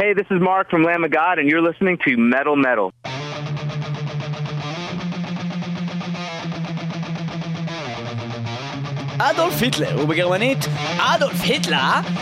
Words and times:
Hey, 0.00 0.14
this 0.14 0.26
is 0.30 0.40
Mark 0.40 0.70
from 0.70 0.84
Lamb 0.84 1.02
of 1.02 1.10
God, 1.10 1.40
and 1.40 1.50
you're 1.50 1.60
listening 1.60 1.98
to 2.06 2.16
Metal 2.16 2.54
Metal. 2.54 2.92
אדולף 9.18 9.62
היטלר, 9.62 9.96
ובגרמנית 10.02 10.66
אדולף 10.98 11.40
היטלר, 11.42 11.76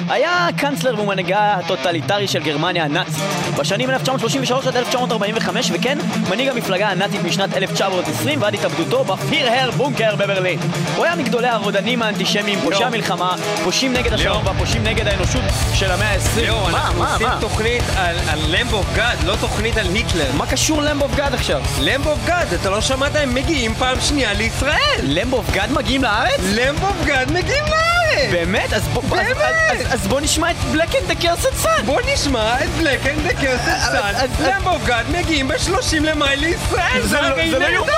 היה 0.09 0.49
קאנצלר 0.57 1.01
ומנהיגה 1.01 1.55
הטוטליטרי 1.55 2.29
של 2.29 2.43
גרמניה 2.43 2.85
הנאצית 2.85 3.25
בשנים 3.59 3.91
1933 3.91 4.67
עד 4.67 4.77
1945 4.77 5.71
וכן 5.75 5.99
מנהיג 6.31 6.49
המפלגה 6.49 6.89
הנאצית 6.89 7.21
משנת 7.25 7.57
1920 7.57 8.43
ועד 8.43 8.55
התאבדותו 8.55 9.05
בפירהר 9.05 9.71
בונקר 9.71 10.17
בברלין 10.17 10.59
הוא 10.97 11.05
היה 11.05 11.17
מגדולי 11.17 11.49
הרודנים 11.49 12.03
האנטישמיים, 12.03 12.59
פושעי 12.61 12.85
המלחמה, 12.85 13.35
פושעים 13.65 13.93
נגד 13.93 14.13
השלום 14.13 14.47
והפושעים 14.47 14.85
נגד 14.85 15.07
האנושות 15.07 15.43
של 15.75 15.91
המאה 15.91 16.13
ה-20 16.13 16.41
ליאור, 16.41 16.71
מה, 16.71 16.87
אנחנו 16.87 16.99
מה, 16.99 17.13
עושים 17.13 17.27
מה? 17.27 17.39
תוכנית 17.41 17.83
על 17.97 18.17
למב 18.49 18.73
אוף 18.73 18.87
גאד, 18.95 19.25
לא 19.25 19.35
תוכנית 19.41 19.77
על 19.77 19.87
היטלר. 19.95 20.33
מה 20.37 20.47
קשור 20.47 20.83
למבו 20.83 21.05
אוף 21.05 21.15
גאד 21.17 21.35
עכשיו? 21.35 21.63
למב 21.81 22.07
אוף 22.07 22.19
גאד, 22.27 22.53
אתה 22.61 22.71
לא 22.71 22.81
שמעת? 22.81 23.17
הם 23.17 23.35
מגיעים 23.35 23.75
פעם 23.75 24.01
שנייה 24.01 24.33
לישראל! 24.33 25.01
למבו 25.03 25.37
אוף 25.37 25.51
גאד 25.51 25.73
מגיעים 25.73 26.03
לארץ? 26.03 26.41
למב 26.55 26.86
אוף 26.86 27.06
גאד 27.06 27.32
מגיעים 27.32 27.64
לארץ! 27.66 28.32
באמת? 28.32 28.74
אז 28.74 28.88
בוא- 28.88 29.02
אז- 29.04 29.10
באמת? 29.10 29.38
אז- 29.72 29.94
אז 29.94 30.08
בוא 30.08 30.22
נשמע 30.22 30.52
את 30.52 30.56
בלק 30.72 30.96
אנד 30.96 31.08
דה 31.08 31.16
קרסט 31.16 31.54
סאן 31.56 31.86
בוא 31.86 32.02
נשמע 32.14 32.56
את 32.64 32.70
בלק 32.70 33.00
אנד 33.08 33.28
דקרסט 33.28 33.66
סאן, 33.66 34.16
אז- 34.16 34.30
למב 34.40 34.68
אוף 34.68 34.86
גאד 34.86 35.06
מגיעים 35.10 35.48
ב-30 35.48 35.72
למאי 36.04 36.36
לישראל! 36.38 37.02
זה 37.02 37.22
לא- 37.22 37.28
הרי 37.28 37.50
זה 37.52 37.60
לא 37.60 37.66
נהדר, 37.66 37.74
יאומן! 37.76 37.92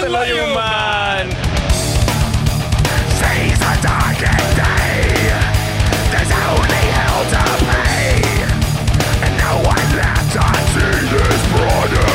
זה 0.00 0.08
לא 0.08 0.18
יאומן! 0.26 1.28
Seize 3.20 3.58
the 3.66 3.86
darkest 3.86 4.50
day. 4.56 5.00
There's 6.12 6.32
only 6.48 6.84
hell 6.96 7.22
to 7.34 7.42
pay. 7.70 8.22
And 9.24 9.32
no 9.46 9.52
one 9.72 9.88
left 10.00 10.26
to 10.36 10.42
see 10.72 10.98
this 11.12 11.42
prodigal 11.52 12.13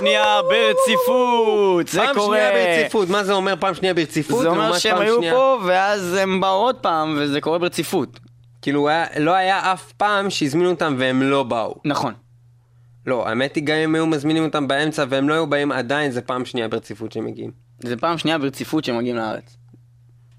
בפעם 0.00 0.08
השנייה 0.08 0.40
ברציפות. 0.42 1.88
זה 1.88 2.00
פעם 2.00 2.14
קורה. 2.14 2.36
שנייה 2.38 2.52
ברציפות, 2.78 3.08
מה 3.08 3.24
זה 3.24 3.32
אומר 3.32 3.54
פעם 3.60 3.74
שנייה 3.74 3.94
ברציפות? 3.94 4.42
זה 4.42 4.48
אומר 4.48 4.78
שהם 4.78 4.92
פעם 4.92 5.02
היו 5.02 5.16
שנייה- 5.16 5.34
פה, 5.34 5.58
ואז 5.66 6.14
הם 6.14 6.40
באו 6.40 6.50
עוד 6.50 6.76
פעם, 6.76 7.16
וזה 7.20 7.40
קורה 7.40 7.58
ברציפות. 7.58 8.20
כאילו, 8.62 8.88
היה- 8.88 9.06
לא 9.18 9.34
היה 9.34 9.72
אף 9.72 9.92
פעם 9.92 10.30
שהזמינו 10.30 10.70
אותם 10.70 10.96
והם 10.98 11.22
לא 11.22 11.42
באו. 11.42 11.74
נכון. 11.84 12.14
לא, 13.06 13.28
האמת 13.28 13.54
היא, 13.56 13.64
גם 13.64 13.76
אם 13.76 13.94
היו 13.94 14.06
מזמינים 14.06 14.44
אותם 14.44 14.68
באמצע 14.68 15.04
והם 15.08 15.28
לא 15.28 15.34
היו 15.34 15.46
באים 15.46 15.72
עדיין, 15.72 16.10
זה 16.10 16.20
פעם 16.20 16.44
שנייה 16.44 16.68
ברציפות 16.68 17.12
שהם 17.12 17.24
מגיעים. 17.24 17.50
זה 17.84 17.96
פעם 17.96 18.18
שנייה 18.18 18.38
ברציפות 18.38 18.84
שהם 18.84 18.98
מגיעים 18.98 19.16
לארץ. 19.16 19.56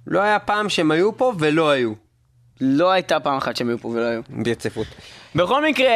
לא 0.08 0.20
היה 0.20 0.40
פעם 0.40 0.70
שהם 0.70 0.92
היו 0.92 1.18
פה 1.18 1.34
ולא 1.40 1.70
היו. 1.70 1.94
לא 2.62 2.92
הייתה 2.92 3.20
פעם 3.20 3.38
אחת 3.38 3.56
שהם 3.56 3.70
היו 3.70 3.78
פה 3.78 3.88
ולא 3.88 4.06
היו. 4.06 4.22
ברציפות. 4.30 4.88
בכל 5.36 5.66
מקרה, 5.66 5.88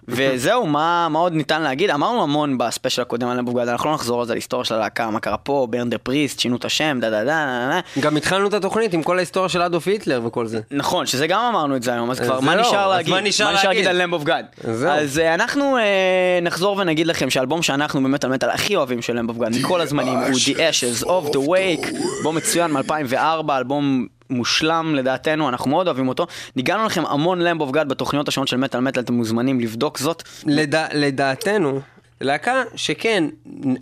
וזהו, 0.08 0.68
מה, 0.68 1.08
מה 1.10 1.20
עוד 1.20 1.34
ניתן 1.34 1.62
להגיד? 1.62 1.90
אמרנו 1.90 2.24
המון 2.24 2.58
בספיישל 2.58 3.02
הקודם 3.02 3.28
על 3.28 3.42
בובגד, 3.42 3.68
אנחנו 3.68 3.90
לא 3.90 3.96
נחזור 3.96 4.20
על 4.20 4.26
זה, 4.26 4.34
על 4.34 4.36
ההיסטוריה 4.36 4.66
של 4.66 4.76
הלהקה, 4.76 5.10
מה 5.10 5.20
קרה 5.20 5.38
פה, 5.38 5.68
ברן 5.70 5.90
דה 5.90 5.98
פריסט, 5.98 6.40
שינו 6.40 6.56
את 6.56 6.66
השם, 6.66 6.98
דה 7.02 7.10
דה 7.10 7.24
דה 7.24 7.26
דה 7.26 7.70
דה. 7.70 8.02
גם 8.02 8.18
התחלנו 8.18 8.48
את 8.48 8.54
התוכנית 8.54 8.94
עם 8.94 9.04
כל 9.04 9.18
ההיסטוריה 9.18 9.50
של 9.50 9.62
אדולף 9.62 9.88
היטלר 9.88 10.22
וכל 10.26 10.48
זה. 10.48 10.60
נכון, 10.72 11.06
שזה 11.06 11.28
גם 11.28 11.42
אמרנו 11.42 11.76
את 11.76 11.84
זה 11.84 11.94
היום, 11.94 12.12
אז 12.12 12.20
כבר 12.20 12.40
מה 12.40 12.56
לא, 12.56 12.62
נשאר 12.62 12.92
אז 12.92 12.98
להגיד? 12.98 13.14
מה 13.14 13.22
נשאר 13.22 13.52
להגיד 13.52 13.66
להגיד? 13.66 13.88
על 13.88 14.02
למב 14.02 14.14
אוף 14.14 14.24
גאד? 14.24 14.46
אז 14.88 15.20
אה, 15.20 15.34
אנחנו 15.34 15.78
אה, 15.78 16.40
נחזור 16.42 16.78
ונגיד 16.78 17.08
לכם 17.08 17.30
שהאלבום 17.30 17.62
שאנחנו 17.62 18.04
במטאל 18.04 18.30
מטאל 18.30 18.50
הכי 18.50 18.76
אוהבים 18.76 19.02
של 19.02 19.16
למב 19.18 19.30
אוף 19.30 19.38
גאד 19.38 19.56
מכל 19.60 19.82
הזמנים 19.82 20.18
הוא 20.18 20.28
The 20.28 20.56
Ashes 20.56 21.06
of 21.06 21.34
the 21.34 21.48
Wake, 21.48 21.96
אלבום 22.18 22.36
מצוין 22.36 22.72
מ-2004, 22.72 23.52
אלבום 23.58 24.08
מושלם 24.30 24.96
לדעתנו, 24.96 25.50
אנחנו 25.50 25.70
מאוד 25.72 25.88
אוהבים 25.88 26.08
אותו. 26.08 26.28
ניגענו 26.56 26.86
לכם 26.86 27.06
המון 27.06 27.40
למב 27.42 27.62
אוף 27.62 27.72
גאד 27.72 27.90
בתוכניות 27.90 28.28
השונות 28.28 28.48
של 28.48 28.58
מטאל 28.58 28.80
מטאל, 28.80 29.04
אתם 29.04 29.14
מוזמנים 29.14 29.60
לבדוק 29.60 29.98
זאת. 29.98 30.24
לדע, 30.46 30.86
לדעתנו, 30.94 31.80
להקה 32.22 32.64
שכן, 32.76 33.24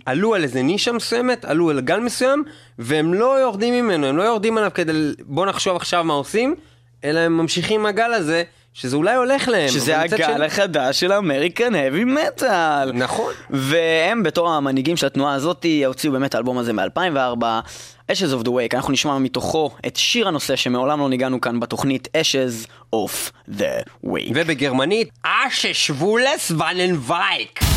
עלו 0.06 0.34
על 0.34 0.42
איזה 0.42 0.62
נישה 0.62 0.92
מסוימת, 0.92 1.44
עלו 1.44 1.70
על 1.70 1.80
גל 1.80 2.00
מסוים, 2.00 2.44
והם 2.78 3.14
לא 3.14 3.40
יורדים 3.40 3.74
ממנו, 3.74 4.06
הם 4.06 4.16
לא 4.16 4.22
יורדים 4.22 4.58
עליו 4.58 4.70
כדי, 4.74 4.92
בוא 5.20 5.46
נחשוב 5.46 5.76
עכשיו 5.76 6.04
מה 6.04 6.14
עושים, 6.14 6.54
אלא 7.04 7.20
הם 7.20 7.36
ממשיכים 7.38 7.80
עם 7.80 7.86
הגל 7.86 8.12
הזה, 8.12 8.42
שזה 8.74 8.96
אולי 8.96 9.14
הולך 9.14 9.48
להם. 9.48 9.68
שזה 9.68 10.00
הגל 10.00 10.16
שני- 10.16 10.44
החדש 10.46 11.00
של 11.00 11.12
אמריקן 11.12 11.74
האבי 11.74 12.04
מטאל. 12.04 12.92
נכון. 12.92 13.32
והם 13.50 14.22
בתור 14.22 14.50
המנהיגים 14.50 14.96
של 14.96 15.06
התנועה 15.06 15.34
הזאת 15.34 15.66
הוציאו 15.86 16.12
באמת 16.12 16.34
האלבום 16.34 16.58
הזה 16.58 16.72
מ-2004, 16.72 17.44
Ashes 18.12 18.32
of 18.32 18.44
the 18.44 18.50
Wake, 18.50 18.74
אנחנו 18.74 18.92
נשמע 18.92 19.18
מתוכו 19.18 19.70
את 19.86 19.96
שיר 19.96 20.28
הנושא 20.28 20.56
שמעולם 20.56 21.00
לא 21.00 21.08
ניגענו 21.08 21.40
כאן 21.40 21.60
בתוכנית 21.60 22.08
Ashes 22.16 22.68
of 22.94 23.30
the 23.58 24.04
Wake. 24.04 24.32
ובגרמנית, 24.34 25.08
אשה 25.24 25.74
שבולס 25.74 26.50
וננווייק. 26.50 27.75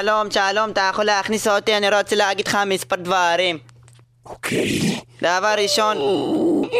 שלום, 0.00 0.30
שלום, 0.30 0.70
אתה 0.70 0.88
יכול 0.92 1.04
להכניס 1.04 1.48
אותי, 1.48 1.76
אני 1.76 1.88
רוצה 1.88 2.16
להגיד 2.16 2.48
לך 2.48 2.58
מספר 2.66 2.96
דברים. 2.96 3.58
אוקיי. 4.26 5.00
דבר 5.22 5.54
ראשון, 5.58 5.96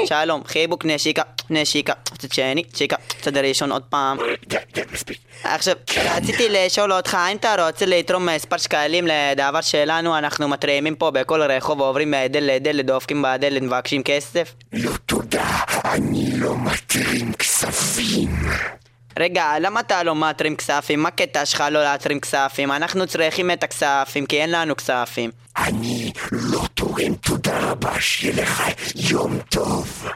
שלום, 0.06 0.42
חיבוק 0.46 0.84
נשיקה, 0.84 1.22
נשיקה, 1.50 1.92
קצת 2.04 2.32
שני, 2.32 2.62
שיקה, 2.74 2.96
צד 3.20 3.36
ראשון 3.36 3.72
עוד 3.72 3.82
פעם. 3.82 4.18
עכשיו, 5.44 5.74
רציתי 6.16 6.46
לשאול 6.50 6.92
אותך, 6.92 7.14
האם 7.14 7.36
אתה 7.36 7.66
רוצה 7.66 7.86
לתרום 7.86 8.28
מספר 8.28 8.56
שקלים 8.56 9.06
לדבר 9.06 9.60
שלנו? 9.60 10.18
אנחנו 10.18 10.48
מתרימים 10.48 10.94
פה 10.94 11.10
בכל 11.10 11.42
רחוב, 11.42 11.80
עוברים 11.80 12.10
מדל 12.10 12.44
לדל, 12.44 12.82
דופקים 12.82 13.22
בדלת, 13.22 13.62
מבקשים 13.62 14.02
כסף? 14.02 14.54
לא 14.72 14.90
תודה, 15.06 15.60
אני 15.84 16.30
לא 16.36 16.54
מתרים 16.58 17.32
כספים. 17.32 18.30
רגע, 19.18 19.58
למה 19.60 19.80
אתה 19.80 20.02
לא 20.02 20.14
מתרים 20.14 20.56
כספים? 20.56 21.02
מה 21.02 21.08
הקטע 21.08 21.46
שלך 21.46 21.64
לא 21.70 21.82
להתרים 21.84 22.20
כספים? 22.20 22.72
אנחנו 22.72 23.06
צריכים 23.06 23.50
את 23.50 23.62
הכספים, 23.62 24.26
כי 24.26 24.40
אין 24.40 24.50
לנו 24.50 24.76
כספים. 24.76 25.30
אני 25.56 26.12
לא 26.32 26.60
תורם 26.74 27.14
תודה 27.14 27.58
רבה, 27.58 28.00
שיהיה 28.00 28.42
לך 28.42 28.62
יום 28.94 29.38
טוב. 29.50 30.08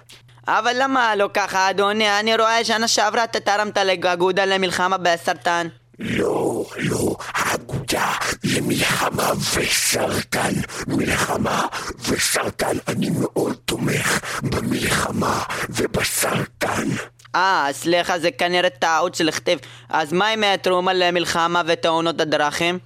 אבל 0.48 0.72
למה 0.78 1.16
לא 1.16 1.30
ככה, 1.34 1.70
אדוני? 1.70 2.18
אני 2.20 2.36
רואה 2.36 2.64
שנה 2.64 2.88
שעברה 2.88 3.24
אתה 3.24 3.40
תרמת 3.40 3.78
לאגודה 3.78 4.44
למלחמה 4.44 4.96
בסרטן. 4.96 5.68
לא, 5.98 6.64
לא, 6.76 7.16
האגודה 7.34 8.12
למלחמה 8.44 9.32
וסרטן. 9.54 10.52
מלחמה 10.86 11.66
וסרטן, 12.08 12.76
אני 12.88 13.10
מאוד 13.10 13.56
תומך 13.64 14.20
במלחמה 14.42 15.42
ובסרטן. 15.68 16.88
אה, 17.34 17.68
סליחה, 17.72 18.18
זה 18.18 18.30
כנראה 18.30 18.70
טעות 18.70 19.14
של 19.14 19.30
כתיב. 19.30 19.58
אז 19.88 20.12
מה 20.12 20.28
עם 20.28 20.44
התרומה 20.44 20.92
למלחמה 20.92 21.62
ותאונות 21.66 22.20
הדרכים? 22.20 22.78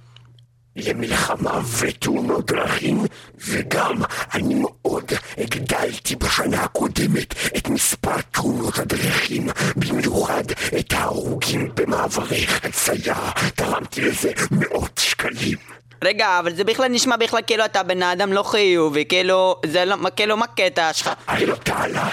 למלחמה 0.75 1.59
ותאונות 1.79 2.51
דרכים, 2.51 3.05
וגם 3.47 4.01
אני 4.33 4.55
מאוד 4.55 5.11
הגדלתי 5.37 6.15
בשנה 6.15 6.63
הקודמת 6.63 7.33
את 7.57 7.67
מספר 7.67 8.21
תאונות 8.31 8.79
הדרכים, 8.79 9.47
במיוחד 9.75 10.43
את 10.79 10.93
ההרוגים 10.93 11.71
במעברי 11.75 12.47
חצייה, 12.47 13.31
תרמתי 13.55 14.01
לזה 14.01 14.31
מאות 14.51 14.97
שקלים. 14.97 15.57
רגע, 16.03 16.39
אבל 16.39 16.53
זה 16.53 16.63
בכלל 16.63 16.87
נשמע 16.87 17.17
בכלל 17.17 17.41
כאילו 17.47 17.65
אתה 17.65 17.83
בן 17.83 18.03
אדם 18.03 18.33
לא 18.33 18.43
חיובי, 18.43 19.05
כאילו, 19.05 19.55
זה 19.65 19.85
לא, 19.85 19.95
כאילו, 20.15 20.37
מה 20.37 20.45
הקטע 20.45 20.93
שלך? 20.93 21.11
עלתה 21.27 21.77
עליי. 21.83 22.11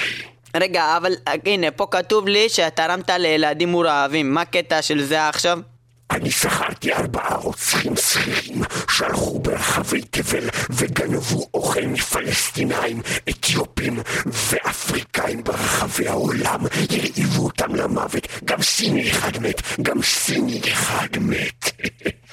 רגע, 0.57 0.97
אבל 0.97 1.13
אה, 1.29 1.35
הנה, 1.47 1.71
פה 1.71 1.87
כתוב 1.91 2.29
לי 2.29 2.49
שתרמת 2.49 3.11
לילדים 3.11 3.69
מורעבים, 3.69 4.35
מה 4.35 4.41
הקטע 4.41 4.83
של 4.83 5.03
זה 5.03 5.29
עכשיו? 5.29 5.59
אני 6.11 6.31
שכרתי 6.31 6.93
ארבעה 6.93 7.37
רוצחים 7.37 7.97
שכירים 7.97 8.63
שהלכו 8.91 9.39
ברחבי 9.39 10.03
תבל 10.03 10.49
וגנבו 10.71 11.47
אוכל 11.55 11.87
מפלסטינאים, 11.87 13.03
אתיופים 13.29 13.99
ואפריקאים 14.27 15.45
ברחבי 15.45 16.09
העולם, 16.09 16.61
הרעיבו 16.91 17.45
אותם 17.45 17.75
למוות. 17.75 18.27
גם 18.45 18.63
סיני 18.63 19.11
אחד 19.11 19.39
מת, 19.39 19.63
גם 19.83 20.03
סיני 20.03 20.61
אחד 20.73 21.09
מת. 21.21 21.71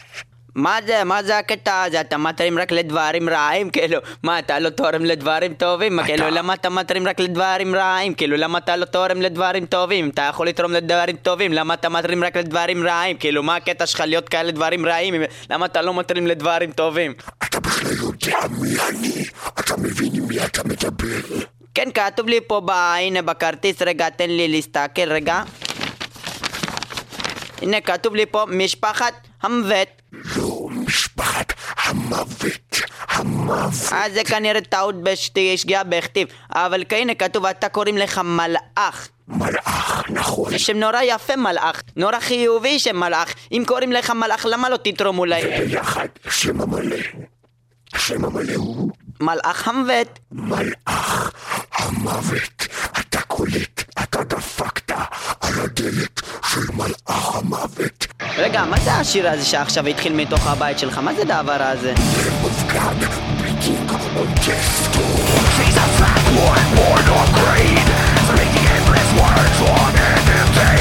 מה 0.58 0.78
זה, 0.88 1.04
מה 1.04 1.24
זה 1.24 1.38
הקטע 1.38 1.84
הזה? 1.84 2.02
אתה 2.02 2.18
מתרים 2.18 2.60
רק 2.60 2.72
לדברים 2.72 3.30
רעים? 3.30 3.70
כאילו, 3.70 4.00
מה, 4.24 4.40
אתה 4.40 4.60
לא 4.60 4.70
תורם 4.70 5.06
לדברים 5.06 5.54
טובים? 5.54 5.96
מה, 5.96 6.06
כאילו, 6.06 6.30
למה 6.30 6.54
אתה 6.54 6.70
מתרים 6.70 7.08
רק 7.08 7.20
לדברים 7.20 7.76
רעים? 7.76 8.14
כאילו, 8.14 8.38
למה 8.38 8.58
אתה 8.58 8.76
לא 8.76 8.86
תורם 8.86 9.22
לדברים 9.22 9.66
טובים? 9.66 10.10
אתה 10.10 10.22
יכול 10.22 10.48
לתרום 10.48 10.72
לדברים 10.72 11.16
טובים, 11.16 11.54
למה 11.54 11.74
אתה 11.74 11.90
מתרים 11.90 12.24
רק 12.24 12.38
לדברים 12.38 12.88
רעים? 12.88 13.18
כאילו, 13.18 13.44
מה 13.44 13.56
הקטע 13.56 13.86
שלך 13.86 14.00
להיות 14.00 14.30
כאלה 14.30 14.52
דברים 14.52 14.86
רעים? 14.86 15.14
למה 15.50 15.66
אתה 15.66 15.82
לא 15.82 15.94
מתרים 15.94 16.28
לדברים 16.28 16.72
טובים? 16.72 17.14
אתה 17.44 17.60
בכלל 17.60 17.92
יודע 17.92 18.38
מי 18.50 18.70
אני? 18.90 19.24
אתה 19.60 19.78
מבין 19.78 20.10
עם 20.14 20.28
מי 20.28 20.46
אתה 20.46 20.64
מדבר? 20.64 21.38
כן, 21.76 21.90
כתוב 21.94 22.28
לי 22.28 22.40
פה, 22.48 22.62
ב... 22.66 22.70
הנה 22.70 23.22
בכרטיס, 23.22 23.82
רגע, 23.82 24.10
תן 24.10 24.30
לי 24.30 24.48
להסתכל, 24.48 25.12
רגע. 25.12 25.42
הנה, 27.62 27.82
כתוב 27.82 28.16
לי 28.16 28.26
פה, 28.26 28.46
משפחת 28.48 29.14
המוות. 29.44 29.88
לא 30.38 30.47
משפחת 31.18 31.54
המוות. 31.84 32.82
המוות. 33.10 33.94
אז 33.94 34.14
זה 34.14 34.24
כנראה 34.24 34.62
טעות 34.62 35.04
בשתי 35.04 35.58
שגיאה 35.58 35.84
בכתיב. 35.84 36.28
אבל 36.52 36.84
הנה 36.92 37.16
כתוב, 37.16 37.46
אתה 37.46 37.70
קוראים 37.70 37.98
לך 37.98 38.22
מלאך. 38.24 39.08
מלאך, 39.28 40.04
נכון. 40.10 40.52
זה 40.52 40.60
שם 40.60 40.78
נורא 40.78 41.02
יפה 41.04 41.36
מלאך, 41.36 41.82
נורא 41.96 42.20
חיובי 42.20 42.80
שם 42.80 43.00
מלאך. 43.00 43.34
אם 43.52 43.64
קוראים 43.68 43.92
לך 43.92 44.10
מלאך, 44.10 44.46
למה 44.50 44.70
לא 44.70 44.78
תתרום 44.78 45.20
אולי? 45.20 45.42
ביחד, 45.68 46.08
השם 46.26 46.62
המלא. 46.62 46.98
השם 47.94 48.26
המלא 48.26 48.54
הוא 48.56 48.92
מלאך 49.20 49.68
המוות. 49.68 50.20
מלאך 50.32 51.32
המוות. 51.72 52.68
קולט, 53.28 53.84
אתה 54.04 54.24
דפקת 54.24 54.92
על 55.42 55.54
הדלת 55.64 56.22
של 56.48 56.72
מלאך 56.74 57.36
המוות. 57.36 58.08
רגע, 58.38 58.64
מה 58.66 58.78
זה 58.84 58.94
השיר 58.94 59.30
הזה 59.30 59.46
שעכשיו 59.46 59.88
התחיל 59.88 60.14
מתוך 60.14 60.48
הבית 60.48 60.80
שלך? 60.80 60.98
מה 60.98 61.14
זה 61.14 61.22
הדבר 61.22 61.58
הזה? 61.60 61.94
מופקד 62.42 63.08
בדינג 63.42 63.92
אונטסטו. 64.16 65.00
She's 65.58 65.78
a 65.78 65.88
fat 66.00 66.24
one, 66.50 66.68
born 66.78 67.08
of 67.20 67.30
greed. 67.40 67.88
Speaking 68.30 68.68
endless 68.76 69.10
words 69.22 69.58
long 69.68 69.94
and 70.10 70.28
empty. 70.42 70.78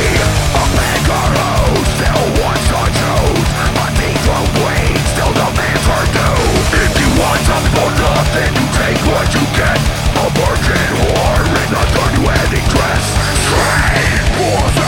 A 0.61 0.65
kangaroo 0.77 1.75
still 1.95 2.25
wants 2.41 2.67
to 2.73 2.83
choose. 3.01 3.51
A 3.85 3.87
deep-throat 3.99 4.49
queen 4.59 4.97
still 5.13 5.33
demands 5.41 5.85
her 5.91 6.05
due. 6.17 6.43
If 6.85 6.93
you 7.01 7.09
want 7.21 7.41
something 7.49 7.75
for 7.79 7.91
nothing, 8.05 8.51
you 8.59 8.67
take 8.81 9.01
what 9.11 9.27
you 9.37 9.45
get. 9.61 9.79
A 10.23 10.27
virgin 10.39 10.89
whore 11.01 11.36
in 11.69 11.75
a 11.75 11.85
dirty 11.95 12.21
wedding 12.25 12.67
dress. 12.69 13.05
Three, 13.49 14.07
four, 14.39 14.71
three 14.71 14.86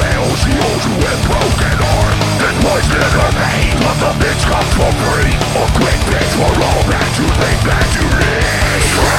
fails 0.00 0.40
you. 0.46 0.56
a 0.56 1.14
broken 1.24 1.76
arm 1.80 2.16
and 2.46 2.56
was 2.64 2.84
never 2.92 3.28
made, 3.40 3.76
but 3.80 3.96
the 4.02 4.12
bitch 4.20 4.42
come 4.44 4.68
for 4.76 4.92
free 5.04 5.32
A 5.32 5.64
quick 5.78 6.00
bitch 6.10 6.32
for 6.36 6.52
all 6.68 6.82
that 6.92 7.10
you 7.18 7.26
think 7.40 7.58
that 7.68 7.88
you 7.96 8.06
need 8.20 9.15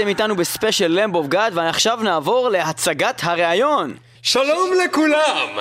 אתם 0.00 0.08
איתנו 0.08 0.36
בספיישל 0.36 0.86
למב 0.88 1.14
אוף 1.14 1.26
גאד 1.26 1.52
ועכשיו 1.56 1.98
נעבור 2.02 2.48
להצגת 2.48 3.20
הראיון. 3.24 3.94
שלום 4.22 4.70
לכולם! 4.84 5.58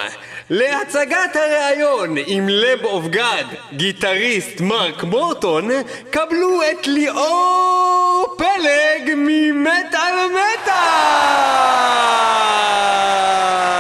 להצגת 0.49 1.36
הראיון 1.36 2.15
עם 2.25 2.49
לב 2.49 2.86
אוף 2.86 3.06
גאד, 3.08 3.45
גיטריסט 3.73 4.62
מרק 4.62 5.04
מורטון, 5.04 5.69
קבלו 6.10 6.62
את 6.71 6.88
ליאור 6.88 8.36
פלג 8.38 9.13
ממטאל 9.15 10.15
מטאל! 10.32 10.73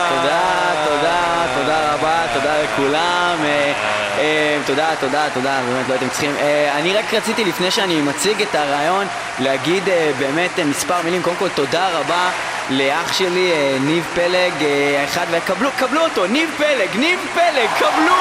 תודה, 0.09 0.71
תודה, 0.85 1.45
תודה 1.59 1.93
רבה, 1.93 2.25
תודה 2.33 2.63
לכולם. 2.63 3.37
אה, 3.43 3.73
אה, 4.17 4.58
תודה, 4.69 4.89
תודה, 4.99 5.25
תודה, 5.33 5.59
באמת 5.69 5.87
לא 5.87 5.93
הייתם 5.93 6.09
צריכים. 6.09 6.35
אה, 6.39 6.77
אני 6.77 6.93
רק 6.93 7.13
רציתי 7.13 7.45
לפני 7.45 7.71
שאני 7.71 8.01
מציג 8.01 8.41
את 8.41 8.55
הרעיון 8.55 9.07
להגיד 9.39 9.89
אה, 9.89 10.11
באמת 10.19 10.59
אה, 10.59 10.65
מספר 10.65 10.95
מילים. 11.03 11.21
קודם 11.21 11.35
כל 11.35 11.49
תודה 11.49 11.89
רבה 11.89 12.29
לאח 12.69 13.13
שלי 13.13 13.51
ניב 13.79 14.05
פלג, 14.15 14.53
האחד, 14.99 15.25
וקבלו, 15.31 15.69
קבלו 15.77 16.01
אותו, 16.01 16.27
ניב 16.27 16.49
פלג, 16.57 16.95
ניב 16.95 17.19
פלג, 17.33 17.67
קבלו! 17.79 18.15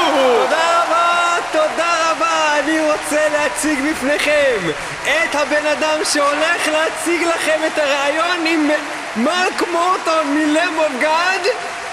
תודה 0.45 0.83
רבה, 0.83 1.35
תודה 1.53 2.11
רבה, 2.11 2.59
אני 2.59 2.81
רוצה 2.81 3.29
להציג 3.33 3.79
בפניכם 3.91 4.71
את 5.05 5.35
הבן 5.35 5.67
אדם 5.67 5.99
שהולך 6.05 6.69
להציג 6.69 7.23
לכם 7.23 7.61
את 7.67 7.79
הרעיון 7.79 8.47
עם 8.47 8.71
מרק 9.17 9.63
מורטון 9.73 10.55
גאד, 11.01 11.47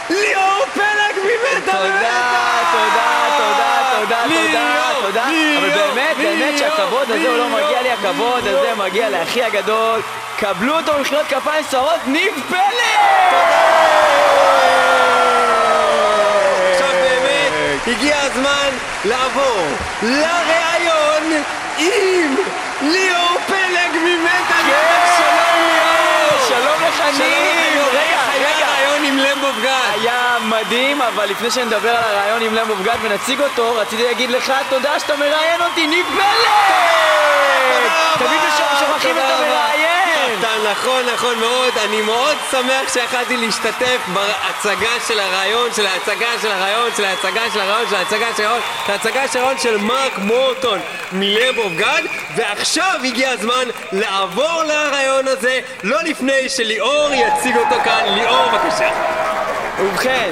ליאור 0.10 0.66
פלג 0.74 1.16
ממטאל 1.24 1.62
תודה, 1.62 2.22
תודה, 2.72 3.28
תודה, 3.38 3.65
תודה, 4.08 4.24
תודה, 4.28 4.92
תודה. 5.02 5.24
אבל 5.58 5.70
באמת, 5.70 6.18
באמת 6.18 6.58
שהכבוד 6.58 7.12
הזה 7.12 7.30
הוא 7.30 7.38
לא 7.38 7.50
מגיע 7.50 7.82
לי, 7.82 7.92
הכבוד 7.92 8.48
הזה 8.48 8.76
מגיע 8.78 9.10
לאחי 9.10 9.44
הגדול. 9.44 10.02
קבלו 10.38 10.78
אותו 10.78 10.94
במחיאות 10.98 11.26
כפיים 11.28 11.66
סוערות, 11.70 12.00
ניב 12.08 12.34
פלג! 12.50 13.36
עכשיו 16.72 16.90
באמת 16.90 17.88
הגיע 17.88 18.18
הזמן 18.22 18.70
לעבור 19.06 19.66
לראיון 20.02 21.44
עם 21.78 22.36
ליאור 22.82 23.38
פלג 23.48 23.92
ממטאל 24.04 24.64
כן! 24.68 25.06
שלום 25.18 25.60
ליאור! 25.68 26.48
שלום 26.48 26.88
לך 26.88 26.98
שלום 26.98 27.28
ניב! 27.28 27.82
רגע, 27.92 28.02
איך 28.02 28.30
היה 28.34 28.56
רגע. 28.56 28.66
ראיון 28.68 29.05
עם 29.16 29.22
למבו 29.22 29.48
גד? 29.62 30.02
היה 30.02 30.38
מדהים, 30.42 31.02
אבל 31.02 31.26
לפני 31.26 31.52
שנדבר 31.52 31.90
על 31.90 32.04
הרעיון 32.04 32.42
עם 32.42 32.54
למבו 32.54 32.84
גד 32.84 32.98
ונציג 33.02 33.42
אותו, 33.42 33.76
רציתי 33.76 34.04
להגיד 34.04 34.30
לך 34.30 34.54
תודה 34.70 35.00
שאתה 35.00 35.16
מראיין 35.16 35.62
אותי, 35.62 35.88
ניב 35.88 36.06
פלג! 36.16 36.52
תמיד 38.18 38.40
שוכחים 38.80 39.18
את 39.18 39.24
המראיין! 39.24 40.05
אתה 40.40 40.48
נכון, 40.72 41.06
נכון 41.14 41.40
מאוד. 41.40 41.74
אני 41.86 42.02
מאוד 42.02 42.38
שמח 42.52 42.94
שיכלתי 42.94 43.38
להשתתף 43.38 44.00
בהצגה 44.14 44.90
של 45.08 45.20
הרעיון, 45.20 45.74
של 45.76 45.86
ההצגה 45.86 46.30
של 46.42 46.52
הרעיון, 46.52 46.90
של 46.98 47.06
ההצגה 47.06 47.42
של 47.54 47.60
הרעיון, 47.60 47.90
של 47.90 47.96
ההצגה 47.96 48.28
של 48.38 48.44
הרעיון, 48.44 48.62
של 48.86 48.92
ההצגה 48.92 49.28
של 49.28 49.40
הרעיון 49.40 49.58
של 49.58 49.78
מרק 49.78 50.18
מורטון 50.18 50.80
מלב 51.12 51.58
אוף 51.58 51.74
גד, 51.76 52.02
ועכשיו 52.36 53.00
הגיע 53.04 53.30
הזמן 53.30 53.68
לעבור 53.92 54.64
לרעיון 54.64 55.28
הזה, 55.28 55.60
לא 55.84 56.04
לפני 56.04 56.50
שליאור 56.50 57.10
יציג 57.14 57.58
אותו 57.58 57.76
כאן. 57.84 58.04
ליאור, 58.08 58.46
בבקשה. 58.54 58.90
ובכן, 59.80 60.32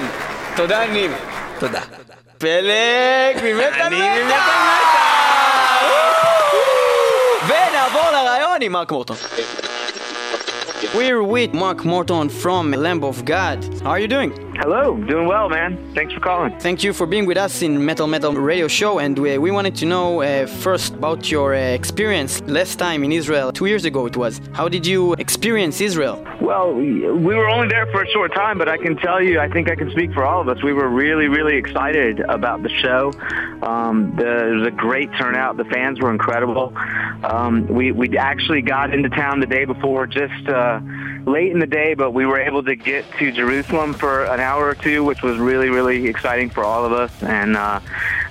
תודה 0.55 0.85
ניב. 0.85 1.11
תודה. 1.59 1.79
פלג 2.37 3.37
מטאל! 3.37 3.89
ממטאל 3.89 4.43
ונעבור 7.47 8.11
לרעיון 8.11 8.57
עם 8.61 8.71
מרק 8.71 8.91
מורטון. 8.91 9.17
We're 10.91 11.23
with 11.23 11.53
Mark 11.53 11.85
Morton 11.85 12.29
from 12.29 12.71
Lamb 12.71 13.03
of 13.03 13.25
God. 13.25 13.63
How 13.81 13.91
are 13.91 13.99
you 13.99 14.07
doing? 14.07 14.52
Hello, 14.55 14.95
doing 14.95 15.25
well, 15.25 15.49
man. 15.49 15.77
Thanks 15.95 16.13
for 16.13 16.19
calling. 16.19 16.55
Thank 16.59 16.83
you 16.83 16.93
for 16.93 17.07
being 17.07 17.25
with 17.25 17.37
us 17.37 17.63
in 17.63 17.83
Metal 17.83 18.05
Metal 18.05 18.33
Radio 18.33 18.67
Show, 18.67 18.99
and 18.99 19.17
we, 19.17 19.37
we 19.39 19.49
wanted 19.49 19.75
to 19.77 19.85
know 19.87 20.21
uh, 20.21 20.45
first 20.45 20.93
about 20.93 21.31
your 21.31 21.55
uh, 21.55 21.57
experience 21.57 22.39
last 22.41 22.77
time 22.77 23.03
in 23.03 23.11
Israel. 23.11 23.51
Two 23.51 23.65
years 23.65 23.83
ago 23.83 24.05
it 24.05 24.15
was. 24.15 24.39
How 24.53 24.69
did 24.69 24.85
you 24.85 25.13
experience 25.13 25.81
Israel? 25.81 26.23
Well, 26.39 26.71
we 26.71 27.09
we 27.11 27.35
were 27.35 27.49
only 27.49 27.67
there 27.67 27.87
for 27.87 28.03
a 28.03 28.07
short 28.09 28.35
time, 28.35 28.59
but 28.59 28.69
I 28.69 28.77
can 28.77 28.95
tell 28.97 29.19
you, 29.21 29.39
I 29.39 29.49
think 29.49 29.71
I 29.71 29.75
can 29.75 29.89
speak 29.89 30.13
for 30.13 30.23
all 30.23 30.41
of 30.41 30.47
us. 30.47 30.61
We 30.61 30.73
were 30.73 30.87
really, 30.87 31.27
really 31.27 31.57
excited 31.57 32.19
about 32.19 32.61
the 32.61 32.69
show. 32.69 33.11
Um, 33.63 34.13
the, 34.17 34.23
there 34.23 34.53
was 34.53 34.67
a 34.67 34.71
great 34.71 35.09
turnout. 35.17 35.57
The 35.57 35.65
fans 35.65 35.99
were 35.99 36.11
incredible. 36.11 36.73
Um, 37.23 37.67
we 37.67 37.91
we 37.91 38.17
actually 38.17 38.61
got 38.61 38.93
into 38.93 39.09
town 39.09 39.39
the 39.39 39.47
day 39.47 39.65
before, 39.65 40.05
just 40.05 40.47
uh, 40.47 40.79
late 41.25 41.51
in 41.51 41.59
the 41.59 41.67
day, 41.67 41.93
but 41.93 42.11
we 42.11 42.25
were 42.25 42.39
able 42.39 42.63
to 42.63 42.75
get 42.75 43.05
to 43.19 43.31
Jerusalem 43.31 43.93
for 43.93 44.25
an 44.25 44.39
hour 44.39 44.67
or 44.67 44.75
two, 44.75 45.03
which 45.03 45.21
was 45.21 45.37
really, 45.37 45.69
really 45.69 46.07
exciting 46.07 46.49
for 46.49 46.63
all 46.63 46.85
of 46.85 46.91
us. 46.91 47.11
And 47.23 47.55
uh, 47.55 47.79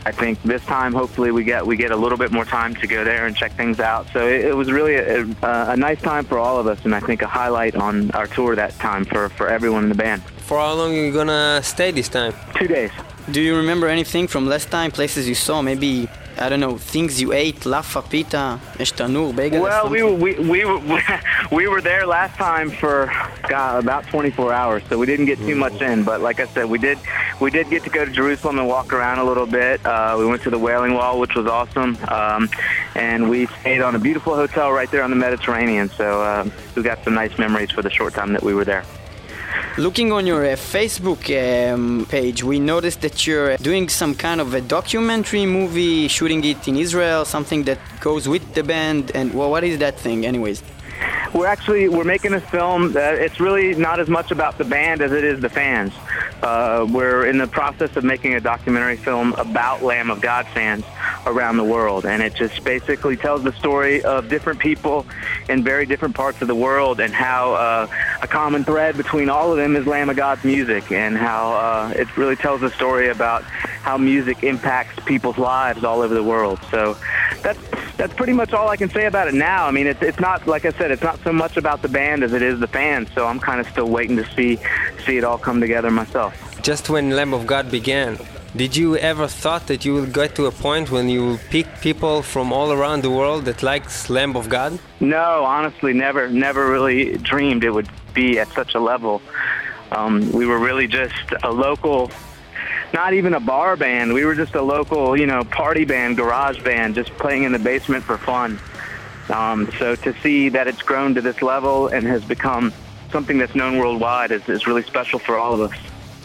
I 0.05 0.13
think 0.13 0.43
this 0.43 0.65
time, 0.65 0.93
hopefully, 0.93 1.31
we 1.31 1.45
get 1.45 1.67
we 1.67 1.77
get 1.77 1.91
a 1.91 1.97
little 1.97 2.19
bit 2.19 2.33
more 2.33 2.45
time 2.45 2.75
to 2.77 2.87
go 2.87 3.05
there 3.05 3.27
and 3.27 3.37
check 3.37 3.53
things 3.57 3.81
out. 3.81 4.07
So 4.13 4.27
it, 4.27 4.47
it 4.47 4.57
was 4.57 4.71
really 4.71 4.95
a, 4.95 5.23
a, 5.43 5.71
a 5.71 5.77
nice 5.77 6.01
time 6.01 6.25
for 6.25 6.39
all 6.39 6.59
of 6.59 6.67
us, 6.67 6.85
and 6.85 6.95
I 6.95 7.01
think 7.01 7.23
a 7.23 7.27
highlight 7.27 7.77
on 7.77 8.11
our 8.13 8.27
tour 8.27 8.57
that 8.57 8.73
time 8.79 9.05
for 9.05 9.29
for 9.31 9.49
everyone 9.49 9.85
in 9.85 9.89
the 9.89 9.95
band. 9.95 10.23
For 10.23 10.59
how 10.59 10.75
long 10.75 10.93
are 10.93 11.05
you 11.05 11.13
gonna 11.13 11.61
stay 11.63 11.93
this 11.93 12.09
time? 12.09 12.35
Two 12.55 12.69
days. 12.69 12.91
Do 13.31 13.41
you 13.41 13.57
remember 13.57 13.87
anything 13.87 14.27
from 14.27 14.47
last 14.49 14.71
time? 14.71 14.91
Places 14.91 15.29
you 15.29 15.37
saw? 15.37 15.63
Maybe, 15.63 16.09
I 16.39 16.49
don't 16.49 16.61
know 16.61 16.79
things 16.79 17.21
you 17.21 17.33
ate, 17.33 17.61
laffa 17.61 18.09
pita, 18.09 18.59
eshtanur, 18.75 19.35
bagel. 19.35 19.63
Well, 19.63 19.89
we, 19.89 20.03
we 20.03 20.35
we 20.39 20.65
we 20.65 21.03
we 21.53 21.69
were 21.69 21.81
there 21.81 22.07
last 22.07 22.37
time 22.37 22.71
for 22.71 23.13
God, 23.49 23.83
about 23.83 24.07
24 24.07 24.53
hours, 24.53 24.83
so 24.89 24.99
we 24.99 25.07
didn't 25.07 25.27
get 25.27 25.39
too 25.39 25.55
much 25.55 25.81
in. 25.81 26.05
But 26.05 26.21
like 26.21 26.41
I 26.41 26.47
said, 26.47 26.69
we 26.69 26.79
did 26.79 26.99
we 27.41 27.51
did 27.51 27.69
get 27.71 27.85
to 27.85 27.91
go 27.91 28.05
to 28.05 28.11
Jerusalem 28.11 28.59
and 28.59 28.69
walk 28.69 28.93
around 28.93 29.19
a 29.19 29.25
little 29.25 29.47
bit. 29.47 29.85
Uh, 29.85 30.17
we 30.19 30.27
went 30.27 30.43
to 30.43 30.51
the 30.51 30.59
Wailing 30.59 30.95
Wall, 30.95 31.21
which 31.21 31.35
was 31.35 31.47
awesome, 31.47 31.97
um, 32.09 32.49
and 32.95 33.29
we 33.29 33.47
stayed 33.61 33.83
on 33.83 33.95
a 33.95 33.99
beautiful 33.99 34.35
hotel 34.35 34.73
right 34.73 34.91
there 34.91 35.03
on 35.03 35.11
the 35.11 35.17
Mediterranean. 35.17 35.89
So 35.91 36.23
uh, 36.23 36.49
we 36.75 36.83
got 36.83 37.05
some 37.05 37.15
nice 37.15 37.39
memories 37.39 37.71
for 37.71 37.83
the 37.83 37.91
short 37.91 38.15
time 38.15 38.33
that 38.33 38.43
we 38.43 38.55
were 38.55 38.65
there. 38.65 38.85
Looking 39.79 40.13
on 40.13 40.27
your 40.27 40.45
uh, 40.45 40.49
Facebook 40.51 41.23
um, 41.33 42.05
page, 42.05 42.45
we 42.45 42.59
noticed 42.59 43.01
that 43.01 43.27
you're 43.27 43.57
doing 43.57 43.89
some 43.89 44.15
kind 44.15 44.39
of 44.39 44.53
a 44.53 44.61
documentary 44.61 45.47
movie, 45.47 46.09
shooting 46.09 46.45
it 46.45 46.69
in 46.69 46.77
Israel, 46.77 47.25
something 47.25 47.63
that 47.65 47.79
goes 47.99 48.29
with 48.29 48.53
the 48.53 48.63
band. 48.63 49.13
And 49.15 49.33
well, 49.33 49.51
what 49.51 49.65
is 49.65 49.79
that 49.79 49.99
thing, 49.99 50.27
anyways? 50.27 50.63
We're 51.35 51.47
actually 51.47 51.89
we're 51.89 52.05
making 52.05 52.35
a 52.35 52.41
film. 52.41 52.93
That 52.93 53.15
it's 53.15 53.41
really 53.41 53.75
not 53.75 54.01
as 54.01 54.09
much 54.09 54.31
about 54.31 54.59
the 54.59 54.65
band 54.65 55.01
as 55.01 55.13
it 55.13 55.25
is 55.25 55.41
the 55.41 55.49
fans. 55.49 55.93
Uh, 56.43 56.87
we're 56.91 57.27
in 57.27 57.39
the 57.39 57.47
process 57.47 57.97
of 57.97 58.05
making 58.05 58.35
a 58.35 58.41
documentary 58.41 58.97
film 58.97 59.33
about 59.35 59.83
Lamb 59.83 60.11
of 60.11 60.21
God 60.21 60.47
fans 60.49 60.85
around 61.25 61.57
the 61.57 61.65
world, 61.65 62.05
and 62.05 62.21
it 62.21 62.35
just 62.35 62.65
basically 62.65 63.17
tells 63.17 63.45
the 63.45 63.53
story 63.53 64.03
of 64.03 64.29
different 64.29 64.59
people 64.59 65.07
in 65.49 65.63
very 65.63 65.87
different 65.87 66.15
parts 66.17 66.43
of 66.43 66.49
the 66.49 66.55
world, 66.55 67.01
and 67.01 67.15
how 67.15 67.55
uh, 67.55 67.87
a 68.21 68.27
common 68.27 68.65
thread 68.65 68.97
between 68.97 69.29
all 69.29 69.53
of 69.53 69.57
them 69.57 69.77
is 69.77 69.87
Lamb 69.87 70.11
of 70.11 70.17
God's 70.17 70.45
music, 70.45 70.91
and 70.91 71.17
how 71.17 71.53
uh, 71.53 71.93
it 71.97 72.15
really 72.17 72.37
tells 72.37 72.63
a 72.63 72.71
story 72.71 73.09
about 73.09 73.45
how 73.83 73.99
music 73.99 74.43
impacts 74.43 75.03
people's 75.05 75.39
lives 75.39 75.85
all 75.85 76.01
over 76.01 76.15
the 76.15 76.23
world. 76.23 76.59
So 76.71 76.97
that's 77.43 77.59
that's 77.97 78.15
pretty 78.15 78.33
much 78.33 78.53
all 78.53 78.69
I 78.69 78.77
can 78.77 78.91
say 78.91 79.07
about 79.07 79.29
it 79.29 79.35
now. 79.35 79.67
I 79.67 79.71
mean, 79.71 79.87
it's 79.87 80.03
it's 80.03 80.21
not 80.21 80.47
like 80.47 80.65
I 80.65 80.73
said, 80.73 80.91
it's 80.91 81.03
not 81.03 81.19
so 81.25 81.33
much 81.33 81.57
about 81.57 81.83
the 81.83 81.89
band 81.89 82.23
as 82.23 82.33
it 82.33 82.43
is 82.43 82.61
the 82.61 82.67
fans. 82.67 83.09
So 83.15 83.27
I'm 83.27 83.41
kind 83.41 83.61
of 83.61 83.67
still 83.69 83.89
waiting 83.89 84.17
to 84.17 84.27
see 84.35 84.59
see 85.05 85.17
it 85.19 85.25
all 85.25 85.39
come 85.39 85.61
together 85.61 85.91
myself. 85.91 86.33
Just 86.63 86.89
when 86.89 87.11
Lamb 87.11 87.35
of 87.35 87.47
God 87.47 87.71
began, 87.71 88.19
did 88.55 88.77
you 88.77 88.97
ever 88.99 89.27
thought 89.27 89.67
that 89.67 89.85
you 89.85 89.95
would 89.95 90.13
get 90.13 90.35
to 90.37 90.47
a 90.47 90.53
point 90.53 90.91
when 90.91 91.09
you 91.09 91.25
will 91.27 91.41
pick 91.51 91.67
people 91.81 92.23
from 92.23 92.53
all 92.53 92.71
around 92.71 93.03
the 93.03 93.11
world 93.11 93.47
that 93.47 93.63
likes 93.63 94.09
Lamb 94.11 94.37
of 94.37 94.49
God? 94.49 94.79
No, 95.01 95.45
honestly, 95.45 95.93
never 95.93 96.29
never 96.29 96.71
really 96.71 97.17
dreamed 97.19 97.65
it 97.65 97.71
would 97.71 97.89
be 98.15 98.39
at 98.39 98.49
such 98.49 98.75
a 98.75 98.81
level. 98.81 99.23
Um, 99.91 100.31
we 100.33 100.47
were 100.47 100.59
really 100.59 100.87
just 100.87 101.27
a 101.43 101.51
local. 101.51 102.11
Not 102.93 103.15
even 103.15 103.35
a 103.35 103.41
bar 103.41 103.77
band. 103.77 104.13
We 104.13 104.25
were 104.25 104.35
just 104.35 104.55
a 104.55 104.63
local, 104.63 105.17
you 105.17 105.27
know, 105.27 105.45
party 105.45 105.85
band, 105.85 106.17
garage 106.17 106.63
band, 106.63 106.95
just 106.95 107.11
playing 107.17 107.45
in 107.45 107.53
the 107.53 107.59
basement 107.59 108.05
for 108.05 108.19
fun. 108.19 108.59
Um, 109.31 109.71
so 109.79 109.95
to 109.97 110.13
see 110.21 110.51
that 110.51 110.67
it's 110.69 110.83
grown 110.83 111.15
to 111.15 111.23
this 111.23 111.41
level 111.41 111.89
and 111.89 112.07
has 112.07 112.25
become 112.25 112.73
something 113.11 113.39
that's 113.39 113.55
known 113.55 113.79
worldwide 113.79 114.31
is, 114.31 114.47
is 114.49 114.67
really 114.67 114.83
special 114.83 115.19
for 115.19 115.37
all 115.37 115.55
of 115.55 115.61
us. 115.71 115.79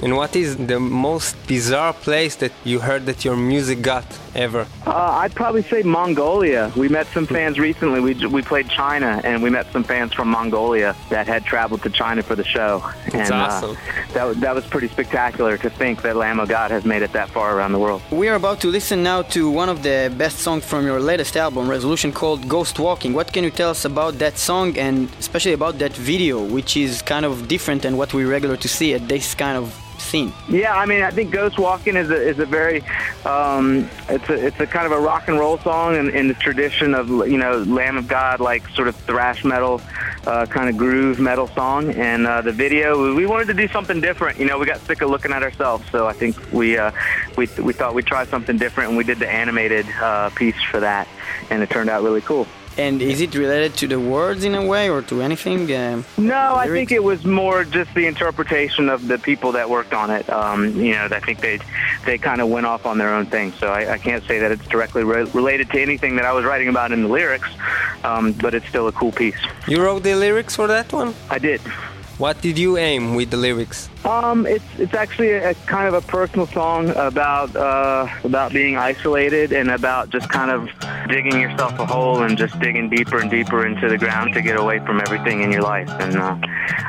And 0.04 0.16
what 0.16 0.36
is 0.36 0.58
the 0.58 0.80
most 0.80 1.36
bizarre 1.48 1.94
place 1.94 2.36
that 2.36 2.52
you 2.64 2.80
heard 2.80 3.06
that 3.08 3.26
your 3.26 3.36
music 3.36 3.82
got 3.82 4.06
ever? 4.38 4.68
Uh, 4.86 4.94
I'd 5.22 5.36
probably 5.36 5.64
say 5.64 5.84
Mongolia. 5.84 6.72
We 6.76 6.88
met 6.90 7.08
some 7.08 7.26
fans 7.26 7.60
recently. 7.60 8.00
We 8.00 8.14
we 8.28 8.42
played 8.42 8.70
China, 8.70 9.22
and 9.24 9.42
we 9.44 9.50
met 9.50 9.72
some 9.72 9.84
fans 9.84 10.14
from 10.14 10.30
Mongolia 10.30 10.96
that 11.10 11.28
had 11.28 11.46
traveled 11.46 11.82
to 11.84 11.90
China 11.90 12.22
for 12.24 12.36
the 12.36 12.44
show. 12.44 12.84
That's 13.12 13.32
and, 13.32 13.42
awesome. 13.42 13.72
Uh, 13.72 14.14
that 14.14 14.40
that 14.42 14.56
was 14.56 14.66
pretty 14.66 14.88
spectacular 14.88 15.58
to 15.58 15.70
think 15.70 16.02
that 16.04 16.16
Lamb 16.16 16.40
of 16.40 16.50
God 16.50 16.72
has 16.72 16.86
made 16.86 17.02
it 17.02 17.12
that 17.14 17.30
far 17.30 17.58
around 17.58 17.72
the 17.72 17.80
world. 17.80 18.02
We 18.12 18.28
are 18.30 18.36
about 18.36 18.62
to 18.62 18.68
listen 18.68 19.04
now 19.04 19.24
to 19.36 19.50
one 19.50 19.70
of 19.70 19.84
the 19.84 20.14
best 20.18 20.40
songs 20.40 20.64
from 20.66 20.86
your 20.86 21.00
latest 21.00 21.36
album, 21.36 21.70
Resolution, 21.70 22.12
called 22.12 22.48
Ghost 22.48 22.80
Walking. 22.80 23.14
What 23.14 23.34
can 23.34 23.44
you 23.44 23.52
tell 23.52 23.72
us 23.72 23.86
about 23.86 24.20
that 24.20 24.38
song 24.38 24.78
and 24.78 25.10
especially 25.20 25.54
about 25.54 25.80
that 25.80 25.94
video, 25.94 26.44
which 26.44 26.78
is 26.78 27.02
kind 27.02 27.26
of 27.26 27.48
different 27.48 27.82
than 27.82 27.98
what 27.98 28.14
we 28.14 28.24
regular 28.26 28.58
to 28.58 28.68
see 28.68 28.94
at 28.94 29.08
this 29.08 29.36
kind 29.36 29.58
of 29.58 29.74
scene? 29.98 30.34
Yeah, 30.48 30.76
I 30.76 30.86
mean, 30.86 31.04
I 31.04 31.12
think 31.12 31.32
Ghost 31.32 31.58
Walking 31.58 31.96
is 31.96 32.10
a 32.10 32.16
is 32.16 32.40
a 32.40 32.46
very 32.46 32.84
um, 33.26 33.90
it's 34.10 34.30
a 34.30 34.48
it's 34.48 34.60
a 34.60 34.68
kind 34.68 34.86
of 34.86 34.92
a 34.92 35.00
rock 35.00 35.28
and 35.28 35.40
roll 35.40 35.58
song 35.60 35.96
in, 35.96 36.10
in 36.10 36.28
the 36.28 36.34
tradition 36.34 36.94
of 36.94 37.10
you 37.10 37.38
know 37.38 37.60
Lamb 37.60 37.98
of 37.98 38.08
God, 38.08 38.40
like 38.40 38.68
sort 38.70 38.88
of 38.88 38.96
thrash 38.96 39.44
metal, 39.44 39.82
uh, 40.26 40.46
kind 40.46 40.70
of 40.70 40.78
groove 40.78 41.20
metal 41.20 41.48
song. 41.48 41.92
And 41.92 42.26
uh, 42.26 42.42
the 42.42 42.52
video, 42.52 43.16
we 43.16 43.26
wanted 43.26 43.48
to 43.48 43.54
do 43.54 43.68
something 43.68 44.02
different. 44.02 44.40
You 44.40 44.46
know, 44.46 44.58
we 44.58 44.66
got 44.66 44.80
sick 44.82 45.02
of 45.02 45.10
looking 45.10 45.32
at 45.32 45.44
ourselves, 45.44 45.84
so 45.92 46.08
I 46.08 46.14
think 46.14 46.36
we 46.52 46.78
uh, 46.78 46.92
we 47.36 47.48
we 47.60 47.74
thought 47.74 47.94
we'd 47.94 48.06
try 48.06 48.26
something 48.26 48.58
different, 48.58 48.90
and 48.90 48.98
we 48.98 49.04
did 49.04 49.20
the 49.20 49.30
animated 49.30 49.86
uh, 50.02 50.30
piece 50.32 50.62
for 50.64 50.80
that, 50.80 51.08
and 51.50 51.62
it 51.62 51.70
turned 51.70 51.90
out 51.90 52.04
really 52.04 52.22
cool. 52.22 52.48
And 52.78 53.02
is 53.02 53.22
it 53.22 53.34
related 53.34 53.74
to 53.78 53.88
the 53.88 54.00
words 54.00 54.44
in 54.44 54.54
a 54.54 54.64
way 54.64 54.88
or 54.90 55.02
to 55.04 55.22
anything? 55.22 55.62
Um, 55.76 56.06
No, 56.18 56.56
I 56.56 56.68
think 56.68 56.92
it 56.92 57.04
was 57.04 57.26
more 57.26 57.64
just 57.64 57.92
the 57.96 58.06
interpretation 58.06 58.88
of 58.88 59.08
the 59.08 59.18
people 59.18 59.52
that 59.54 59.68
worked 59.70 59.94
on 59.94 60.12
it. 60.12 60.30
Um, 60.30 60.76
you 60.80 60.94
know, 60.94 61.08
I 61.12 61.20
think 61.20 61.40
they 61.40 61.60
they 62.06 62.18
kind 62.20 62.40
of 62.40 62.50
went 62.50 62.66
off 62.68 62.86
on 62.86 62.98
their 63.00 63.14
own 63.14 63.26
thing. 63.26 63.52
So 63.60 63.68
I, 63.68 63.94
I 63.94 63.98
can't 63.98 64.24
say 64.26 64.38
that 64.40 64.52
it's 64.52 64.68
directly 64.68 65.04
re- 65.04 65.30
related 65.34 65.72
to 65.72 65.82
anything 65.82 66.16
that 66.18 66.26
I 66.26 66.34
was 66.34 66.46
writing 66.46 66.68
about 66.68 66.92
in 66.92 67.02
the 67.04 67.10
lyrics, 67.10 67.50
um, 68.04 68.34
but 68.34 68.54
it's 68.54 68.68
still 68.70 68.88
a 68.88 68.92
cool 68.92 69.12
piece. 69.12 69.42
You 69.68 69.82
wrote 69.84 70.04
the 70.04 70.14
lyrics 70.16 70.56
for 70.56 70.68
that 70.68 70.94
one? 70.94 71.16
I 71.30 71.40
did. 71.40 71.62
What 72.18 72.42
did 72.42 72.58
you 72.58 72.78
aim 72.78 73.14
with 73.14 73.30
the 73.30 73.38
lyrics? 73.38 73.90
Um, 74.04 74.48
it's 74.48 74.66
it's 74.80 74.96
actually 74.96 75.34
a, 75.34 75.54
kind 75.68 75.88
of 75.88 75.94
a 75.94 76.02
personal 76.02 76.48
song 76.48 76.90
about 76.96 77.56
uh, 77.56 78.08
about 78.24 78.52
being 78.52 78.76
isolated 78.76 79.52
and 79.52 79.70
about 79.70 80.10
just 80.10 80.28
kind 80.28 80.50
of 80.50 80.68
digging 81.10 81.40
yourself 81.40 81.78
a 81.78 81.86
hole 81.86 82.24
and 82.24 82.36
just 82.36 82.60
digging 82.60 82.90
deeper 82.90 83.20
and 83.20 83.30
deeper 83.30 83.68
into 83.68 83.88
the 83.88 84.00
ground 84.00 84.34
to 84.34 84.42
get 84.42 84.58
away 84.58 84.80
from 84.80 85.00
everything 85.00 85.42
in 85.44 85.52
your 85.52 85.62
life. 85.62 85.90
And 86.00 86.18
uh, 86.18 86.36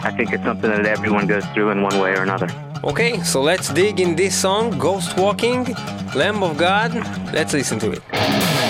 I 0.00 0.12
think 0.16 0.32
it's 0.32 0.44
something 0.44 0.70
that 0.70 0.86
everyone 0.86 1.26
goes 1.26 1.44
through 1.52 1.70
in 1.70 1.82
one 1.82 1.98
way 1.98 2.12
or 2.16 2.22
another. 2.22 2.48
Okay, 2.82 3.20
so 3.22 3.42
let's 3.42 3.68
dig 3.68 4.00
in 4.00 4.16
this 4.16 4.34
song, 4.34 4.78
Ghost 4.78 5.18
Walking, 5.18 5.64
Lamb 6.14 6.42
of 6.42 6.56
God. 6.56 6.94
Let's 7.34 7.52
listen 7.52 7.78
to 7.80 7.90
it. 7.90 8.67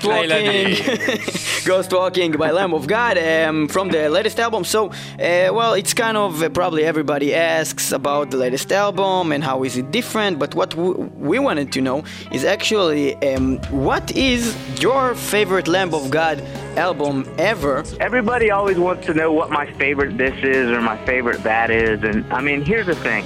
Ghost 0.00 0.30
Walking, 0.30 1.64
Ghost 1.64 1.92
Walking 1.92 2.32
by 2.32 2.50
Lamb 2.50 2.72
of 2.74 2.86
God 2.86 3.18
um, 3.18 3.68
from 3.68 3.88
the 3.88 4.08
latest 4.08 4.38
album. 4.38 4.64
So, 4.64 4.88
uh, 4.88 5.50
well, 5.52 5.74
it's 5.74 5.94
kind 5.94 6.16
of 6.16 6.42
uh, 6.42 6.48
probably 6.50 6.84
everybody 6.84 7.34
asks 7.34 7.92
about 7.92 8.30
the 8.30 8.36
latest 8.36 8.72
album 8.72 9.32
and 9.32 9.42
how 9.42 9.64
is 9.64 9.76
it 9.76 9.90
different. 9.90 10.38
But 10.38 10.54
what 10.54 10.70
w- 10.70 11.10
we 11.16 11.38
wanted 11.38 11.72
to 11.72 11.80
know 11.80 12.04
is 12.32 12.44
actually 12.44 13.16
um, 13.16 13.58
what 13.70 14.10
is 14.16 14.56
your 14.80 15.14
favorite 15.14 15.68
Lamb 15.68 15.94
of 15.94 16.10
God 16.10 16.40
album 16.76 17.26
ever? 17.38 17.84
Everybody 18.00 18.50
always 18.50 18.78
wants 18.78 19.06
to 19.06 19.14
know 19.14 19.32
what 19.32 19.50
my 19.50 19.66
favorite 19.74 20.16
this 20.16 20.36
is 20.44 20.70
or 20.70 20.80
my 20.80 20.96
favorite 21.04 21.42
that 21.42 21.70
is, 21.70 22.02
and 22.02 22.30
I 22.32 22.40
mean, 22.40 22.64
here's 22.64 22.86
the 22.86 22.94
thing 22.96 23.24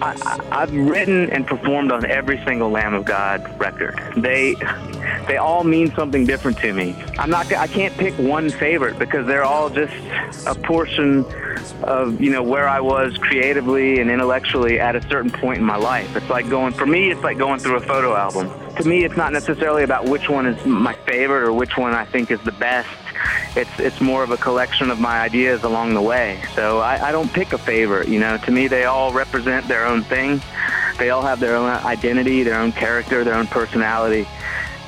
I, 0.00 0.40
I've 0.50 0.72
written 0.72 1.30
and 1.30 1.46
performed 1.46 1.92
on 1.92 2.04
every 2.06 2.42
single 2.44 2.70
Lamb 2.70 2.94
of 2.94 3.04
God 3.04 3.58
record. 3.58 3.98
They, 4.16 4.54
they 5.26 5.36
all 5.36 5.64
mean 5.64 5.92
something 5.94 6.24
different 6.24 6.58
to 6.58 6.72
me. 6.72 6.96
I'm 7.18 7.30
not. 7.30 7.52
I 7.52 7.66
can't 7.66 7.94
pick 7.94 8.14
one 8.14 8.50
favorite 8.50 8.98
because 8.98 9.26
they're 9.26 9.44
all 9.44 9.70
just 9.70 9.94
a 10.46 10.54
portion 10.54 11.24
of 11.82 12.20
you 12.20 12.30
know 12.30 12.42
where 12.42 12.68
I 12.68 12.80
was 12.80 13.16
creatively 13.18 14.00
and 14.00 14.10
intellectually 14.10 14.80
at 14.80 14.96
a 14.96 15.02
certain 15.08 15.30
point 15.30 15.58
in 15.58 15.64
my 15.64 15.76
life. 15.76 16.14
It's 16.16 16.28
like 16.30 16.48
going 16.48 16.72
for 16.72 16.86
me. 16.86 17.10
It's 17.10 17.22
like 17.22 17.38
going 17.38 17.60
through 17.60 17.76
a 17.76 17.80
photo 17.80 18.14
album. 18.14 18.50
To 18.76 18.88
me, 18.88 19.04
it's 19.04 19.16
not 19.16 19.32
necessarily 19.32 19.82
about 19.82 20.08
which 20.08 20.28
one 20.28 20.46
is 20.46 20.64
my 20.64 20.94
favorite 21.06 21.42
or 21.42 21.52
which 21.52 21.76
one 21.76 21.94
I 21.94 22.04
think 22.04 22.30
is 22.30 22.40
the 22.42 22.52
best 22.52 22.88
it's 23.56 23.78
it's 23.78 24.00
more 24.00 24.22
of 24.22 24.30
a 24.30 24.36
collection 24.36 24.90
of 24.90 25.00
my 25.00 25.20
ideas 25.20 25.62
along 25.64 25.94
the 25.94 26.02
way. 26.02 26.40
So 26.54 26.78
I, 26.78 27.08
I 27.08 27.12
don't 27.12 27.32
pick 27.32 27.52
a 27.52 27.58
favorite. 27.58 28.08
You 28.08 28.20
know, 28.20 28.36
to 28.38 28.50
me 28.50 28.68
they 28.68 28.84
all 28.84 29.12
represent 29.12 29.68
their 29.68 29.86
own 29.86 30.02
thing. 30.02 30.40
They 30.98 31.10
all 31.10 31.22
have 31.22 31.40
their 31.40 31.54
own 31.56 31.68
identity, 31.68 32.42
their 32.42 32.58
own 32.58 32.72
character, 32.72 33.22
their 33.24 33.34
own 33.34 33.46
personality, 33.46 34.26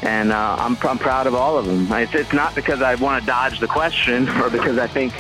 and 0.03 0.33
uh, 0.33 0.57
I'm 0.59 0.77
I'm 0.83 0.99
proud 0.99 1.27
of 1.27 1.35
all 1.35 1.59
of 1.59 1.67
them. 1.67 1.91
It's, 1.93 2.15
it's 2.15 2.33
not 2.33 2.55
because 2.55 2.81
I 2.81 2.95
want 2.95 3.21
to 3.21 3.27
dodge 3.27 3.61
the 3.61 3.67
question 3.67 4.29
or 4.41 4.51
because 4.51 4.79
I 4.79 4.87
think 4.87 5.13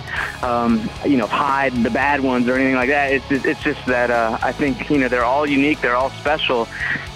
um, 0.42 0.88
you 1.04 1.16
know 1.16 1.26
hide 1.26 1.72
the 1.82 1.90
bad 1.90 2.20
ones 2.20 2.48
or 2.48 2.54
anything 2.54 2.74
like 2.74 2.88
that. 2.88 3.12
It's 3.12 3.28
just, 3.28 3.44
it's 3.44 3.62
just 3.62 3.84
that 3.86 4.10
uh, 4.10 4.38
I 4.42 4.52
think 4.52 4.88
you 4.90 4.98
know 4.98 5.08
they're 5.08 5.24
all 5.24 5.46
unique, 5.46 5.80
they're 5.80 5.96
all 5.96 6.10
special, 6.10 6.66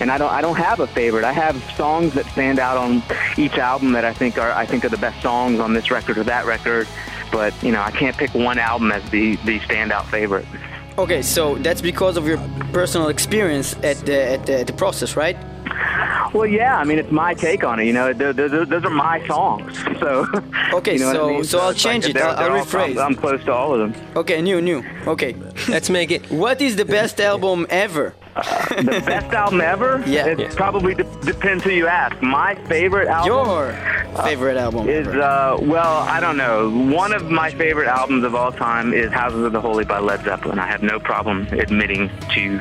and 0.00 0.10
I 0.10 0.18
don't 0.18 0.30
I 0.30 0.40
don't 0.40 0.56
have 0.56 0.80
a 0.80 0.86
favorite. 0.86 1.24
I 1.24 1.32
have 1.32 1.62
songs 1.72 2.14
that 2.14 2.26
stand 2.26 2.58
out 2.58 2.76
on 2.76 3.02
each 3.36 3.58
album 3.58 3.92
that 3.92 4.04
I 4.04 4.12
think 4.12 4.38
are 4.38 4.52
I 4.52 4.66
think 4.66 4.84
are 4.84 4.90
the 4.90 4.98
best 4.98 5.20
songs 5.22 5.60
on 5.60 5.72
this 5.72 5.90
record 5.90 6.18
or 6.18 6.24
that 6.24 6.44
record. 6.46 6.86
But 7.32 7.54
you 7.62 7.72
know 7.72 7.80
I 7.80 7.90
can't 7.90 8.16
pick 8.16 8.34
one 8.34 8.58
album 8.58 8.92
as 8.92 9.08
the 9.10 9.36
the 9.36 9.58
standout 9.60 10.04
favorite. 10.06 10.46
Okay, 10.96 11.22
so 11.22 11.56
that's 11.56 11.80
because 11.80 12.16
of 12.16 12.24
your 12.24 12.38
personal 12.72 13.08
experience 13.08 13.74
at 13.82 13.96
the, 14.06 14.16
at 14.16 14.46
the, 14.46 14.60
at 14.60 14.66
the 14.68 14.72
process, 14.72 15.16
right? 15.16 15.36
Well, 16.32 16.46
yeah, 16.46 16.78
I 16.78 16.84
mean 16.84 16.98
it's 16.98 17.10
my 17.12 17.32
take 17.34 17.62
on 17.64 17.78
it. 17.80 17.84
You 17.86 17.92
know, 17.92 18.12
those, 18.12 18.34
those, 18.36 18.68
those 18.68 18.84
are 18.84 18.90
my 18.90 19.24
songs. 19.26 19.76
So 20.04 20.26
Okay, 20.74 20.94
you 20.94 20.98
know 20.98 21.12
so- 21.12 21.28
I 21.28 21.32
mean? 21.32 21.44
so 21.44 21.58
I'll 21.60 21.70
it's 21.70 21.82
like 21.84 21.92
change 21.92 22.06
it. 22.06 22.14
they're- 22.14 22.24
I'll- 22.24 22.30
I'll 22.36 22.36
they're 22.48 22.58
all- 22.58 22.64
rephrase. 22.64 22.98
I'm, 22.98 23.12
I'm 23.12 23.14
close 23.14 23.42
to 23.44 23.52
all 23.52 23.72
of 23.74 23.78
them. 23.92 23.92
Okay, 24.16 24.42
new, 24.42 24.60
new. 24.60 24.84
Okay. 25.06 25.34
Let's 25.68 25.88
make 25.88 26.10
it. 26.10 26.30
What 26.30 26.60
is 26.60 26.76
the 26.76 26.84
best 26.84 27.20
album 27.20 27.66
ever? 27.70 28.12
The 28.34 29.02
best 29.06 29.32
album 29.32 29.60
ever? 29.60 30.02
Yeah. 30.16 30.26
It 30.32 30.38
Yeah. 30.40 30.50
probably 30.62 30.94
de- 30.94 31.04
depends 31.32 31.62
who 31.64 31.70
you 31.70 31.86
ask. 31.86 32.20
My 32.20 32.50
favorite 32.72 33.08
album 33.08 33.32
Your 33.32 33.60
favorite 34.28 34.56
album 34.66 34.88
is 34.88 35.06
ever. 35.06 35.22
uh 35.22 35.56
well, 35.74 35.94
I 36.16 36.18
don't 36.24 36.36
know. 36.44 36.56
One 37.04 37.12
of 37.18 37.22
my 37.42 37.50
favorite 37.62 37.88
albums 38.00 38.22
of 38.28 38.32
all 38.34 38.52
time 38.52 38.92
is 38.92 39.08
Houses 39.12 39.42
of 39.48 39.52
the 39.52 39.60
Holy 39.68 39.84
by 39.84 40.00
Led 40.00 40.20
Zeppelin. 40.24 40.58
I 40.58 40.66
have 40.74 40.82
no 40.82 40.98
problem 41.12 41.36
admitting 41.64 42.10
to 42.34 42.58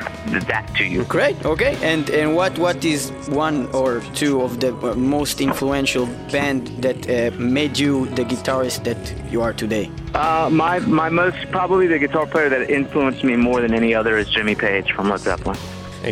that 0.52 0.66
to 0.78 0.84
you. 0.84 1.00
Great. 1.16 1.36
Okay. 1.44 1.72
And 1.92 2.04
and 2.20 2.28
what 2.38 2.52
what 2.64 2.78
is 2.93 2.93
one 3.28 3.66
or 3.72 4.00
two 4.14 4.42
of 4.42 4.60
the 4.60 4.74
uh, 4.76 4.94
most 4.94 5.40
influential 5.40 6.06
band 6.30 6.68
that 6.82 6.98
uh, 7.08 7.36
made 7.38 7.78
you 7.78 8.06
the 8.10 8.24
guitarist 8.24 8.84
that 8.84 9.32
you 9.32 9.42
are 9.42 9.52
today? 9.52 9.90
Uh, 10.14 10.48
my 10.50 10.78
my 10.80 11.08
most 11.08 11.36
probably 11.50 11.86
the 11.86 11.98
guitar 11.98 12.26
player 12.26 12.48
that 12.48 12.70
influenced 12.70 13.24
me 13.24 13.36
more 13.36 13.60
than 13.60 13.74
any 13.74 13.94
other 13.94 14.16
is 14.18 14.28
Jimmy 14.28 14.54
Page 14.54 14.92
from 14.92 15.08
Led 15.10 15.20
Zeppelin. 15.20 15.58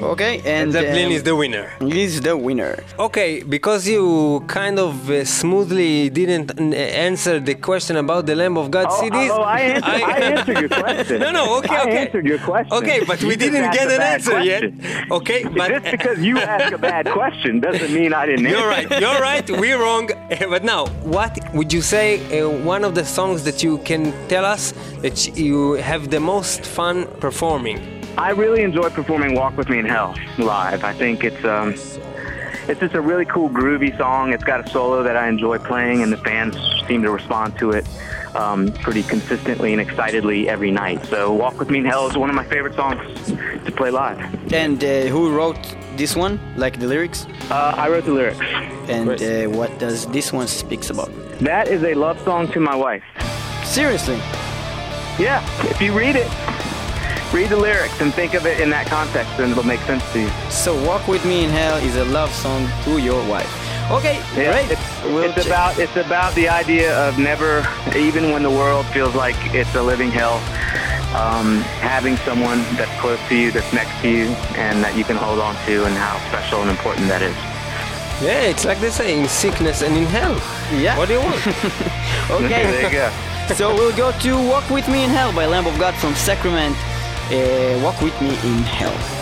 Okay. 0.00 0.40
And 0.44 0.72
Zeppelin 0.72 1.07
um, 1.07 1.12
is 1.12 1.22
the 1.22 1.35
winner. 1.37 1.70
is 1.81 2.20
the 2.20 2.37
winner. 2.37 2.83
Okay, 2.98 3.42
because 3.42 3.87
you 3.88 4.42
kind 4.46 4.78
of 4.78 5.11
uh, 5.11 5.24
smoothly 5.24 6.09
didn't 6.11 6.59
n- 6.59 6.72
answer 6.74 7.38
the 7.40 7.55
question 7.55 7.96
about 7.96 8.27
the 8.27 8.35
Lamb 8.35 8.56
of 8.56 8.71
God 8.71 8.87
Oh, 8.88 9.00
CDs. 9.02 9.31
oh, 9.31 9.42
I 9.42 9.60
answered, 9.60 9.85
I, 9.85 10.19
answered 10.21 10.58
your 10.60 10.69
question. 10.69 11.21
No, 11.25 11.31
no, 11.31 11.58
okay, 11.58 11.77
I 11.77 11.83
okay. 11.83 11.98
answered 12.06 12.27
your 12.27 12.38
question. 12.38 12.73
Okay, 12.73 13.00
but 13.06 13.23
we 13.23 13.31
You 13.31 13.37
just 13.37 13.52
didn't 13.52 13.73
get 13.73 13.90
an 13.90 13.98
bad 13.98 14.14
answer 14.14 14.40
yet. 14.40 14.64
Okay, 15.10 15.44
but 15.44 15.69
Just 15.71 15.90
because 15.90 16.19
you 16.21 16.38
ask 16.54 16.73
a 16.73 16.79
bad 16.79 17.06
question 17.10 17.60
doesn't 17.60 17.92
mean 17.92 18.12
I 18.14 18.27
didn't 18.27 18.46
You're 18.46 18.71
answer. 18.73 18.88
right. 18.88 19.00
You're 19.02 19.21
right. 19.21 19.50
We're 19.50 19.79
wrong. 19.81 20.08
But 20.54 20.64
now, 20.64 20.87
what 21.16 21.38
would 21.54 21.73
you 21.73 21.83
say? 21.83 22.06
Uh, 22.40 22.48
one 22.48 22.85
of 22.85 22.94
the 22.94 23.04
songs 23.04 23.44
that 23.44 23.62
you 23.62 23.79
can 23.79 24.12
tell 24.29 24.44
us 24.44 24.73
that 25.02 25.37
you 25.37 25.75
have 25.75 26.10
the 26.10 26.21
most 26.21 26.64
fun 26.66 27.06
performing. 27.21 27.79
I 28.19 28.31
really 28.31 28.63
enjoy 28.63 28.90
performing 28.90 29.35
"Walk 29.35 29.56
with 29.56 29.69
Me 29.69 29.79
in 29.79 29.87
Hell" 29.87 30.15
live. 30.38 30.85
I 30.85 30.92
think 30.92 31.25
it's 31.25 31.44
um, 31.44 31.71
it's 32.69 32.81
just 32.81 32.94
a 32.94 33.00
really 33.00 33.25
cool, 33.25 33.48
groovy 33.48 33.96
song. 33.96 34.33
It's 34.33 34.44
got 34.44 34.67
a 34.67 34.71
solo 34.71 35.02
that 35.02 35.17
I 35.17 35.29
enjoy 35.29 35.58
playing, 35.58 36.02
and 36.02 36.13
the 36.13 36.19
fans 36.19 36.56
seem 36.87 37.02
to 37.02 37.10
respond 37.10 37.58
to 37.58 37.71
it 37.71 37.87
um, 38.35 38.73
pretty 38.75 39.02
consistently 39.02 39.73
and 39.73 39.81
excitedly 39.81 40.48
every 40.48 40.71
night. 40.71 41.04
So, 41.06 41.33
"Walk 41.33 41.58
with 41.58 41.71
Me 41.71 41.79
in 41.79 41.85
Hell" 41.85 42.06
is 42.08 42.17
one 42.17 42.29
of 42.29 42.37
my 42.37 42.44
favorite 42.44 42.75
songs 42.75 43.00
to 43.65 43.73
play 43.75 43.90
live. 43.90 44.19
And 44.52 44.83
uh, 44.85 45.02
who 45.06 45.35
wrote 45.35 45.58
this 45.96 46.15
one? 46.15 46.38
Like 46.56 46.79
the 46.79 46.87
lyrics? 46.87 47.27
Uh, 47.50 47.75
I 47.77 47.88
wrote 47.88 48.04
the 48.04 48.13
lyrics. 48.13 48.40
And 48.88 49.10
uh, 49.10 49.58
what 49.58 49.79
does 49.79 50.06
this 50.06 50.33
one 50.33 50.48
speaks 50.48 50.90
about? 50.90 51.10
That 51.40 51.69
is 51.69 51.83
a 51.83 51.94
love 51.94 52.21
song 52.21 52.48
to 52.52 52.60
my 52.60 52.75
wife. 52.75 53.04
Seriously. 53.65 54.17
Yeah, 55.19 55.42
if 55.71 55.81
you 55.81 55.96
read 55.96 56.17
it, 56.17 56.29
read 57.33 57.48
the 57.48 57.56
lyrics 57.56 58.00
and 58.00 58.12
think 58.12 58.35
of 58.35 58.46
it 58.46 58.60
in 58.60 58.70
that 58.70 58.87
context, 58.87 59.33
and 59.38 59.50
it'll 59.50 59.64
make 59.64 59.80
sense 59.80 60.04
to 60.12 60.20
you. 60.20 60.28
So 60.50 60.74
Walk 60.87 61.08
With 61.08 61.24
Me 61.24 61.44
in 61.44 61.50
Hell 61.50 61.76
is 61.78 61.96
a 61.96 62.04
love 62.04 62.30
song 62.33 62.68
to 62.85 62.98
your 62.98 63.26
wife. 63.28 63.50
Okay, 63.90 64.18
Yeah, 64.37 64.52
great. 64.52 64.70
It's, 64.70 65.02
We'll 65.04 65.24
it's 65.24 65.46
about 65.46 65.78
it's 65.78 65.96
about 65.96 66.35
the 66.35 66.48
idea 66.48 66.96
of 67.08 67.18
never, 67.18 67.66
even 67.96 68.30
when 68.33 68.42
the 68.42 68.50
world 68.50 68.87
feels 68.87 69.14
like 69.14 69.37
it's 69.54 69.74
a 69.74 69.83
living 69.83 70.10
hell, 70.10 70.37
um, 71.16 71.60
having 71.83 72.16
someone 72.18 72.58
that's 72.76 72.94
close 73.00 73.18
to 73.28 73.35
you, 73.37 73.50
that's 73.50 73.72
next 73.72 74.00
to 74.02 74.08
you, 74.08 74.24
and 74.56 74.83
that 74.85 74.96
you 74.96 75.04
can 75.04 75.16
hold 75.16 75.40
on 75.40 75.54
to, 75.66 75.85
and 75.85 75.94
how 75.96 76.16
special 76.28 76.60
and 76.62 76.70
important 76.70 77.08
that 77.08 77.22
is. 77.22 77.35
Yeah, 78.22 78.42
it's 78.42 78.64
like 78.64 78.78
they 78.80 78.90
say 78.90 79.18
in 79.18 79.28
sickness 79.28 79.83
and 79.83 79.96
in 79.96 80.04
hell. 80.04 80.37
Yeah. 80.80 80.96
What 80.96 81.08
do 81.08 81.14
you 81.14 81.20
want? 81.20 81.42
Okay. 82.30 82.48
there 82.48 82.85
you 82.85 82.90
go. 82.92 83.54
so 83.54 83.74
we'll 83.74 83.94
go 83.96 84.12
to 84.20 84.48
Walk 84.48 84.70
With 84.70 84.88
Me 84.88 85.02
in 85.02 85.10
Hell 85.10 85.33
by 85.35 85.44
Lamb 85.44 85.66
of 85.66 85.76
God 85.78 85.92
from 85.96 86.14
Sacrament. 86.14 86.76
Uh, 87.31 87.81
Walk 87.83 88.00
With 88.02 88.20
Me 88.20 88.29
in 88.29 88.62
Hell. 88.64 89.21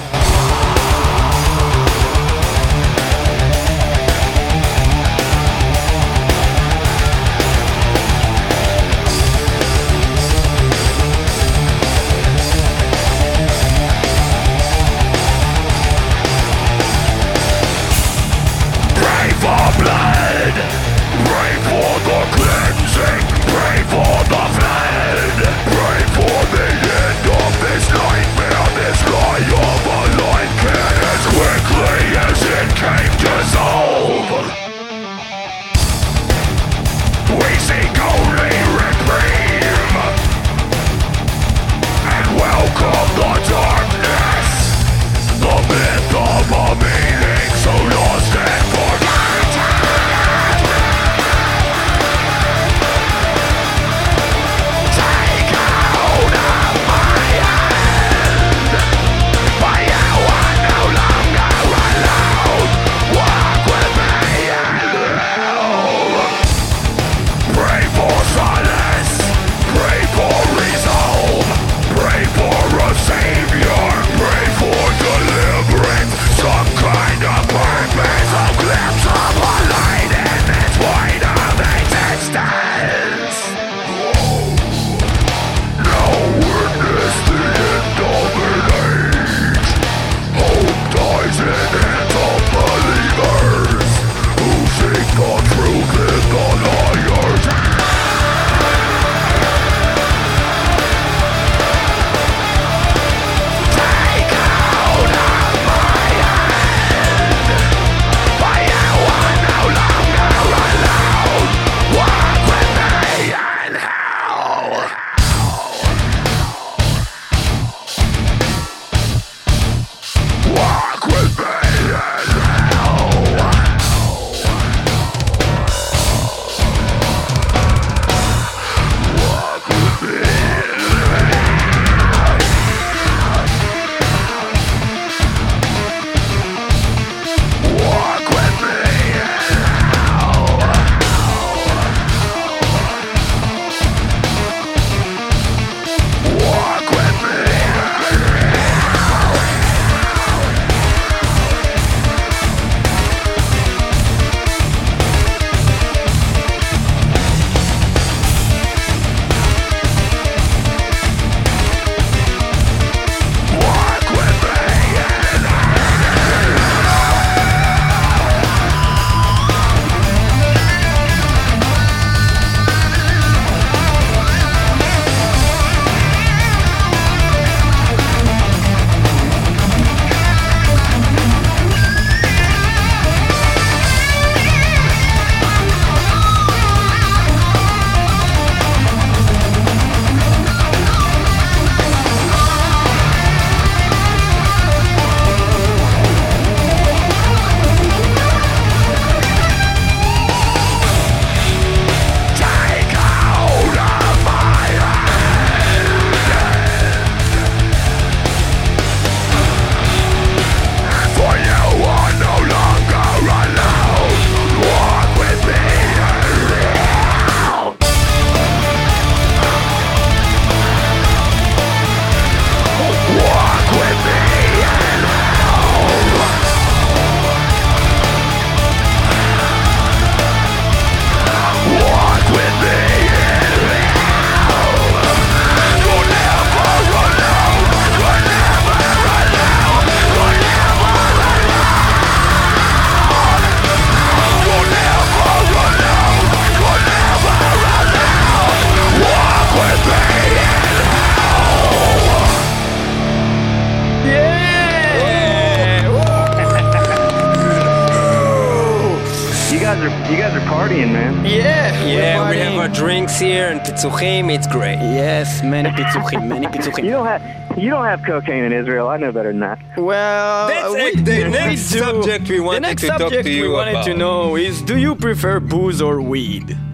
Here 263.82 263.92
and 263.92 264.28
pizzuchim, 264.28 264.34
it's 264.34 264.46
great. 264.46 264.76
Yes, 264.76 265.42
many 265.42 265.70
pizzuchim, 265.70 266.26
many 266.28 266.46
You 266.84 266.90
don't 266.90 267.06
have 267.06 267.58
you 267.58 267.70
don't 267.70 267.84
have 267.84 268.02
cocaine 268.04 268.44
in 268.44 268.52
Israel. 268.52 268.88
I 268.88 268.96
know 268.96 269.12
better 269.12 269.30
than 269.32 269.40
that. 269.40 269.58
Well, 269.76 270.48
That's 270.48 270.74
we, 270.74 270.80
it. 271.00 271.04
The 271.04 271.24
we 271.24 271.30
next 271.30 271.70
do. 271.72 271.78
subject 271.78 272.28
we 272.28 272.36
the 272.36 272.42
wanted 272.42 272.60
next 272.62 272.82
to 272.82 272.88
talk 272.88 273.10
to 273.10 273.30
you 273.30 273.42
we 273.42 273.48
wanted 273.48 273.72
to 273.72 273.90
about. 273.90 273.96
know 273.98 274.36
is: 274.36 274.62
Do 274.62 274.76
you 274.78 274.94
prefer 274.94 275.40
booze 275.40 275.80
or 275.82 276.00
weed? 276.00 276.56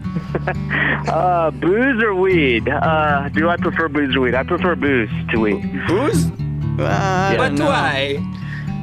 Uh, 1.07 1.51
booze 1.53 2.03
or 2.03 2.15
weed? 2.17 2.69
Uh, 2.69 3.29
do 3.29 3.49
I 3.49 3.57
prefer 3.57 3.89
booze 3.89 4.17
or 4.17 4.21
weed? 4.23 4.35
I 4.35 4.43
prefer 4.43 4.75
booze 4.75 5.09
to 5.31 5.39
weed. 5.39 5.63
Booze? 5.87 6.27
Uh, 6.27 6.83
I 6.83 7.35
But 7.39 7.55
don't 7.55 7.67
why? 7.69 8.17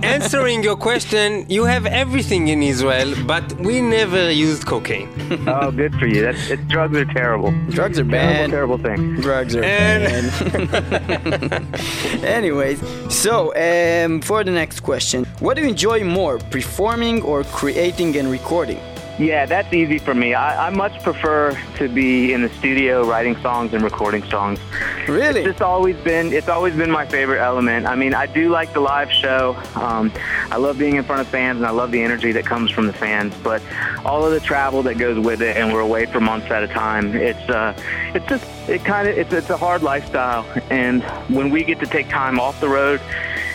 Answering 0.03 0.63
your 0.63 0.75
question, 0.75 1.45
you 1.49 1.63
have 1.65 1.85
everything 1.85 2.49
in 2.49 2.61
Israel, 2.61 3.13
but 3.25 3.53
we 3.59 3.79
never 3.81 4.29
used 4.29 4.65
cocaine. 4.65 5.09
Oh, 5.47 5.71
good 5.71 5.95
for 5.95 6.07
you. 6.07 6.21
That's 6.23 6.49
it, 6.49 6.67
drugs 6.67 6.97
are 6.97 7.05
terrible. 7.05 7.51
Drugs 7.69 7.97
are 7.99 8.03
Terrible, 8.03 8.11
bad. 8.11 8.49
terrible 8.49 8.77
thing. 8.77 9.15
Drugs 9.21 9.55
are 9.55 9.63
And- 9.63 10.29
bad. 10.71 12.23
Anyways, 12.23 12.79
so 13.09 13.53
um, 13.55 14.19
for 14.21 14.43
the 14.43 14.51
next 14.51 14.81
question, 14.81 15.25
what 15.39 15.55
do 15.55 15.61
you 15.63 15.69
enjoy 15.69 16.03
more, 16.03 16.37
performing 16.37 17.21
or 17.21 17.43
creating 17.45 18.17
and 18.17 18.29
recording? 18.29 18.79
Yeah, 19.19 19.45
that's 19.45 19.71
easy 19.71 19.99
for 19.99 20.15
me. 20.15 20.33
I, 20.33 20.67
I 20.67 20.69
much 20.71 21.01
prefer 21.03 21.55
to 21.75 21.87
be 21.87 22.33
in 22.33 22.41
the 22.41 22.49
studio 22.49 23.07
writing 23.07 23.37
songs 23.41 23.73
and 23.73 23.83
recording 23.83 24.23
songs. 24.23 24.59
Really? 25.07 25.41
It's 25.41 25.49
just 25.49 25.61
always 25.61 25.95
been 25.97 26.33
it's 26.33 26.49
always 26.49 26.75
been 26.75 26.89
my 26.89 27.05
favorite 27.05 27.39
element. 27.39 27.85
I 27.85 27.95
mean, 27.95 28.15
I 28.15 28.25
do 28.25 28.49
like 28.49 28.73
the 28.73 28.79
live 28.79 29.11
show. 29.11 29.55
Um, 29.75 30.11
I 30.49 30.57
love 30.57 30.79
being 30.79 30.95
in 30.95 31.03
front 31.03 31.21
of 31.21 31.27
fans, 31.27 31.57
and 31.57 31.65
I 31.65 31.69
love 31.69 31.91
the 31.91 32.01
energy 32.01 32.31
that 32.31 32.45
comes 32.45 32.71
from 32.71 32.87
the 32.87 32.93
fans. 32.93 33.35
But 33.43 33.61
all 34.03 34.25
of 34.25 34.31
the 34.31 34.39
travel 34.39 34.81
that 34.83 34.97
goes 34.97 35.23
with 35.23 35.43
it, 35.43 35.57
and 35.57 35.71
we're 35.71 35.81
away 35.81 36.07
for 36.07 36.19
months 36.19 36.49
at 36.49 36.63
a 36.63 36.67
time. 36.67 37.15
It's 37.15 37.49
uh, 37.49 37.75
it's 38.15 38.27
just 38.27 38.45
it 38.67 38.83
kind 38.83 39.07
of 39.07 39.15
it's 39.15 39.31
it's 39.31 39.49
a 39.51 39.57
hard 39.57 39.83
lifestyle. 39.83 40.43
And 40.71 41.03
when 41.29 41.51
we 41.51 41.63
get 41.63 41.79
to 41.81 41.85
take 41.85 42.09
time 42.09 42.39
off 42.39 42.59
the 42.59 42.69
road 42.69 42.99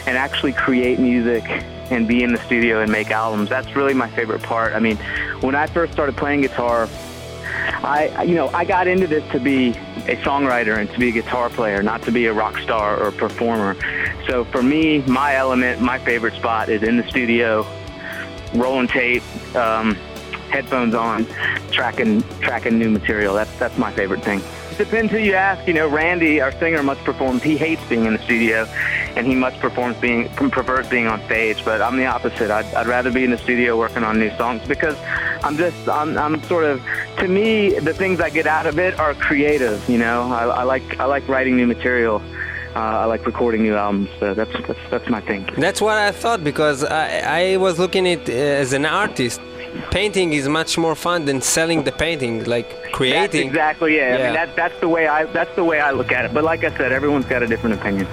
and 0.07 0.17
actually 0.17 0.53
create 0.53 1.01
music 1.01 1.45
and 1.91 2.07
be 2.07 2.23
in 2.23 2.33
the 2.33 2.39
studio 2.45 2.81
and 2.81 2.91
make 2.91 3.11
albums, 3.11 3.49
that's 3.49 3.75
really 3.75 3.95
my 3.95 4.09
favorite 4.11 4.43
part. 4.43 4.75
I 4.75 4.79
mean, 4.79 4.97
when 5.41 5.55
I 5.55 5.67
first 5.67 5.93
started 5.93 6.17
playing 6.17 6.43
guitar, 6.43 6.89
I, 7.83 8.23
you 8.25 8.35
know, 8.35 8.49
I 8.49 8.65
got 8.65 8.87
into 8.87 9.07
this 9.07 9.29
to 9.33 9.41
be 9.41 9.71
a 9.71 10.17
songwriter 10.17 10.79
and 10.79 10.91
to 10.91 10.99
be 10.99 11.09
a 11.09 11.13
guitar 11.13 11.51
player, 11.51 11.83
not 11.83 12.03
to 12.03 12.13
be 12.13 12.27
a 12.27 12.33
rock 12.33 12.59
star 12.59 12.99
or 12.99 13.09
a 13.09 13.13
performer. 13.13 13.77
So 14.27 14.45
for 14.45 14.63
me, 14.63 15.01
my 15.03 15.37
element, 15.37 15.81
my 15.81 15.99
favorite 15.99 16.35
spot 16.35 16.69
is 16.69 16.83
in 16.83 16.97
the 16.97 17.09
studio, 17.09 17.67
rolling 18.55 18.89
tape, 18.89 19.23
um, 19.55 19.95
headphones 20.51 20.95
on, 20.95 21.27
tracking 21.71 22.23
tracking 22.41 22.79
new 22.79 22.91
material. 22.91 23.35
That's 23.35 23.57
that's 23.59 23.79
my 23.79 23.93
favorite 23.93 24.23
thing. 24.23 24.41
Depends 24.79 25.11
who 25.11 25.19
you 25.19 25.35
ask. 25.35 25.67
You 25.67 25.75
know, 25.75 25.89
Randy, 25.89 26.41
our 26.41 26.53
singer, 26.53 26.85
much 26.85 26.99
performs. 26.99 27.43
He 27.43 27.57
hates 27.57 27.85
being 27.89 28.05
in 28.07 28.13
the 28.13 28.23
studio, 28.23 28.65
and 29.17 29.27
he 29.27 29.35
much 29.35 29.59
performs 29.59 29.97
being 29.97 30.29
prefers 30.29 30.89
being 30.89 31.09
on 31.09 31.21
stage. 31.25 31.65
But 31.65 31.83
I'm 31.83 31.97
the 31.97 32.07
opposite. 32.07 32.53
I'd, 32.53 32.73
I'd 32.75 32.87
rather 32.87 33.11
be 33.11 33.25
in 33.25 33.33
the 33.33 33.39
studio 33.39 33.77
working 33.77 34.05
on 34.05 34.21
new 34.21 34.31
songs 34.37 34.63
because 34.69 34.97
I'm 35.43 35.57
just 35.57 35.89
I'm 35.89 36.17
I'm 36.17 36.41
sort 36.45 36.65
of 36.65 36.81
to 37.19 37.27
me 37.27 37.71
the 37.81 37.93
things 37.93 38.21
I 38.21 38.31
get 38.31 38.47
out 38.47 38.67
of 38.67 38.79
it 38.79 38.99
are 39.01 39.15
creative. 39.15 39.87
You 39.89 39.99
know, 39.99 40.33
I, 40.33 40.45
I 40.45 40.63
like 40.63 41.01
I 41.01 41.07
like 41.07 41.27
writing 41.27 41.57
new 41.57 41.67
material. 41.67 42.23
Uh, 42.77 42.79
I 42.79 43.05
like 43.07 43.27
recording 43.27 43.63
new 43.65 43.75
albums. 43.75 44.11
So 44.21 44.33
that's 44.33 44.53
that's 44.69 44.91
that's 44.91 45.09
my 45.09 45.21
thing. 45.21 45.49
That's 45.57 45.81
what 45.81 45.99
I 45.99 46.13
thought 46.13 46.45
because 46.45 46.85
I, 46.85 47.53
I 47.53 47.57
was 47.57 47.81
looking 47.81 48.07
at 48.07 48.29
it 48.29 48.61
as 48.63 48.73
an 48.73 48.87
artist. 48.87 49.41
Painting 49.91 50.33
is 50.33 50.49
much 50.49 50.77
more 50.79 50.95
fun 50.95 51.25
than 51.25 51.41
selling 51.41 51.85
the 51.85 51.93
painting, 51.93 52.45
like 52.45 52.69
That's 52.71 52.95
creating. 52.95 53.49
exactly 53.49 53.97
it. 53.97 54.03
I 54.03 54.19
Yeah. 54.19 54.25
mean, 54.25 54.35
that, 54.35 54.57
that's 54.57 54.79
the 54.81 54.89
way 54.89 55.07
I 55.07 55.25
that's 55.27 55.55
the 55.57 55.65
way 55.65 55.79
I 55.81 55.91
look 55.93 56.11
at 56.13 56.25
it. 56.25 56.35
But 56.35 56.45
like 56.45 56.63
I 56.65 56.71
said, 56.77 56.93
everyone's 56.93 57.27
got 57.27 57.43
a 57.43 57.47
different 57.47 57.75
opinion. 57.81 58.07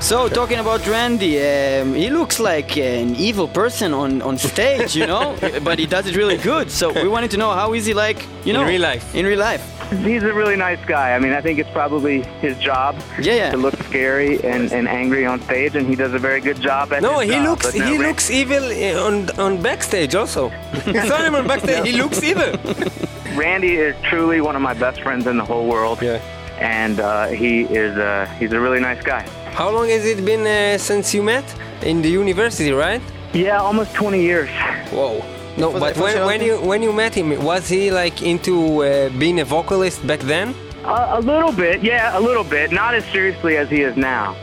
So 0.00 0.28
talking 0.28 0.58
about 0.58 0.86
Randy, 0.86 1.34
um, 1.42 1.94
he 1.94 2.10
looks 2.10 2.38
like 2.38 2.76
an 2.76 3.14
evil 3.16 3.48
person 3.48 3.94
on, 3.94 4.20
on 4.22 4.36
stage, 4.38 4.94
you 4.96 5.06
know, 5.06 5.36
but 5.62 5.78
he 5.78 5.86
does 5.86 6.06
it 6.06 6.16
really 6.16 6.36
good. 6.36 6.70
So 6.70 6.92
we 6.92 7.08
wanted 7.08 7.30
to 7.32 7.36
know 7.36 7.52
how 7.52 7.72
is 7.74 7.86
he 7.86 7.94
like, 7.94 8.18
you 8.44 8.52
know, 8.52 8.60
In 8.60 8.66
know, 8.66 8.72
real 8.72 8.82
life. 8.82 9.14
In 9.14 9.24
real 9.26 9.38
life. 9.38 9.62
He's 10.02 10.22
a 10.22 10.32
really 10.32 10.56
nice 10.56 10.82
guy. 10.86 11.14
I 11.14 11.18
mean, 11.18 11.32
I 11.32 11.40
think 11.40 11.58
it's 11.58 11.70
probably 11.70 12.22
his 12.40 12.56
job 12.58 12.96
Yeah, 13.20 13.34
yeah. 13.34 13.50
to 13.52 13.56
look 13.56 13.76
scary 13.84 14.42
and, 14.44 14.72
and 14.72 14.88
angry 14.88 15.24
on 15.26 15.40
stage, 15.42 15.74
and 15.76 15.86
he 15.86 15.94
does 15.94 16.14
a 16.14 16.18
very 16.18 16.40
good 16.40 16.60
job 16.60 16.92
at 16.92 17.02
No, 17.02 17.18
his 17.20 17.30
he 17.30 17.36
job. 17.36 17.48
looks 17.48 17.74
no, 17.74 17.84
he 17.86 17.98
Ran- 17.98 18.08
looks 18.08 18.30
evil 18.30 18.64
uh, 18.64 19.06
on 19.06 19.14
on 19.38 19.62
backstage 19.62 20.14
also. 20.14 20.50
I 20.86 21.06
saw 21.08 21.18
him 21.22 21.34
on 21.34 21.46
backstage. 21.46 21.86
He 21.86 21.92
looks 22.02 22.22
evil. 22.22 22.52
Randy 23.36 23.74
is 23.76 23.94
truly 24.02 24.40
one 24.40 24.56
of 24.56 24.62
my 24.62 24.74
best 24.74 25.00
friends 25.02 25.26
in 25.26 25.36
the 25.36 25.44
whole 25.44 25.66
world. 25.66 26.00
Yeah. 26.02 26.20
And 26.60 27.00
uh, 27.00 27.26
he 27.28 27.62
is 27.62 27.96
uh, 27.98 28.26
he's 28.38 28.52
a 28.52 28.60
really 28.60 28.80
nice 28.80 29.02
guy. 29.02 29.22
How 29.58 29.70
long 29.70 29.88
has 29.88 30.04
it 30.06 30.24
been 30.24 30.46
uh, 30.46 30.78
since 30.78 31.14
you 31.14 31.22
met? 31.22 31.44
in 31.82 32.00
the 32.00 32.08
university, 32.08 32.72
right? 32.72 33.02
Yeah, 33.34 33.58
almost 33.60 33.92
20 33.94 34.18
years. 34.22 34.48
Whoa. 34.90 35.20
No, 35.56 35.70
Was 35.70 35.80
but 35.80 35.94
that 35.94 36.02
when, 36.02 36.26
when 36.26 36.40
you 36.42 36.56
when 36.60 36.82
you 36.82 36.92
met 36.92 37.14
him, 37.14 37.28
was 37.44 37.68
he 37.68 37.90
like 37.90 38.22
into 38.22 38.82
uh, 38.82 39.08
being 39.18 39.40
a 39.40 39.44
vocalist 39.44 40.04
back 40.06 40.20
then? 40.20 40.54
Uh, 40.84 41.14
a 41.18 41.20
little 41.20 41.52
bit, 41.52 41.82
yeah, 41.82 42.18
a 42.18 42.20
little 42.20 42.44
bit. 42.44 42.72
Not 42.72 42.94
as 42.94 43.04
seriously 43.06 43.56
as 43.56 43.68
he 43.70 43.80
is 43.82 43.96
now. 43.96 44.34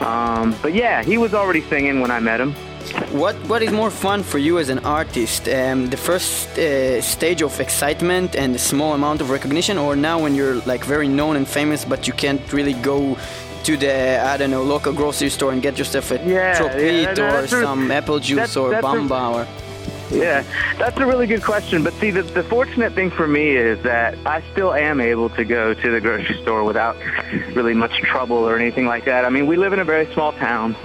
Um, 0.00 0.54
but 0.62 0.72
yeah, 0.74 1.02
he 1.02 1.16
was 1.18 1.32
already 1.34 1.62
singing 1.62 2.00
when 2.00 2.10
I 2.10 2.20
met 2.20 2.40
him. 2.40 2.52
What 3.12 3.34
What 3.48 3.62
is 3.62 3.70
more 3.72 3.90
fun 3.90 4.22
for 4.22 4.38
you 4.38 4.58
as 4.58 4.68
an 4.68 4.80
artist? 4.84 5.48
Um, 5.48 5.88
the 5.88 5.96
first 5.96 6.58
uh, 6.58 7.00
stage 7.00 7.40
of 7.42 7.58
excitement 7.60 8.34
and 8.36 8.54
a 8.54 8.58
small 8.58 8.92
amount 8.92 9.20
of 9.22 9.30
recognition, 9.30 9.78
or 9.78 9.96
now 9.96 10.18
when 10.22 10.34
you're 10.34 10.56
like 10.66 10.84
very 10.84 11.08
known 11.08 11.36
and 11.36 11.46
famous, 11.48 11.84
but 11.84 12.06
you 12.08 12.12
can't 12.14 12.42
really 12.52 12.74
go 12.74 13.16
to 13.64 13.76
the 13.76 14.20
I 14.32 14.36
don't 14.36 14.50
know 14.50 14.62
local 14.64 14.92
grocery 14.92 15.30
store 15.30 15.52
and 15.52 15.62
get 15.62 15.78
yourself 15.78 16.10
a 16.10 16.14
Yeah, 16.16 16.58
tropit 16.58 17.02
yeah, 17.04 17.14
no, 17.14 17.24
or 17.28 17.40
that's 17.40 17.52
a- 17.52 17.62
some 17.62 17.90
apple 17.92 18.18
juice 18.18 18.36
that's- 18.36 18.56
or 18.56 18.70
that's 18.70 18.84
a- 18.84 18.88
or 19.38 19.46
Yeah, 20.12 20.44
that's 20.78 20.98
a 20.98 21.06
really 21.06 21.26
good 21.26 21.42
question. 21.42 21.82
But 21.82 21.94
see, 21.94 22.10
the, 22.10 22.22
the 22.22 22.42
fortunate 22.44 22.92
thing 22.92 23.10
for 23.10 23.26
me 23.26 23.56
is 23.56 23.82
that 23.82 24.16
I 24.26 24.42
still 24.52 24.72
am 24.74 25.00
able 25.00 25.30
to 25.30 25.44
go 25.44 25.74
to 25.74 25.90
the 25.90 26.00
grocery 26.00 26.40
store 26.42 26.64
without 26.64 26.96
really 27.54 27.74
much 27.74 27.92
trouble 28.02 28.36
or 28.38 28.56
anything 28.56 28.86
like 28.86 29.04
that. 29.06 29.24
I 29.24 29.30
mean, 29.30 29.46
we 29.46 29.56
live 29.56 29.72
in 29.72 29.78
a 29.78 29.84
very 29.84 30.06
small 30.12 30.32
town, 30.32 30.76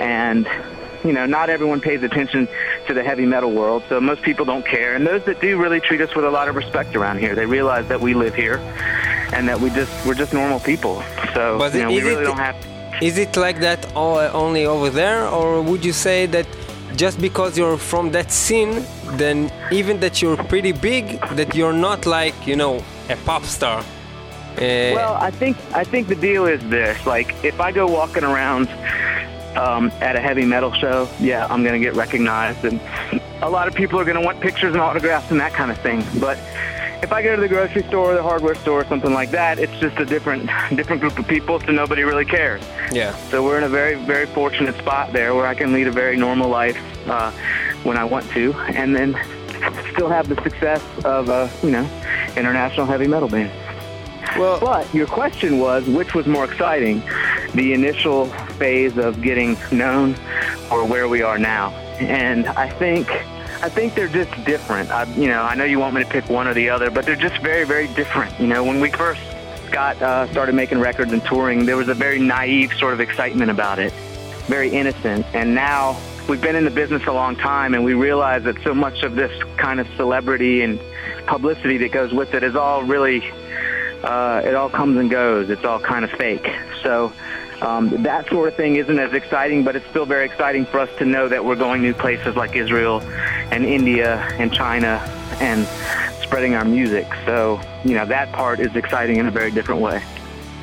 and 0.00 0.48
you 1.04 1.12
know, 1.12 1.26
not 1.26 1.48
everyone 1.48 1.80
pays 1.80 2.02
attention 2.02 2.48
to 2.88 2.94
the 2.94 3.04
heavy 3.04 3.24
metal 3.24 3.52
world, 3.52 3.82
so 3.88 4.00
most 4.00 4.22
people 4.22 4.44
don't 4.44 4.66
care. 4.66 4.94
And 4.96 5.06
those 5.06 5.22
that 5.24 5.40
do 5.40 5.56
really 5.56 5.80
treat 5.80 6.00
us 6.00 6.12
with 6.16 6.24
a 6.24 6.30
lot 6.30 6.48
of 6.48 6.56
respect 6.56 6.96
around 6.96 7.18
here. 7.18 7.34
They 7.36 7.46
realize 7.46 7.86
that 7.88 8.00
we 8.00 8.14
live 8.14 8.34
here, 8.34 8.58
and 9.32 9.48
that 9.48 9.60
we 9.60 9.70
just 9.70 9.92
we're 10.06 10.14
just 10.14 10.32
normal 10.32 10.58
people. 10.60 11.02
So 11.34 11.56
But 11.58 11.74
you 11.74 11.82
know, 11.82 11.88
we 11.90 11.98
is 11.98 12.04
really 12.04 12.22
it- 12.22 12.24
don't 12.26 12.38
have. 12.38 12.56
Is 13.00 13.16
it 13.16 13.36
like 13.36 13.60
that 13.60 13.86
all, 13.94 14.18
only 14.34 14.66
over 14.66 14.90
there, 14.90 15.28
or 15.28 15.62
would 15.62 15.84
you 15.84 15.92
say 15.92 16.26
that 16.26 16.46
just 16.98 17.20
because 17.20 17.56
you're 17.56 17.78
from 17.78 18.10
that 18.10 18.32
scene, 18.32 18.84
then 19.16 19.50
even 19.70 20.00
that 20.00 20.20
you're 20.20 20.36
pretty 20.36 20.72
big, 20.72 21.20
that 21.36 21.54
you're 21.54 21.72
not 21.72 22.04
like 22.06 22.34
you 22.46 22.56
know 22.56 22.82
a 23.08 23.16
pop 23.24 23.44
star? 23.44 23.78
Uh, 23.80 24.92
Well, 25.00 25.14
I 25.14 25.30
think 25.30 25.56
I 25.72 25.84
think 25.84 26.08
the 26.08 26.16
deal 26.28 26.44
is 26.46 26.60
this: 26.68 27.06
like, 27.06 27.28
if 27.44 27.60
I 27.60 27.70
go 27.72 27.86
walking 27.86 28.24
around 28.24 28.68
um, 29.56 29.92
at 30.00 30.16
a 30.16 30.20
heavy 30.20 30.44
metal 30.44 30.72
show, 30.72 31.08
yeah, 31.20 31.46
I'm 31.50 31.62
gonna 31.64 31.78
get 31.78 31.94
recognized, 31.94 32.64
and 32.64 32.80
a 33.42 33.48
lot 33.48 33.68
of 33.68 33.74
people 33.74 34.00
are 34.00 34.04
gonna 34.04 34.26
want 34.28 34.40
pictures 34.40 34.72
and 34.74 34.82
autographs 34.82 35.30
and 35.30 35.40
that 35.40 35.52
kind 35.52 35.70
of 35.70 35.78
thing. 35.78 36.04
But 36.18 36.36
if 37.02 37.12
I 37.12 37.22
go 37.22 37.34
to 37.34 37.40
the 37.40 37.48
grocery 37.48 37.82
store 37.84 38.12
or 38.12 38.14
the 38.14 38.22
hardware 38.22 38.54
store 38.56 38.80
or 38.80 38.84
something 38.84 39.12
like 39.12 39.30
that, 39.30 39.58
it's 39.58 39.76
just 39.78 39.98
a 39.98 40.04
different 40.04 40.46
different 40.76 41.00
group 41.00 41.18
of 41.18 41.26
people, 41.28 41.60
so 41.60 41.72
nobody 41.72 42.02
really 42.02 42.24
cares. 42.24 42.62
yeah. 42.92 43.16
So 43.30 43.42
we're 43.44 43.58
in 43.58 43.64
a 43.64 43.68
very, 43.68 43.94
very 43.94 44.26
fortunate 44.26 44.76
spot 44.78 45.12
there 45.12 45.34
where 45.34 45.46
I 45.46 45.54
can 45.54 45.72
lead 45.72 45.86
a 45.86 45.92
very 45.92 46.16
normal 46.16 46.48
life 46.48 46.78
uh, 47.08 47.30
when 47.84 47.96
I 47.96 48.04
want 48.04 48.28
to, 48.30 48.52
and 48.52 48.94
then 48.94 49.14
still 49.92 50.08
have 50.08 50.28
the 50.28 50.40
success 50.42 50.82
of 51.04 51.28
a, 51.28 51.50
you 51.62 51.70
know, 51.70 51.88
international 52.36 52.86
heavy 52.86 53.06
metal 53.06 53.28
band. 53.28 53.50
well 54.38 54.60
But 54.60 54.92
your 54.94 55.06
question 55.06 55.58
was, 55.58 55.86
which 55.86 56.14
was 56.14 56.26
more 56.26 56.44
exciting, 56.44 57.02
the 57.54 57.72
initial 57.72 58.26
phase 58.58 58.98
of 58.98 59.22
getting 59.22 59.56
known 59.72 60.14
or 60.70 60.84
where 60.84 61.08
we 61.08 61.22
are 61.22 61.38
now? 61.38 61.70
And 61.98 62.46
I 62.46 62.68
think, 62.68 63.08
I 63.60 63.68
think 63.68 63.94
they're 63.94 64.08
just 64.08 64.30
different. 64.44 64.90
I, 64.90 65.04
you 65.14 65.26
know, 65.26 65.42
I 65.42 65.54
know 65.56 65.64
you 65.64 65.80
want 65.80 65.96
me 65.96 66.04
to 66.04 66.08
pick 66.08 66.28
one 66.28 66.46
or 66.46 66.54
the 66.54 66.70
other, 66.70 66.90
but 66.90 67.04
they're 67.04 67.16
just 67.16 67.42
very, 67.42 67.64
very 67.64 67.88
different. 67.88 68.38
You 68.38 68.46
know, 68.46 68.62
when 68.62 68.80
we 68.80 68.90
first 68.90 69.20
got 69.72 70.00
uh, 70.00 70.30
started 70.30 70.54
making 70.54 70.78
records 70.78 71.12
and 71.12 71.24
touring, 71.24 71.66
there 71.66 71.76
was 71.76 71.88
a 71.88 71.94
very 71.94 72.20
naive 72.20 72.72
sort 72.74 72.92
of 72.92 73.00
excitement 73.00 73.50
about 73.50 73.80
it, 73.80 73.92
very 74.46 74.70
innocent. 74.70 75.26
And 75.34 75.56
now 75.56 76.00
we've 76.28 76.40
been 76.40 76.54
in 76.54 76.64
the 76.64 76.70
business 76.70 77.02
a 77.06 77.12
long 77.12 77.34
time, 77.34 77.74
and 77.74 77.84
we 77.84 77.94
realize 77.94 78.44
that 78.44 78.62
so 78.62 78.74
much 78.74 79.02
of 79.02 79.16
this 79.16 79.42
kind 79.56 79.80
of 79.80 79.88
celebrity 79.96 80.62
and 80.62 80.78
publicity 81.26 81.78
that 81.78 81.90
goes 81.90 82.12
with 82.12 82.34
it 82.34 82.44
is 82.44 82.54
all 82.54 82.84
really 82.84 83.28
uh, 84.04 84.40
it 84.44 84.54
all 84.54 84.70
comes 84.70 84.96
and 84.96 85.10
goes. 85.10 85.50
It's 85.50 85.64
all 85.64 85.80
kind 85.80 86.04
of 86.04 86.10
fake. 86.12 86.48
So 86.82 87.12
um, 87.62 88.02
that 88.02 88.28
sort 88.28 88.48
of 88.48 88.54
thing 88.54 88.76
isn't 88.76 88.98
as 88.98 89.12
exciting, 89.12 89.64
but 89.64 89.74
it's 89.76 89.86
still 89.88 90.06
very 90.06 90.24
exciting 90.24 90.64
for 90.64 90.78
us 90.80 90.90
to 90.98 91.04
know 91.04 91.28
that 91.28 91.44
we're 91.44 91.56
going 91.56 91.82
to 91.82 91.92
places 91.94 92.36
like 92.36 92.54
Israel 92.54 93.00
and 93.50 93.64
India 93.64 94.18
and 94.38 94.52
China 94.52 95.00
and 95.40 95.66
spreading 96.22 96.54
our 96.54 96.64
music. 96.64 97.06
So, 97.24 97.60
you 97.84 97.94
know, 97.94 98.06
that 98.06 98.30
part 98.32 98.60
is 98.60 98.74
exciting 98.76 99.16
in 99.16 99.26
a 99.26 99.30
very 99.30 99.50
different 99.50 99.80
way. 99.80 100.02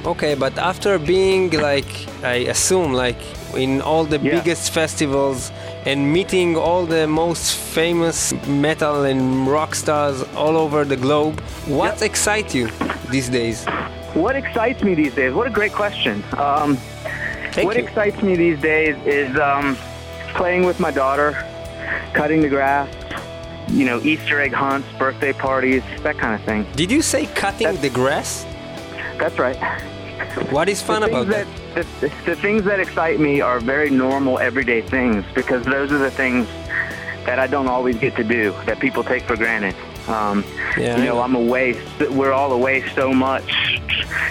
Okay, 0.06 0.36
but 0.36 0.56
after 0.60 1.00
being 1.00 1.50
like, 1.50 1.88
I 2.24 2.36
assume, 2.54 2.94
like 2.94 3.18
in 3.56 3.82
all 3.82 4.04
the 4.06 4.20
Yeah. 4.20 4.36
biggest 4.36 4.72
festivals 4.72 5.52
and 5.86 6.14
meeting 6.14 6.56
all 6.56 6.86
the 6.86 7.08
most 7.08 7.56
famous 7.56 8.34
metal 8.48 9.04
and 9.04 9.48
rock 9.48 9.74
stars 9.74 10.24
all 10.36 10.58
over 10.58 10.86
the 10.86 10.96
globe, 10.96 11.40
what 11.66 12.02
excites 12.04 12.54
you 12.54 12.70
these 13.10 13.30
days? 13.30 13.66
What 14.16 14.38
excites 14.38 14.82
me 14.82 14.96
these 14.96 15.14
days? 15.14 15.34
What 15.34 15.46
a 15.46 15.50
great 15.50 15.74
question. 15.74 16.24
Um, 16.38 16.78
what 16.78 17.76
you. 17.76 17.84
excites 17.84 18.22
me 18.24 18.38
these 18.38 18.58
days 18.62 18.96
is 19.06 19.38
um, 19.38 19.76
playing 20.36 20.66
with 20.66 20.80
my 20.80 20.90
daughter, 20.90 21.34
cutting 22.14 22.42
the 22.42 22.48
grass, 22.48 22.88
you 23.68 23.84
know, 23.84 24.00
Easter 24.04 24.40
egg 24.40 24.54
hunts, 24.54 24.88
birthday 24.98 25.34
parties, 25.34 25.84
that 26.04 26.18
kind 26.18 26.34
of 26.34 26.42
thing. 26.46 26.66
Did 26.78 26.92
you 26.92 27.02
say 27.02 27.26
cutting 27.26 27.76
the 27.82 27.90
grass? 27.90 28.46
That's 29.18 29.38
right. 29.38 29.58
What 30.50 30.70
is 30.70 30.82
fun 30.82 31.04
about 31.04 31.28
that? 31.28 31.46
that, 31.76 31.86
the, 32.00 32.08
the 32.26 32.38
things 32.38 32.64
that 32.64 32.80
excite 32.80 33.20
me 33.20 33.42
are 33.42 33.60
very 33.60 33.90
normal, 33.90 34.40
everyday 34.40 34.82
things 34.82 35.26
because 35.36 35.66
those 35.66 35.92
are 35.92 35.98
the 35.98 36.10
things 36.10 36.48
that 37.26 37.38
I 37.38 37.48
don't 37.48 37.68
always 37.68 37.98
get 37.98 38.16
to 38.16 38.24
do 38.24 38.52
that 38.66 38.80
people 38.80 39.04
take 39.04 39.24
for 39.24 39.36
granted. 39.36 39.76
Um, 40.08 40.44
Yeah, 40.78 40.98
you 40.98 41.06
know. 41.06 41.22
I'm 41.22 41.36
away. 41.36 41.82
We're 42.10 42.34
all 42.34 42.52
away 42.52 42.88
so 42.94 43.14
much 43.14 43.82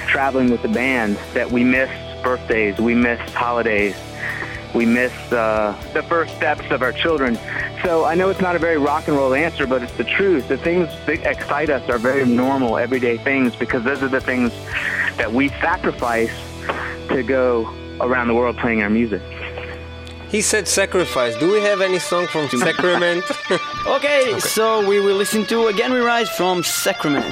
traveling 0.08 0.50
with 0.50 0.62
the 0.62 0.68
band 0.68 1.16
that 1.32 1.50
we 1.50 1.64
miss 1.64 1.90
birthdays, 2.22 2.78
we 2.78 2.94
miss 2.94 3.20
holidays, 3.32 3.96
we 4.74 4.86
miss 4.86 5.12
uh, 5.32 5.76
the 5.92 6.02
first 6.04 6.34
steps 6.36 6.70
of 6.70 6.82
our 6.82 6.92
children. 6.92 7.38
So 7.82 8.04
I 8.04 8.14
know 8.14 8.30
it's 8.30 8.40
not 8.40 8.56
a 8.56 8.58
very 8.58 8.78
rock 8.78 9.08
and 9.08 9.16
roll 9.16 9.34
answer, 9.34 9.66
but 9.66 9.82
it's 9.82 9.96
the 9.96 10.04
truth. 10.04 10.48
The 10.48 10.56
things 10.56 10.88
that 11.06 11.24
excite 11.30 11.68
us 11.68 11.88
are 11.88 11.98
very 11.98 12.24
normal, 12.24 12.78
everyday 12.78 13.18
things 13.18 13.54
because 13.54 13.84
those 13.84 14.02
are 14.02 14.08
the 14.08 14.20
things 14.20 14.52
that 15.16 15.32
we 15.32 15.48
sacrifice 15.48 16.32
to 17.08 17.22
go 17.22 17.68
around 18.00 18.28
the 18.28 18.34
world 18.34 18.56
playing 18.56 18.82
our 18.82 18.90
music. 18.90 19.22
He 20.34 20.42
said 20.42 20.66
sacrifice. 20.66 21.36
Do 21.36 21.48
we 21.52 21.60
have 21.60 21.80
any 21.80 22.00
song 22.00 22.26
from 22.26 22.48
Sacrament? 22.66 23.24
okay, 23.86 24.36
so 24.40 24.84
we 24.84 24.98
will 24.98 25.14
listen 25.14 25.46
to 25.46 25.68
again 25.68 25.92
we 25.92 26.00
rise 26.00 26.28
from 26.28 26.64
Sacrament 26.64 27.24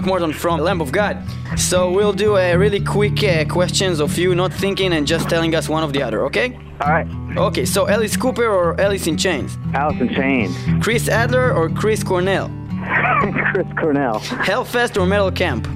Mark 0.00 0.08
Morton 0.08 0.32
from 0.32 0.60
Lamb 0.60 0.80
of 0.80 0.92
God. 0.92 1.22
So 1.58 1.90
we'll 1.90 2.14
do 2.14 2.38
a 2.38 2.56
really 2.56 2.80
quick 2.80 3.22
uh, 3.22 3.44
questions 3.44 4.00
of 4.00 4.16
you 4.16 4.34
not 4.34 4.50
thinking 4.50 4.94
and 4.94 5.06
just 5.06 5.28
telling 5.28 5.54
us 5.54 5.68
one 5.68 5.82
of 5.82 5.92
the 5.92 6.02
other, 6.02 6.24
okay? 6.24 6.58
All 6.80 6.90
right. 6.90 7.06
Okay, 7.36 7.66
so 7.66 7.86
Alice 7.86 8.16
Cooper 8.16 8.46
or 8.46 8.80
Alice 8.80 9.06
in 9.06 9.18
Chains? 9.18 9.58
Alice 9.74 10.00
in 10.00 10.08
Chains. 10.14 10.56
Chris 10.82 11.06
Adler 11.10 11.52
or 11.52 11.68
Chris 11.68 12.02
Cornell? 12.02 12.48
Chris 13.52 13.66
Cornell. 13.78 14.20
Hellfest 14.20 14.98
or 14.98 15.04
Metal 15.04 15.30
Camp? 15.30 15.68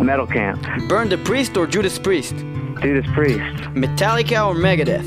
Metal 0.00 0.26
Camp. 0.26 0.60
Burn 0.88 1.08
the 1.08 1.18
Priest 1.18 1.56
or 1.56 1.64
Judas 1.68 2.00
Priest? 2.00 2.34
Judas 2.82 3.06
Priest. 3.14 3.38
Metallica 3.74 4.44
or 4.44 4.56
Megadeth? 4.56 5.06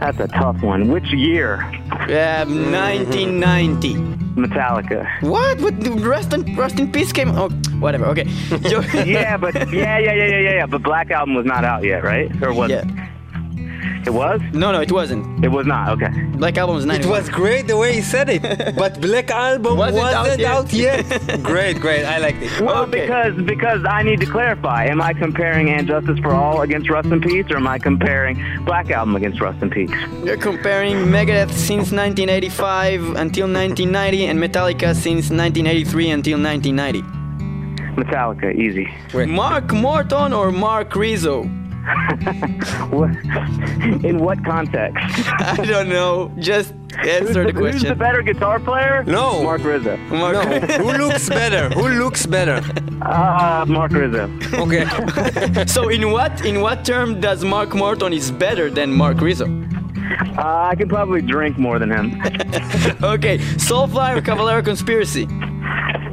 That's 0.00 0.18
a 0.20 0.28
tough 0.28 0.62
one. 0.62 0.88
Which 0.88 1.12
year? 1.12 1.60
Uh, 1.90 2.46
1990. 2.46 4.09
Metallica. 4.46 5.06
What? 5.22 5.60
What? 5.60 5.74
Rest 6.04 6.32
in, 6.32 6.56
Rust 6.56 6.78
in 6.78 6.90
Peace 6.92 7.12
came. 7.12 7.30
Oh, 7.30 7.48
whatever. 7.80 8.06
Okay. 8.06 8.26
Yeah, 9.10 9.36
but 9.36 9.54
yeah, 9.54 9.98
yeah, 9.98 9.98
yeah, 9.98 10.12
yeah, 10.12 10.26
yeah, 10.26 10.54
yeah. 10.60 10.66
But 10.66 10.82
Black 10.82 11.10
Album 11.10 11.34
was 11.34 11.46
not 11.46 11.64
out 11.64 11.82
yet, 11.84 12.04
right? 12.04 12.30
Or 12.42 12.52
was 12.52 12.70
yeah. 12.70 12.84
It? 14.02 14.08
It 14.08 14.10
was? 14.10 14.40
No, 14.52 14.72
no, 14.72 14.80
it 14.80 14.90
wasn't. 14.92 15.44
It 15.44 15.48
was 15.48 15.66
not. 15.66 15.90
Okay. 15.90 16.10
Black 16.36 16.56
Album 16.58 16.76
was 16.76 16.86
91. 16.86 17.06
It 17.06 17.18
was 17.20 17.28
great 17.28 17.66
the 17.68 17.76
way 17.76 17.92
he 17.94 18.00
said 18.00 18.28
it, 18.28 18.42
but 18.76 19.00
Black 19.00 19.30
Album 19.30 19.76
Wasn't 19.76 20.02
wasn't, 20.02 20.42
out 20.44 20.66
out, 20.66 20.72
yet. 20.72 21.06
yet. 21.10 21.42
great, 21.50 21.80
great. 21.80 22.04
I 22.04 22.18
liked 22.18 22.42
it. 22.42 22.60
Well, 22.60 22.82
Okay. 22.84 23.02
because 23.02 23.34
because 23.42 23.84
I 23.84 24.02
need 24.02 24.20
to 24.20 24.26
clarify. 24.26 24.86
Am 24.86 25.00
I 25.00 25.12
comparing 25.12 25.70
And 25.70 25.86
Justice 25.86 26.18
for 26.20 26.32
All 26.32 26.62
against 26.62 26.88
Rust 26.90 27.08
in 27.08 27.20
Peace, 27.20 27.46
or 27.50 27.56
am 27.56 27.66
I 27.66 27.78
comparing 27.78 28.36
Black 28.64 28.90
Album 28.90 29.16
against 29.16 29.40
Rust 29.40 29.62
in 29.62 29.70
Peace? 29.70 29.90
You're 30.24 30.36
comparing 30.36 30.96
Megadeth 31.06 31.50
since 31.52 31.92
1985 31.92 33.00
until 33.16 33.46
1990 33.46 34.26
and 34.26 34.38
Metallica 34.38 34.94
since 34.94 35.30
1983 35.30 36.10
until 36.10 36.38
1990. 36.40 37.02
Metallica, 38.00 38.54
easy. 38.54 38.88
Mark 39.26 39.72
Morton 39.72 40.32
or 40.32 40.50
Marc 40.50 40.94
Rizzo? 40.96 41.48
In 44.04 44.18
what 44.18 44.44
context? 44.44 44.96
I 45.40 45.56
don't 45.64 45.88
know. 45.88 46.32
Just 46.38 46.72
answer 47.04 47.44
the 47.44 47.52
question. 47.52 47.72
Who's 47.72 47.82
the 47.82 47.94
better 47.94 48.22
guitar 48.22 48.58
player? 48.60 49.02
No. 49.06 49.42
Marc 49.42 49.64
Rizzo. 49.64 49.96
Mark- 50.08 50.34
No, 50.34 50.42
who 50.82 50.92
looks 51.06 51.28
better? 51.28 51.68
Who 51.70 51.88
looks 51.88 52.26
better? 52.26 52.62
Uh, 53.00 53.64
Marc 53.66 53.92
Rizzo. 53.92 54.28
Okay. 54.52 54.84
so 55.66 55.88
in 55.88 56.10
what 56.10 56.44
in 56.44 56.60
what 56.60 56.84
term 56.84 57.18
does 57.18 57.42
Mark 57.42 57.74
Morton 57.74 58.12
is 58.12 58.30
better 58.30 58.68
than 58.68 58.92
Marc 58.92 59.22
Rizzo? 59.22 59.46
Uh, 60.36 60.68
I 60.70 60.74
can 60.76 60.86
probably 60.86 61.22
drink 61.22 61.56
more 61.56 61.78
than 61.78 61.90
him. 61.90 62.20
Okay, 63.02 63.38
Soulfly 63.56 64.18
or 64.18 64.20
Cavalera 64.20 64.62
Conspiracy? 64.62 65.26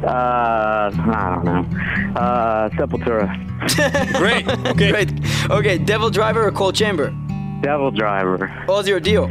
Uh, 0.04 0.92
I 0.94 1.32
don't 1.36 1.46
know. 1.46 2.20
Uh, 2.20 2.70
Sepultura. 2.70 3.28
Great. 4.18 4.48
Okay. 4.48 4.92
Great. 4.92 5.12
Okay, 5.50 5.78
Devil 5.78 6.10
Driver 6.10 6.48
or 6.48 6.52
Coal 6.52 6.72
Chamber? 6.72 7.14
Devil 7.62 7.92
Driver. 7.92 8.48
Ozzy 8.68 8.94
or 8.94 9.00
Dio? 9.00 9.26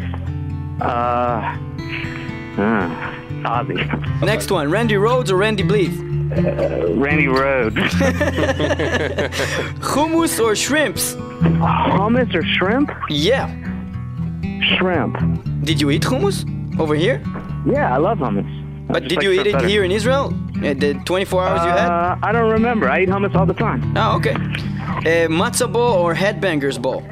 Uh, 0.81 1.57
uh, 2.59 3.15
Ozzy. 3.45 4.21
Next 4.23 4.51
one, 4.51 4.71
Randy 4.71 4.95
Rhoads 4.95 5.31
or 5.31 5.37
Randy 5.37 5.63
Blythe? 5.63 6.01
Uh, 6.33 6.93
Randy 6.95 7.27
Rhoads. 7.27 7.77
Hummus 9.81 10.41
or 10.45 10.57
shrimps? 10.57 11.15
Hummus 11.15 12.35
or 12.35 12.43
shrimp? 12.43 12.91
Yeah. 13.09 13.47
Shrimp. 14.77 15.17
Did 15.65 15.81
you 15.81 15.91
eat 15.91 16.03
hummus 16.03 16.45
over 16.81 16.95
here? 16.97 17.23
Yeah, 17.65 17.95
I 17.95 17.99
love 17.99 18.19
hummus. 18.19 18.47
But 18.89 19.05
did 19.05 19.17
like 19.17 19.23
you 19.25 19.31
eat 19.33 19.47
it 19.47 19.53
better. 19.55 19.69
here 19.69 19.85
in 19.85 19.93
Israel? 19.93 20.33
Uh, 20.65 20.75
the 20.75 20.95
24 21.05 21.45
hours 21.45 21.63
you 21.65 21.71
had? 21.71 21.91
Uh, 21.91 22.17
I 22.23 22.33
don't 22.33 22.51
remember. 22.51 22.89
I 22.89 23.03
eat 23.03 23.09
hummus 23.09 23.35
all 23.35 23.47
the 23.47 23.55
time. 23.55 23.97
Oh, 23.97 24.17
okay. 24.17 24.35
Uh, 24.35 25.29
matzah 25.29 25.71
ball 25.71 25.95
or 25.95 26.15
headbangers 26.15 26.81
ball? 26.81 27.03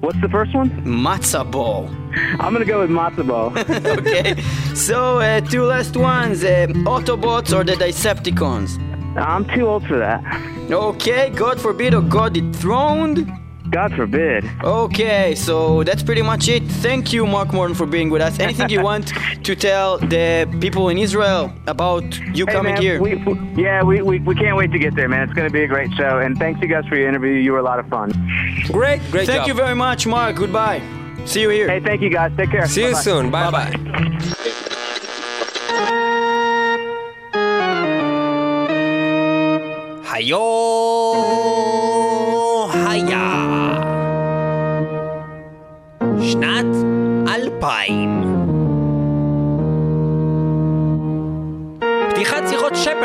What's 0.00 0.20
the 0.20 0.28
first 0.28 0.54
one? 0.54 0.70
Matzah 0.84 1.50
ball. 1.50 1.88
I'm 2.40 2.52
gonna 2.52 2.64
go 2.64 2.80
with 2.80 2.90
matzo 2.90 3.26
ball. 3.26 3.56
okay. 3.98 4.40
So, 4.74 5.18
uh, 5.20 5.40
two 5.40 5.62
last 5.64 5.96
ones. 5.96 6.44
Uh, 6.44 6.66
Autobots 6.84 7.56
or 7.56 7.64
the 7.64 7.72
Decepticons? 7.72 8.78
I'm 9.16 9.44
too 9.46 9.66
old 9.66 9.86
for 9.86 9.98
that. 9.98 10.22
Okay, 10.70 11.30
God 11.30 11.60
forbid 11.60 11.94
or 11.94 12.02
God 12.02 12.34
dethroned? 12.34 13.30
God 13.70 13.94
forbid. 13.94 14.44
Okay, 14.62 15.34
so 15.34 15.82
that's 15.84 16.02
pretty 16.02 16.22
much 16.22 16.48
it. 16.48 16.62
Thank 16.64 17.12
you, 17.12 17.26
Mark 17.26 17.52
Morton, 17.52 17.74
for 17.74 17.86
being 17.86 18.10
with 18.10 18.20
us. 18.20 18.38
Anything 18.38 18.68
you 18.68 18.82
want 18.90 19.12
to 19.42 19.56
tell 19.56 19.98
the 19.98 20.46
people 20.60 20.90
in 20.90 20.98
Israel 20.98 21.52
about 21.66 22.04
you 22.36 22.46
hey, 22.46 22.52
coming 22.52 22.74
man, 22.74 22.82
here? 22.82 23.00
We, 23.00 23.14
we, 23.16 23.62
yeah, 23.62 23.82
we, 23.82 24.02
we, 24.02 24.18
we 24.20 24.34
can't 24.34 24.56
wait 24.56 24.70
to 24.72 24.78
get 24.78 24.94
there, 24.94 25.08
man. 25.08 25.24
It's 25.24 25.32
going 25.32 25.48
to 25.48 25.52
be 25.52 25.62
a 25.64 25.66
great 25.66 25.92
show. 25.94 26.18
And 26.18 26.38
thanks, 26.38 26.60
you 26.60 26.68
guys, 26.68 26.84
for 26.86 26.96
your 26.96 27.08
interview. 27.08 27.32
You 27.32 27.52
were 27.52 27.58
a 27.58 27.62
lot 27.62 27.78
of 27.78 27.88
fun. 27.88 28.12
Great, 28.66 29.00
great. 29.10 29.26
Thank 29.26 29.40
job. 29.40 29.48
you 29.48 29.54
very 29.54 29.74
much, 29.74 30.06
Mark. 30.06 30.36
Goodbye. 30.36 30.82
See 31.24 31.40
you 31.40 31.48
here. 31.48 31.68
Hey, 31.68 31.80
thank 31.80 32.02
you, 32.02 32.10
guys. 32.10 32.32
Take 32.36 32.50
care. 32.50 32.66
See 32.66 32.82
Bye-bye. 32.82 32.96
you 32.96 33.02
soon. 33.02 33.30
Bye 33.30 33.50
bye. 33.50 33.70
Hayo. 40.04 41.43
בשנת 46.34 46.66
2000. 47.28 48.13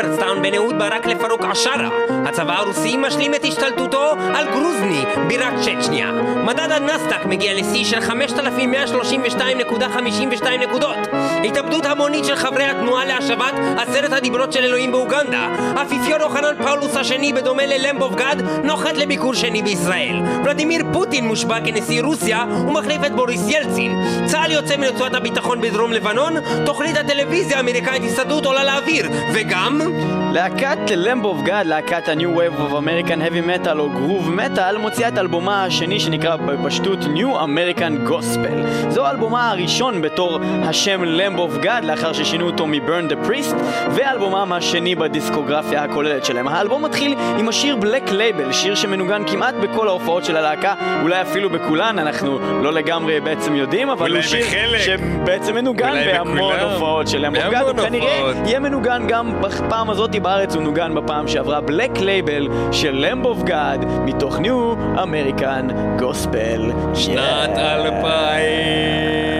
שפרדסטאון 0.00 0.42
בין 0.42 0.54
אהוד 0.54 0.78
ברק 0.78 1.06
לפרוק 1.06 1.44
עשרה. 1.44 1.88
הצבא 2.24 2.58
הרוסי 2.58 2.96
משלים 2.96 3.34
את 3.34 3.44
השתלטותו 3.44 4.12
על 4.34 4.46
גרוזני, 4.50 5.04
בירת 5.28 5.52
צ'צ'ניה. 5.60 6.12
מדד 6.46 6.68
הנסדק 6.70 7.26
מגיע 7.26 7.54
לשיא 7.54 7.84
של 7.84 7.98
5,132.52 7.98 10.46
נקודות. 10.60 10.96
התאבדות 11.44 11.86
המונית 11.86 12.24
של 12.24 12.36
חברי 12.36 12.64
התנועה 12.64 13.04
להשבת 13.04 13.54
עשרת 13.78 14.12
הדיברות 14.12 14.52
של 14.52 14.64
אלוהים 14.64 14.92
באוגנדה. 14.92 15.48
האפיפיור 15.76 16.20
יוחנן 16.20 16.54
פאולוס 16.64 16.96
השני, 16.96 17.32
בדומה 17.32 17.66
ללמבוב 17.66 18.14
גד, 18.14 18.36
נוחת 18.64 18.96
לביקור 18.96 19.34
שני 19.34 19.62
בישראל. 19.62 20.22
ולדימיר 20.44 20.82
פוטין 20.92 21.26
מושבע 21.26 21.60
כנשיא 21.64 22.02
רוסיה 22.02 22.44
ומחליף 22.68 23.04
את 23.06 23.12
בוריס 23.12 23.48
ילצין. 23.48 23.92
צה"ל 24.26 24.52
יוצא 24.52 24.76
מרצועת 24.76 25.14
הביטחון 25.14 25.60
בדרום 25.60 25.92
לבנון, 25.92 26.34
תוכנית 26.66 26.96
הטלוויזיה 26.96 27.56
האמריקאית 27.56 28.02
הסתדרות 28.04 28.46
עולה 28.46 28.64
לאוויר, 28.64 29.08
וגם... 29.34 29.89
להקת 30.32 30.78
למבו 30.96 31.28
אוף 31.28 31.42
גאד, 31.42 31.66
להקת 31.66 32.08
ה-New 32.08 32.36
Wave 32.36 32.60
of 32.60 32.72
American 32.72 33.18
Heavy 33.20 33.66
Metal 33.66 33.78
או 33.78 33.88
Groove 33.88 34.38
Metal, 34.38 34.78
מוציאה 34.78 35.08
את 35.08 35.18
אלבומה 35.18 35.64
השני 35.64 36.00
שנקרא 36.00 36.36
בפשטות 36.36 36.98
New 36.98 37.36
American 37.44 38.10
Gospel. 38.10 38.88
זו 38.88 39.10
אלבומה 39.10 39.50
הראשון 39.50 40.02
בתור 40.02 40.38
השם 40.62 41.04
למבו 41.04 41.42
אוף 41.42 41.56
גאד, 41.56 41.84
לאחר 41.84 42.12
ששינו 42.12 42.46
אותו 42.46 42.66
מ-Burn 42.66 43.12
the 43.12 43.28
Priest, 43.28 43.54
ואלבומם 43.90 44.52
השני 44.52 44.94
בדיסקוגרפיה 44.94 45.84
הכוללת 45.84 46.24
שלהם. 46.24 46.48
האלבום 46.48 46.84
מתחיל 46.84 47.14
עם 47.38 47.48
השיר 47.48 47.76
Black 47.80 48.08
Label, 48.08 48.52
שיר 48.52 48.74
שמנוגן 48.74 49.22
כמעט 49.26 49.54
בכל 49.54 49.88
ההופעות 49.88 50.24
של 50.24 50.36
הלהקה, 50.36 50.74
אולי 51.02 51.20
אפילו 51.20 51.50
בכולן, 51.50 51.98
אנחנו 51.98 52.38
לא 52.62 52.72
לגמרי 52.72 53.20
בעצם 53.20 53.56
יודעים, 53.56 53.90
אבל 53.90 54.14
הוא 54.14 54.22
שיר 54.22 54.46
בחלק. 54.46 54.80
שבעצם 54.80 55.54
מנוגן 55.54 55.92
בהמון 56.06 56.36
בכולם. 56.38 56.70
הופעות 56.70 57.08
של 57.08 57.18
למבו 57.26 57.40
אוף 57.40 57.50
גאד, 57.50 57.62
הופעות. 57.62 58.36
יהיה 58.46 58.60
מנוגן 58.60 59.02
גם 59.08 59.40
בפעם 59.40 59.79
הזאת 59.88 60.16
בארץ, 60.16 60.54
הוא 60.54 60.62
נוגן 60.62 60.94
בפעם 60.94 61.28
שעברה 61.28 61.60
בלק 61.60 61.98
לייבל 61.98 62.48
של 62.72 62.94
למב 62.94 63.26
אוף 63.26 63.42
גאד 63.42 63.84
מתוך 63.84 64.38
ניו 64.38 64.74
אמריקן 65.02 65.68
גוספל. 65.98 66.70
שנת 66.94 67.58
אלפיים 67.58 69.39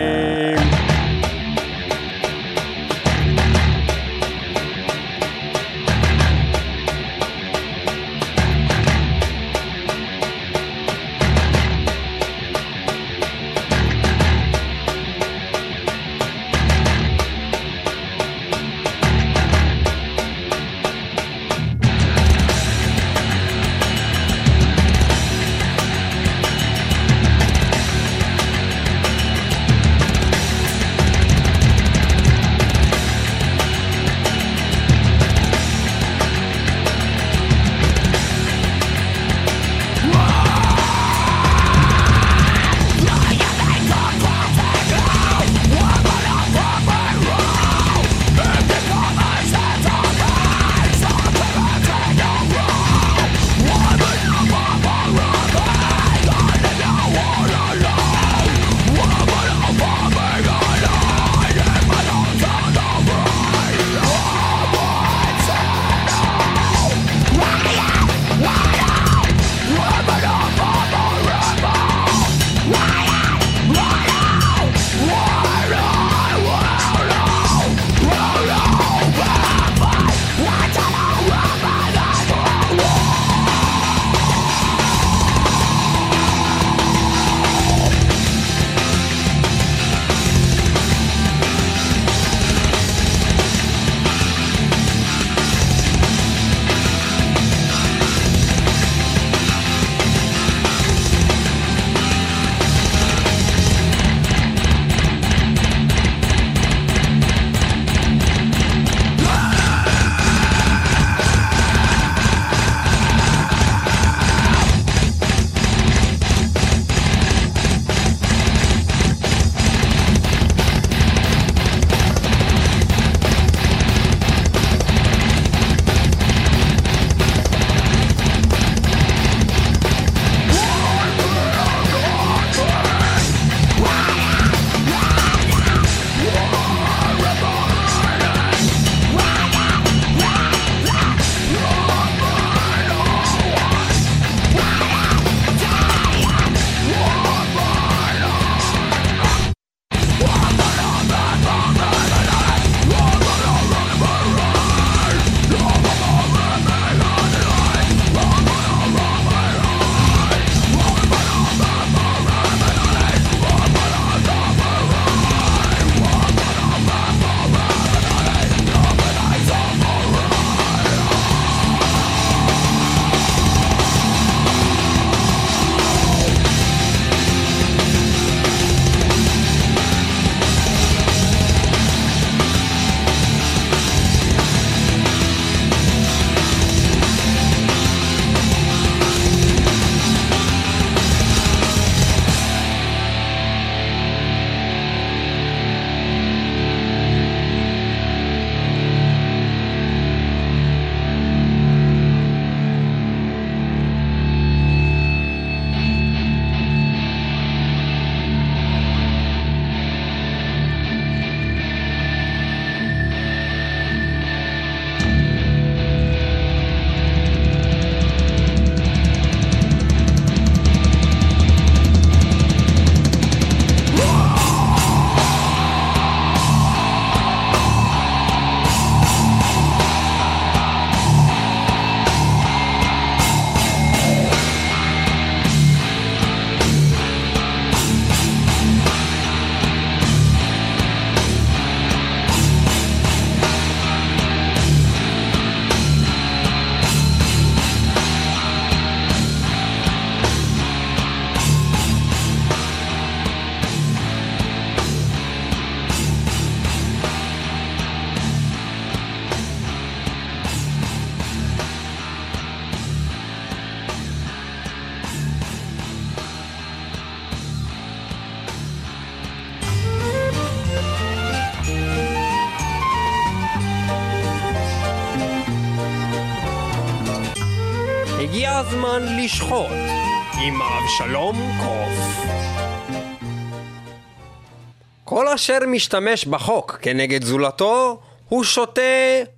אשר 285.40 285.58
משתמש 285.66 286.24
בחוק 286.24 286.78
כנגד 286.82 287.24
זולתו 287.24 288.00
הוא 288.28 288.44
שוטה 288.44 288.80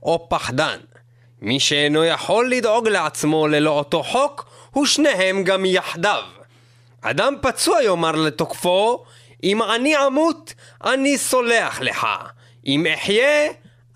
או 0.02 0.26
פחדן. 0.28 0.78
מי 1.42 1.60
שאינו 1.60 2.04
יכול 2.04 2.50
לדאוג 2.50 2.88
לעצמו 2.88 3.48
ללא 3.48 3.70
אותו 3.70 4.02
חוק, 4.02 4.46
הוא 4.70 4.86
שניהם 4.86 5.44
גם 5.44 5.64
יחדיו. 5.64 6.22
אדם 7.00 7.34
פצוע 7.42 7.82
יאמר 7.82 8.12
לתוקפו, 8.12 9.04
אם 9.44 9.62
אני 9.62 10.06
אמות, 10.06 10.54
אני 10.84 11.18
סולח 11.18 11.80
לך. 11.80 12.06
אם 12.66 12.86
אחיה, 12.94 13.48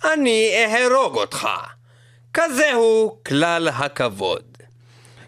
אני 0.04 0.50
אהרוג 0.64 1.16
אותך. 1.16 1.48
כזהו 2.34 3.18
כלל 3.28 3.68
הכבוד. 3.68 4.55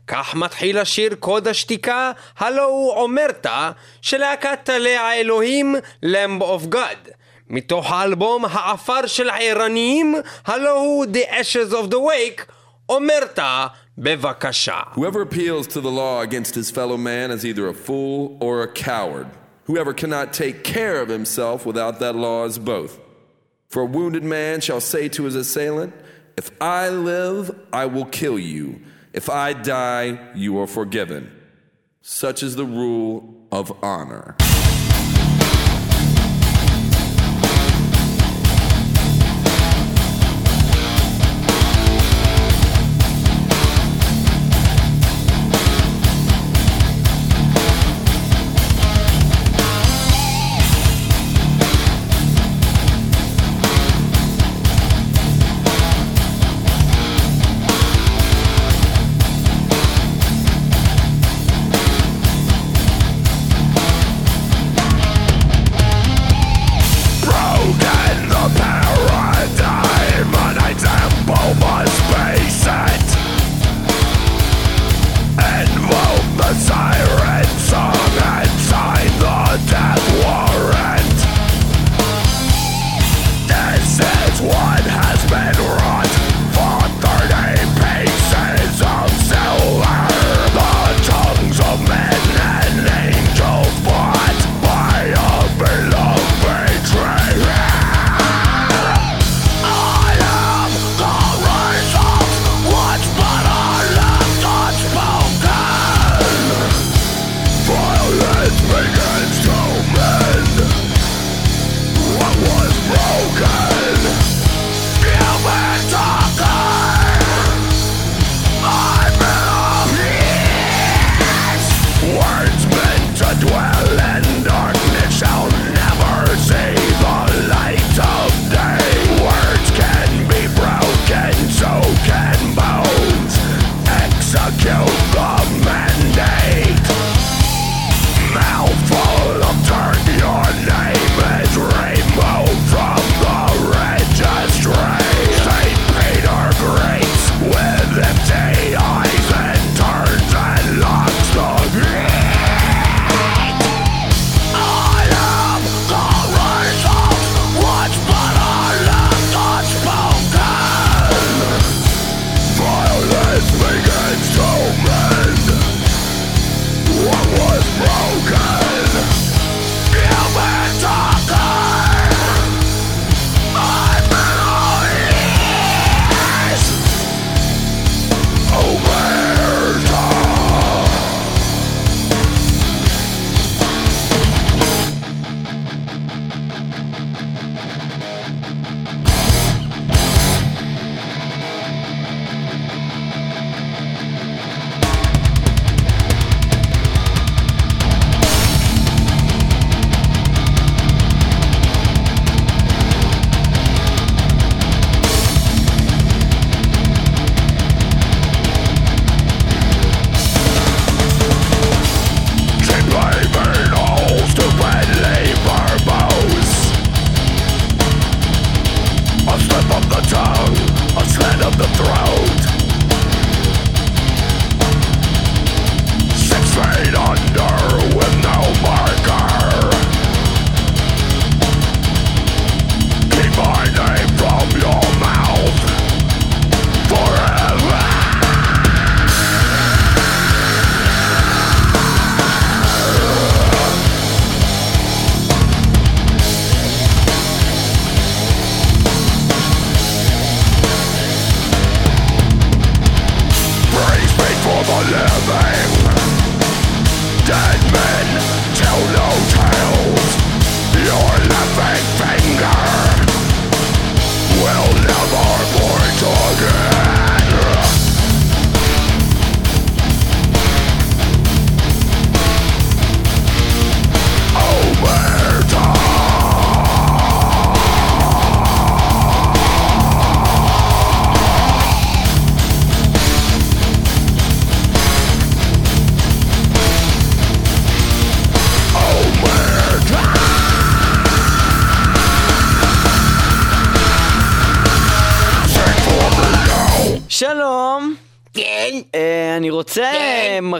כך 0.07 0.36
מתחיל 0.36 0.78
השיר 0.78 1.16
קוד 1.16 1.47
השתיקה, 1.47 2.11
הלו 2.38 2.64
הוא 2.64 2.93
אומרתה, 2.93 3.72
של 4.01 4.18
להקת 4.18 4.59
טלי 4.64 4.95
האלוהים, 4.95 5.76
Lamb 6.05 6.41
of 6.41 6.74
God. 6.74 7.09
מתוך 7.49 7.91
האלבום 7.91 8.45
העפר 8.45 9.07
של 9.07 9.30
הערניים, 9.30 10.16
הלו 10.45 10.76
הוא 10.76 11.05
The 11.05 11.32
Ashes 11.32 11.74
of 11.74 11.91
the 11.91 11.95
Wake, 11.95 12.51
אומרתה, 12.89 13.68
בבקשה. 13.97 14.80
Whoever 14.95 15.22
appeals 15.22 15.68
to 15.68 15.82
the 15.82 15.91
law 15.91 16.22
against 16.22 16.55
his 16.55 16.72
fellow 16.72 16.97
man 16.97 17.32
is 17.32 17.45
either 17.45 17.68
a 17.68 17.74
fool 17.74 18.38
or 18.39 18.64
a 18.64 18.68
coward. 18.68 19.28
Whoever 19.66 19.93
cannot 19.93 20.34
take 20.34 20.64
care 20.64 21.01
of 21.01 21.09
himself 21.09 21.66
without 21.66 21.99
that 21.99 22.16
law 22.16 22.45
is 22.45 22.57
both. 22.57 22.99
For 23.70 23.82
a 23.84 23.91
wounded 23.97 24.24
man 24.24 24.61
shall 24.61 24.82
say 24.82 25.07
to 25.09 25.24
his 25.24 25.36
assailant, 25.36 25.93
If 26.38 26.47
I 26.59 26.89
live, 26.89 27.43
I 27.72 27.86
will 27.86 28.05
kill 28.05 28.38
you. 28.38 28.82
If 29.12 29.30
I 29.30 29.52
die, 29.52 30.32
you 30.34 30.59
are 30.59 30.66
forgiven. 30.66 31.34
Such 32.02 32.42
is 32.42 32.56
the 32.56 32.64
rule 32.64 33.46
of 33.50 33.72
honor. 33.82 34.36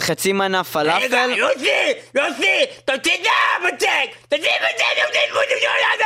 חצי 0.09 0.33
מנה 0.33 0.59
רגע, 0.59 0.63
פלאפל. 0.63 1.31
יוסי! 1.37 1.69
יוסי! 2.15 2.65
תוציא 2.85 3.13
את 3.15 3.27
הבצק! 3.27 4.17
תוציא 4.29 4.51
בצק! 4.61 4.85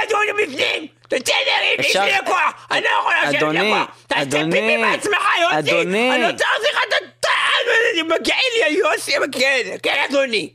תוציא 0.09 0.33
בפנים! 0.43 0.87
תוציא 1.09 1.35
את! 1.35 1.85
יש 1.85 1.97
לי 1.97 2.13
לקוח! 2.23 2.67
אני 2.71 2.81
לא 2.81 2.89
יכול 3.01 3.13
לשבת 3.23 3.55
לקוח! 3.55 3.87
תעשה 4.07 4.25
פיפי 4.31 4.77
בעצמך, 4.83 5.23
יוסי! 5.43 5.81
אני 5.83 6.31
רוצה 6.31 6.45
להחזיר 6.53 6.71
לך 6.71 6.81
את 6.89 6.95
הטעם! 6.95 8.09
מגיע 8.21 8.35
לי, 8.69 8.79
יוסי! 8.79 9.13
כן, 9.33 9.77
כן, 9.83 10.05
אדוני! 10.11 10.51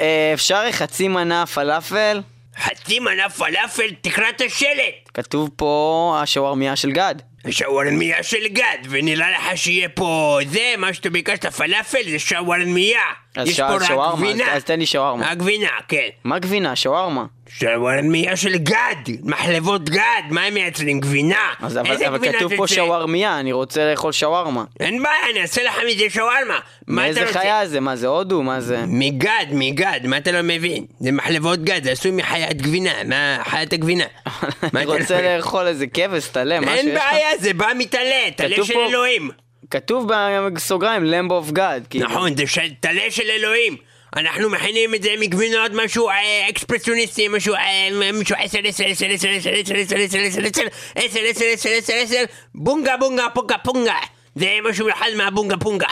אה, 0.00 0.30
אפשר 0.34 0.72
חצי 0.72 1.08
מנה 1.08 1.46
פלאפל? 1.46 2.20
חצי 2.58 3.00
מנה 3.00 3.30
פלאפל, 3.30 3.90
תקרא 4.00 4.28
את 4.28 4.40
השלט! 4.40 5.10
כתוב 5.14 5.50
פה 5.56 6.18
השווארמיה 6.22 6.76
של 6.76 6.92
גד. 6.92 7.14
שווארמיה 7.50 8.22
של 8.22 8.48
גד, 8.48 8.78
ונראה 8.90 9.30
לך 9.30 9.58
שיהיה 9.58 9.88
פה 9.88 10.38
זה, 10.50 10.74
מה 10.78 10.92
שאתה 10.94 11.10
ביקשת 11.10 11.46
פלאפל 11.46 12.10
זה 12.10 12.18
שווארמיה. 12.18 13.00
יש 13.46 13.60
פה 13.60 13.74
רק 13.74 14.14
גבינה. 14.16 14.52
אז- 14.52 14.64
תן 14.64 14.78
לי 14.78 14.86
שווארמה. 14.86 15.30
הגבינה, 15.30 15.68
כן. 15.88 16.08
מה 16.24 16.38
גבינה? 16.38 16.76
שווארמה. 16.76 17.24
שווארמיה 17.58 18.36
של 18.36 18.56
גד, 18.58 18.96
מחלבות 19.22 19.90
גד, 19.90 20.22
מה 20.30 20.42
הם 20.44 20.54
מייצרים? 20.54 21.00
גבינה. 21.00 21.48
אז 21.60 21.78
אבל, 21.78 22.04
אבל 22.04 22.32
כתוב 22.32 22.56
פה? 22.56 22.66
שווארמיה, 22.68 23.40
אני 23.40 23.52
רוצה 23.52 23.90
לאכול 23.90 24.12
שווארמה. 24.12 24.64
אין 24.80 25.02
בעיה, 25.02 25.30
אני 25.32 25.42
אעשה 25.42 25.62
לך 25.62 25.74
מזה 25.88 26.04
שווארמה. 26.10 26.58
מה 26.86 27.02
מאיזה? 27.02 27.26
חיה 27.26 27.66
זה? 27.68 27.80
מה 27.80 27.96
זה 27.96 28.06
הודו? 28.06 28.42
מה 28.42 28.60
זה? 28.60 28.84
מגד, 28.86 29.46
מגד, 29.52 30.00
מה 30.04 30.16
אתה 30.16 30.32
לא 30.32 30.42
מבין? 30.42 30.84
זה 31.00 31.12
מחלבות 31.12 31.64
גד, 31.64 31.84
זה 31.84 31.90
עשוי 31.90 32.10
מחיית 32.10 32.62
גבינה, 32.62 32.90
מה 33.04 33.38
חיית 33.44 33.72
הגבינה? 33.72 34.04
מה 34.72 34.80
אני 34.80 34.84
רוצה 34.84 35.36
לאכול 35.36 35.66
איזה 35.66 35.86
כבש, 35.86 36.26
טלה, 36.28 36.60
משהו 36.60 36.72
אין 36.74 36.88
יש 36.88 36.94
לך? 36.94 37.02
בעיה, 37.10 37.31
זה 37.38 37.54
בא 37.54 37.66
מטלה, 37.78 38.30
טלה 38.36 38.64
של 38.64 38.74
פה- 38.74 38.86
אלוהים. 38.88 39.30
כתוב 39.70 40.08
בסוגריים, 40.54 41.04
למב 41.04 41.32
אוף 41.32 41.50
גד. 41.50 41.80
נכון, 41.94 42.36
זה 42.36 42.46
של- 42.46 42.74
טלה 42.80 43.10
של 43.10 43.30
אלוהים. 43.30 43.76
אנחנו 44.16 44.50
מכינים 44.50 44.94
את 44.94 45.02
זה 45.02 45.10
מגבינות, 45.20 45.72
משהו 45.84 46.08
אה, 46.08 46.14
אקספרסיוניסטי, 46.48 47.28
משהו 47.28 47.54
אה, 47.54 47.88
משהו 48.12 48.36
עשר, 48.38 48.58
עשר, 48.64 48.84
עשר, 48.86 49.06
עשר, 49.10 49.28
עשר, 49.28 49.50
עשר, 49.50 49.74
עשר, 49.74 49.96
עשר, 49.96 50.18
עשר, 50.18 50.40
עשר, 50.44 50.62
עשר, 50.94 51.20
עשר, 51.28 51.44
עשר, 51.52 51.70
עשר, 51.78 51.92
עשר, 51.96 52.24
בונגה, 52.54 52.96
בונגה, 52.96 53.26
פונגה, 53.34 53.58
פונגה. 53.64 53.94
זה 54.34 54.46
משהו 54.70 54.88
אחד 54.90 55.06
מהבונגה 55.16 55.56
פונגה. 55.56 55.86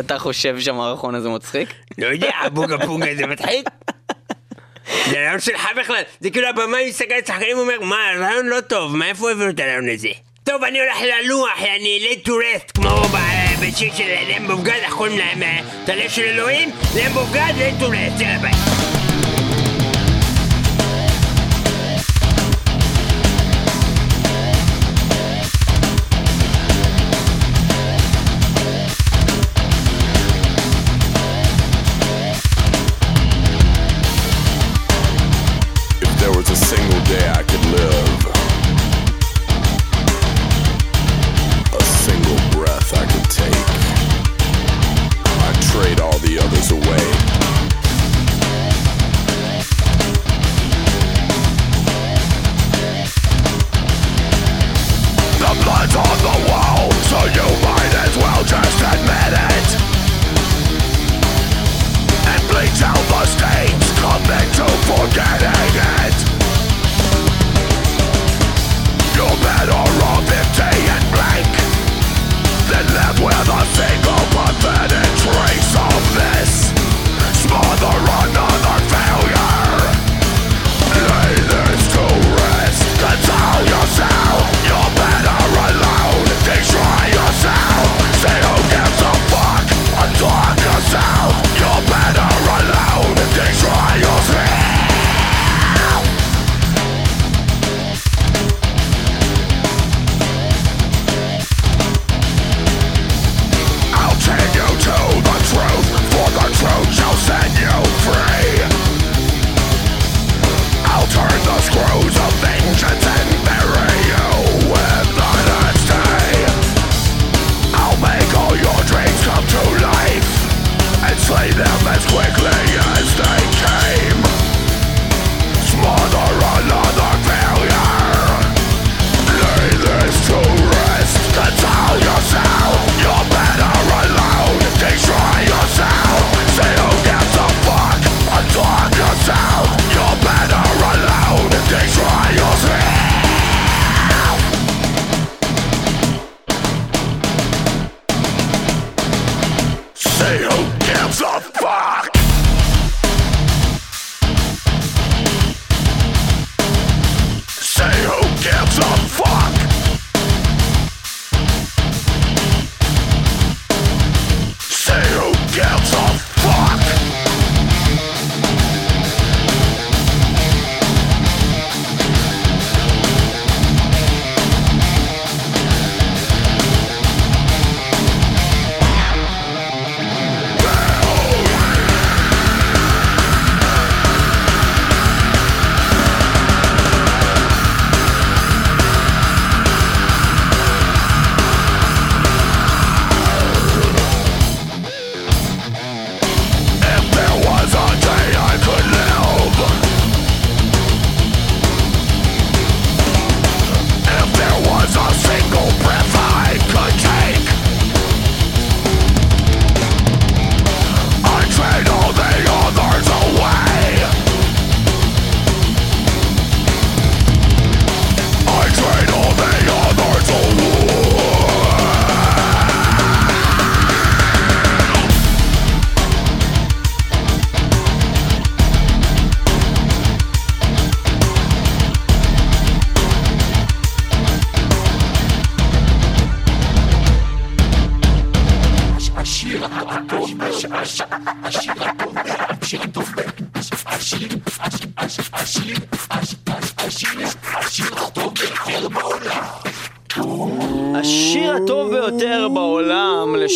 אתה 0.00 0.18
חושב, 0.18 0.60
שהמערכון 0.60 1.14
הזה 1.14 1.28
מצחיק? 1.28 1.68
לא 1.98 2.06
יודע, 2.06 2.30
בונגה 2.52 2.86
פונגה 2.86 3.14
זה 3.16 3.26
מצחיק? 3.26 3.68
זה 5.10 5.16
רעיון 5.16 5.40
שלך 5.40 5.68
בכלל, 5.76 6.02
זה 6.20 6.30
כאילו 6.30 6.48
הבמאי 6.48 6.88
מסתכל 6.88 7.14
על 7.14 7.20
השחקנים 7.24 7.58
ואומר, 7.58 7.80
מה, 7.80 7.96
רעיון 8.18 8.46
לא 8.46 8.60
טוב, 8.60 8.96
מאיפה 8.96 9.30
הביאו 9.30 9.48
את 9.50 9.60
הרעיון 9.60 9.88
הזה? 9.88 10.08
טוב, 10.44 10.64
אני 10.64 10.80
הולך 10.80 10.96
ללוח, 11.02 11.58
אני 11.76 12.08
late 12.10 12.26
to 12.26 12.30
rest, 12.30 12.72
כמו 12.74 13.02
בשיר 13.62 13.94
של 13.94 14.04
למבו 14.28 14.62
גד, 14.62 14.80
איך 14.82 14.94
קוראים 14.94 15.18
להם? 15.18 15.42
אה, 15.42 15.60
טלה 15.86 16.08
של 16.08 16.22
אלוהים? 16.22 16.70
למבו 16.96 17.26
גד, 17.32 17.52
late 17.58 17.82
to 17.82 17.86
rest, 17.86 18.22
יאללה 18.22 18.38
ביי. 18.38 18.83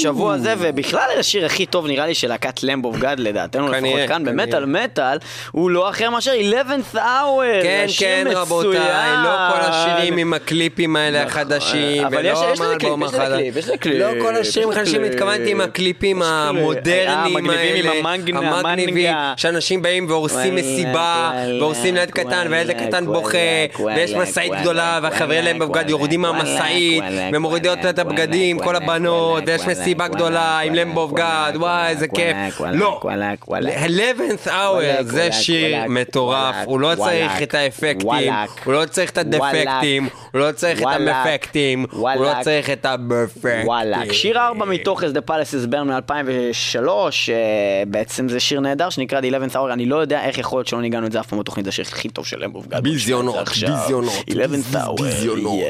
בשבוע 0.09 0.35
הזה, 0.35 0.55
ובכלל 0.59 1.09
השיר 1.18 1.47
הכי 1.47 1.66
טוב 1.66 1.86
נראה 1.86 2.06
לי 2.06 2.14
של 2.14 2.28
להקת 2.28 2.62
למב 2.62 3.02
God 3.02 3.16
לדעתנו 3.18 3.68
לפחות 3.68 4.01
כאן, 4.09 4.24
במטאל 4.24 4.64
מטאל, 4.64 5.18
הוא 5.52 5.70
לא 5.70 5.90
אחר 5.90 6.10
מאשר 6.10 6.32
11th 6.32 6.94
hour, 6.94 7.62
כן, 7.62 7.86
כן, 7.98 8.26
רבותיי, 8.30 9.12
לא 9.24 9.36
כל 9.51 9.60
השירים 9.60 10.16
עם 10.16 10.35
הקליפים 10.35 10.97
האלה 10.97 11.22
החדשים, 11.22 12.06
ולא 12.10 12.28
יש 12.28 12.60
לזה 12.60 13.76
קליפ, 13.78 14.01
לא 14.01 14.10
כל 14.22 14.36
השירים 14.36 14.70
החדשים, 14.70 15.05
התכוונתי 15.05 15.51
עם 15.51 15.60
הקליפים 15.60 16.22
המודרניים 16.22 17.51
אה, 17.51 17.56
האלה, 17.56 17.90
המגניבים, 18.09 19.14
שאנשים 19.36 19.82
באים 19.82 20.06
והורסים 20.09 20.55
מסיבה, 20.55 21.32
והורסים 21.60 21.94
ליד 21.94 22.10
קטן, 22.10 22.47
והילד 22.51 22.70
הקטן 22.70 23.06
בוכה, 23.06 23.39
ויש 23.97 24.14
משאית 24.14 24.52
גדולה, 24.60 25.01
והחברים 25.02 25.44
למב 25.44 25.76
God 25.76 25.89
יורדים 25.89 26.20
מהמשאית, 26.20 27.05
ומורידים 27.32 27.72
את 27.90 27.98
הבגדים, 27.98 28.59
כל 28.59 28.76
הבנות, 28.76 29.43
ויש 29.47 29.62
מסיבה. 29.66 29.98
מסיבה 29.99 30.16
גדולה 30.16 30.59
עם 30.59 30.75
למבוב 30.75 31.12
וואלק, 31.12 31.55
וואי, 31.61 31.89
איזה 31.89 32.09
כיף. 32.09 32.61
לא, 32.73 33.01
וואלק, 33.05 33.49
וואלק. 33.49 33.75
11th 33.75 34.47
hour 34.47 35.03
זה 35.03 35.33
שיר 35.33 35.77
מטורף, 35.89 36.55
הוא 36.65 36.81
לא 36.81 36.95
צריך 36.95 37.43
את 37.43 37.55
האפקטים, 37.55 38.35
הוא 38.65 38.73
לא 38.73 38.85
צריך 38.87 39.11
את 39.11 39.19
הדפקטים, 39.19 40.09
הוא 40.33 40.41
לא 40.41 40.53
צריך 40.53 40.83
את 40.83 40.87
המפקטים, 40.87 41.87
הוא 41.93 42.25
לא 42.25 42.33
צריך 42.43 42.70
את. 42.70 42.87
וואלה, 43.65 43.99
שיר 44.12 44.39
4 44.39 44.65
מתוך 44.65 45.03
Palace 45.03 45.66
is 45.66 45.73
Burn 45.73 45.85
מ-2003, 45.85 46.89
בעצם 47.87 48.29
זה 48.29 48.41
שיר 48.41 48.61
נהדר 48.61 48.91
שנקרא 48.91 49.20
The 49.20 49.25
11th 49.25 49.55
Hour, 49.55 49.73
אני 49.73 49.87
לא 49.87 49.97
יודע 49.97 50.25
איך 50.25 50.39
יכול 50.39 50.59
להיות 50.59 50.66
שלא 50.66 50.81
ניגענו 50.81 51.07
את 51.07 51.12
זה 51.12 51.20
אף 51.20 51.27
פעם 51.27 51.39
בתוכנית, 51.39 51.65
זה 51.65 51.69
השיר 51.69 51.85
הכי 51.89 52.09
טוב 52.09 52.27
של 52.27 52.45
אמבוב 52.45 52.66
גד. 52.66 52.83
ביזיונות, 52.83 53.49
ביזיונות, 53.49 54.25
11th 54.31 54.75
Hour, 54.75 55.03
ביזיונות. 55.03 55.61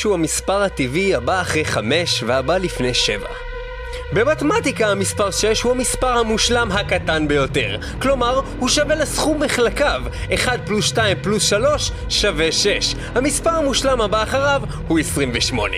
6 0.00 0.04
הוא 0.04 0.14
המספר 0.14 0.62
הטבעי 0.62 1.14
הבא 1.14 1.40
אחרי 1.40 1.64
5 1.64 2.22
והבא 2.26 2.56
לפני 2.56 2.94
7. 2.94 3.26
במתמטיקה 4.12 4.88
המספר 4.88 5.30
6 5.30 5.62
הוא 5.62 5.72
המספר 5.72 6.18
המושלם 6.18 6.72
הקטן 6.72 7.28
ביותר, 7.28 7.76
כלומר 8.02 8.40
הוא 8.58 8.68
שווה 8.68 8.94
לסכום 8.94 9.42
מחלקיו, 9.42 10.02
1 10.34 10.60
פלוס 10.66 10.84
2 10.84 11.16
פלוס 11.22 11.48
3 11.48 11.92
שווה 12.08 12.52
6. 12.52 12.94
המספר 13.14 13.50
המושלם 13.50 14.00
הבא 14.00 14.22
אחריו 14.22 14.62
הוא 14.88 14.98
28. 14.98 15.76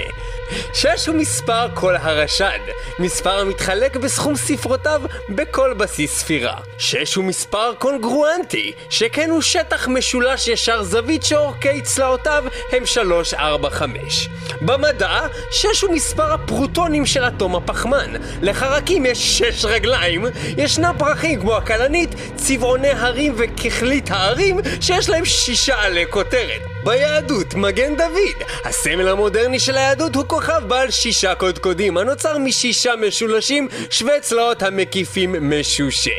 6 0.74 1.08
הוא 1.08 1.16
מספר 1.16 1.66
כל 1.74 1.96
הרשד, 1.96 2.60
מספר 2.98 3.38
המתחלק 3.40 3.96
בסכום 3.96 4.36
ספרותיו 4.36 5.02
בכל 5.28 5.74
בסיס 5.74 6.18
ספירה. 6.18 6.71
6 6.82 7.14
הוא 7.14 7.24
מספר 7.24 7.74
קונגרואנטי, 7.78 8.72
שכן 8.90 9.30
הוא 9.30 9.42
שטח 9.42 9.88
משולש 9.88 10.48
ישר 10.48 10.82
זווית 10.82 11.22
שאורכי 11.22 11.80
צלעותיו 11.82 12.44
הם 12.72 12.86
3, 12.86 13.34
4, 13.34 13.70
5. 13.70 14.28
במדע, 14.60 15.20
6 15.50 15.82
הוא 15.82 15.94
מספר 15.94 16.32
הפרוטונים 16.32 17.06
של 17.06 17.24
אטום 17.24 17.56
הפחמן. 17.56 18.12
לחרקים 18.42 19.06
יש 19.06 19.38
6 19.38 19.64
רגליים, 19.64 20.26
ישנם 20.58 20.94
פרחים 20.98 21.40
כמו 21.40 21.56
הכלנית, 21.56 22.10
צבעוני 22.36 22.90
הרים 22.90 23.34
וככלית 23.36 24.10
הערים, 24.10 24.60
שיש 24.80 25.08
להם 25.08 25.24
שישה 25.24 25.82
עלי 25.82 26.04
כותרת. 26.10 26.62
ביהדות, 26.84 27.54
מגן 27.54 27.96
דוד. 27.96 28.46
הסמל 28.64 29.08
המודרני 29.08 29.58
של 29.60 29.76
היהדות 29.76 30.14
הוא 30.14 30.24
כוכב 30.26 30.62
בעל 30.68 30.90
שישה 30.90 31.34
קודקודים, 31.34 31.96
הנוצר 31.96 32.38
משישה 32.38 32.92
משולשים 32.96 33.68
שווי 33.90 34.20
צלעות 34.20 34.62
המקיפים 34.62 35.50
משושה. 35.50 36.10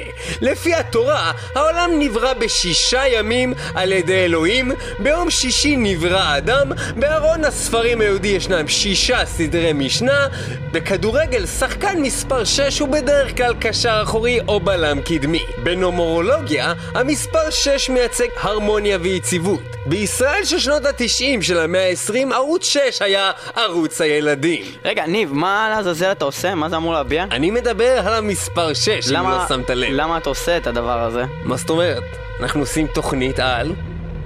לפי 0.53 0.73
התורה, 0.73 1.31
העולם 1.55 1.91
נברא 1.99 2.33
בשישה 2.33 3.07
ימים 3.07 3.53
על 3.73 3.91
ידי 3.91 4.25
אלוהים, 4.25 4.71
ביום 4.99 5.29
שישי 5.29 5.75
נברא 5.77 6.19
האדם, 6.19 6.71
בארון 6.95 7.45
הספרים 7.45 8.01
היהודי 8.01 8.27
ישנם 8.27 8.67
שישה 8.67 9.25
סדרי 9.25 9.73
משנה, 9.73 10.27
בכדורגל 10.71 11.45
שחקן 11.45 12.01
מספר 12.01 12.43
6 12.43 12.79
הוא 12.79 12.89
בדרך 12.89 13.37
כלל 13.37 13.53
קשר 13.59 13.99
אחורי 14.03 14.39
או 14.47 14.59
בלם 14.59 15.01
קדמי. 15.01 15.43
בנומרולוגיה, 15.63 16.73
המספר 16.93 17.49
6 17.49 17.89
מייצג 17.89 18.27
הרמוניה 18.41 18.97
ויציבות. 19.01 19.61
בישראל 19.85 20.43
של 20.43 20.59
שנות 20.59 20.85
ה-90 20.85 21.41
של 21.41 21.59
המאה 21.59 21.89
ה-20, 21.89 22.33
ערוץ 22.33 22.65
6 22.65 23.01
היה 23.01 23.31
ערוץ 23.55 24.01
הילדים. 24.01 24.65
רגע, 24.85 25.05
ניב, 25.05 25.33
מה 25.33 25.67
לעזאזל 25.75 26.11
אתה 26.11 26.25
עושה? 26.25 26.55
מה 26.55 26.69
זה 26.69 26.75
אמור 26.75 26.93
להביע? 26.93 27.25
אני 27.31 27.51
מדבר 27.51 28.07
על 28.07 28.13
המספר 28.13 28.73
6, 28.73 29.11
אם 29.11 29.29
לא 29.29 29.47
שמת 29.47 29.69
לב. 29.69 29.89
למה 29.91 30.17
אתה 30.17 30.29
עושה 30.29 30.42
את 30.49 30.67
הדבר 30.67 30.99
הזה? 30.99 31.25
מה 31.43 31.57
זאת 31.57 31.69
אומרת? 31.69 32.03
אנחנו 32.39 32.59
עושים 32.59 32.87
תוכנית 32.87 33.39
על 33.39 33.73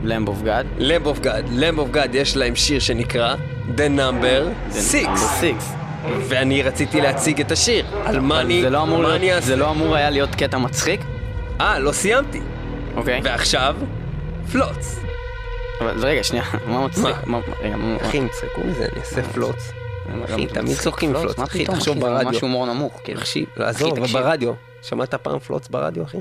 למב 0.03 0.27
אוף 0.27 0.41
גאד? 0.41 0.67
Lamb 0.79 1.07
of 1.07 1.23
God. 1.23 1.59
Lamb 1.59 1.77
of 1.77 1.95
God 1.95 2.09
יש 2.13 2.37
להם 2.37 2.55
שיר 2.55 2.79
שנקרא 2.79 3.35
The 3.77 3.99
Number 3.99 4.73
6. 4.73 4.79
סיקס. 5.17 5.73
ואני 6.29 6.63
רציתי 6.63 7.01
להציג 7.01 7.41
את 7.41 7.51
השיר. 7.51 7.85
על 8.05 8.19
מה 8.19 8.41
אני... 8.41 8.61
זה 8.61 8.69
לא 8.69 8.83
אמור 8.83 9.01
מה 9.01 9.17
להיות-? 9.17 9.43
זה 9.43 9.55
לא 9.55 9.71
אמור 9.71 9.95
היה 9.95 10.09
להיות 10.09 10.35
קטע 10.35 10.57
מצחיק? 10.57 11.01
אה, 11.61 11.79
לא 11.79 11.91
סיימתי. 11.91 12.41
אוקיי. 12.95 13.21
ועכשיו, 13.23 13.75
פלוץ. 14.51 14.99
אבל 15.81 16.05
רגע, 16.05 16.23
שנייה, 16.23 16.43
מה 16.67 16.85
מצחיק? 16.85 17.15
מה? 17.25 17.39
רגע, 17.61 17.75
מה... 17.75 17.97
אחי, 18.01 18.17
יצחקו 18.17 18.61
מזה, 18.65 18.87
אני 18.91 19.01
אעשה 19.01 19.23
פלוץ. 19.23 19.71
אחי, 20.25 20.31
גם 20.31 20.47
תמיד 20.47 20.61
מצחיק, 20.61 20.79
צוחקים 20.79 21.13
פלוץ. 21.13 21.37
מה 21.37 21.43
אחי, 21.43 21.63
פתאום, 21.63 21.77
תחשוב 21.77 21.97
אחי, 21.97 22.05
זה 22.05 22.09
ברדיו. 22.09 22.31
ממש 22.31 22.41
הומור 22.41 22.65
נמוך, 22.65 23.01
כאילו. 23.03 23.19
אבל 23.57 23.73
תקשיב. 23.73 24.13
ברדיו. 24.13 24.53
שמעת 24.89 25.15
פעם 25.15 25.39
פלוץ 25.39 25.67
ברדיו, 25.67 26.03
אחי? 26.03 26.17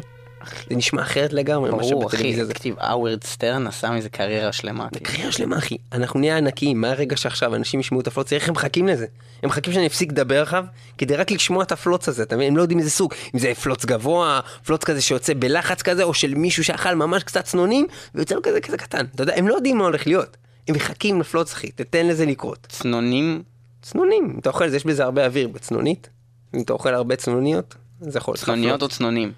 זה 0.71 0.77
נשמע 0.77 1.03
אחרת 1.03 1.33
לגמרי 1.33 1.71
ממה 1.71 1.81
אחי, 1.81 1.89
שבטלוויזיה 1.89 2.45
זה. 2.45 2.55
תקשיב, 2.55 2.75
האוורד 2.79 3.25
סטרן 3.25 3.67
עשה 3.67 3.91
מזה 3.91 4.09
קריירה 4.09 4.53
שלמה. 4.53 4.89
קריירה 5.03 5.33
שלמה 5.33 5.59
אחי, 5.59 5.77
אנחנו 5.93 6.21
נהיה 6.21 6.37
ענקיים, 6.37 6.81
מהרגע 6.81 7.17
שעכשיו 7.17 7.55
אנשים 7.55 7.81
ישמעו 7.81 8.01
את 8.01 8.07
הפלוץ, 8.07 8.33
איך 8.33 8.49
הם 8.49 8.55
מחכים 8.55 8.89
לזה? 8.89 9.07
הם 9.43 9.49
מחכים 9.49 9.73
שאני 9.73 9.87
אפסיק 9.87 10.13
לדבר 10.13 10.43
עכשיו, 10.43 10.65
כדי 10.99 11.17
רק 11.17 11.31
לשמוע 11.31 11.63
את 11.63 11.73
הפלוץ 11.73 12.09
הזה? 12.09 12.25
הם 12.31 12.57
לא 12.57 12.63
יודעים 12.63 12.79
איזה 12.79 12.91
סוג, 12.91 13.15
אם 13.35 13.39
זה 13.39 13.55
פלוץ 13.55 13.85
גבוה, 13.85 14.41
פלוץ 14.65 14.85
כזה 14.85 15.01
שיוצא 15.01 15.33
בלחץ 15.39 15.83
כזה, 15.83 16.03
או 16.03 16.15
של 16.15 16.35
מישהו 16.35 16.65
שאכל 16.65 16.95
ממש 16.95 17.23
קצת 17.23 17.45
צנונים, 17.45 17.87
ויוצא 18.15 18.35
לו 18.35 18.43
כזה 18.43 18.61
כזה 18.61 18.77
קטן, 18.77 19.05
אתה 19.15 19.23
יודע, 19.23 19.35
הם 19.37 19.49
לא 19.49 19.55
יודעים 19.55 19.79
מה 19.79 19.85
הולך 19.85 20.07
להיות. 20.07 20.37
הם 20.69 20.75
מחכים 20.75 21.21
לפלוץ 21.21 21.53
אחי, 21.53 21.71
תתן 21.71 22.07
לזה 22.07 22.27
לקרות. 22.27 22.67
צנונים, 22.69 23.43
צנונים, 23.83 24.31
אם 24.35 24.39
אתה 24.39 24.49
אוכל, 24.49 24.75
יש 24.75 24.85
בזה 24.87 25.05
הרבה 25.05 25.27
אוויר 25.27 25.49
בצנונית, 25.49 26.09
אם 26.55 26.61
אתה 26.61 26.73
אוכל 26.73 26.95
הרבה 26.95 27.17
צנוניות, 27.17 27.75
זה 28.01 28.19
יכול 28.19 28.33
להיות 28.33 28.45
צנוניות 28.45 28.83
או. 28.83 28.89
צנונים? 28.89 29.33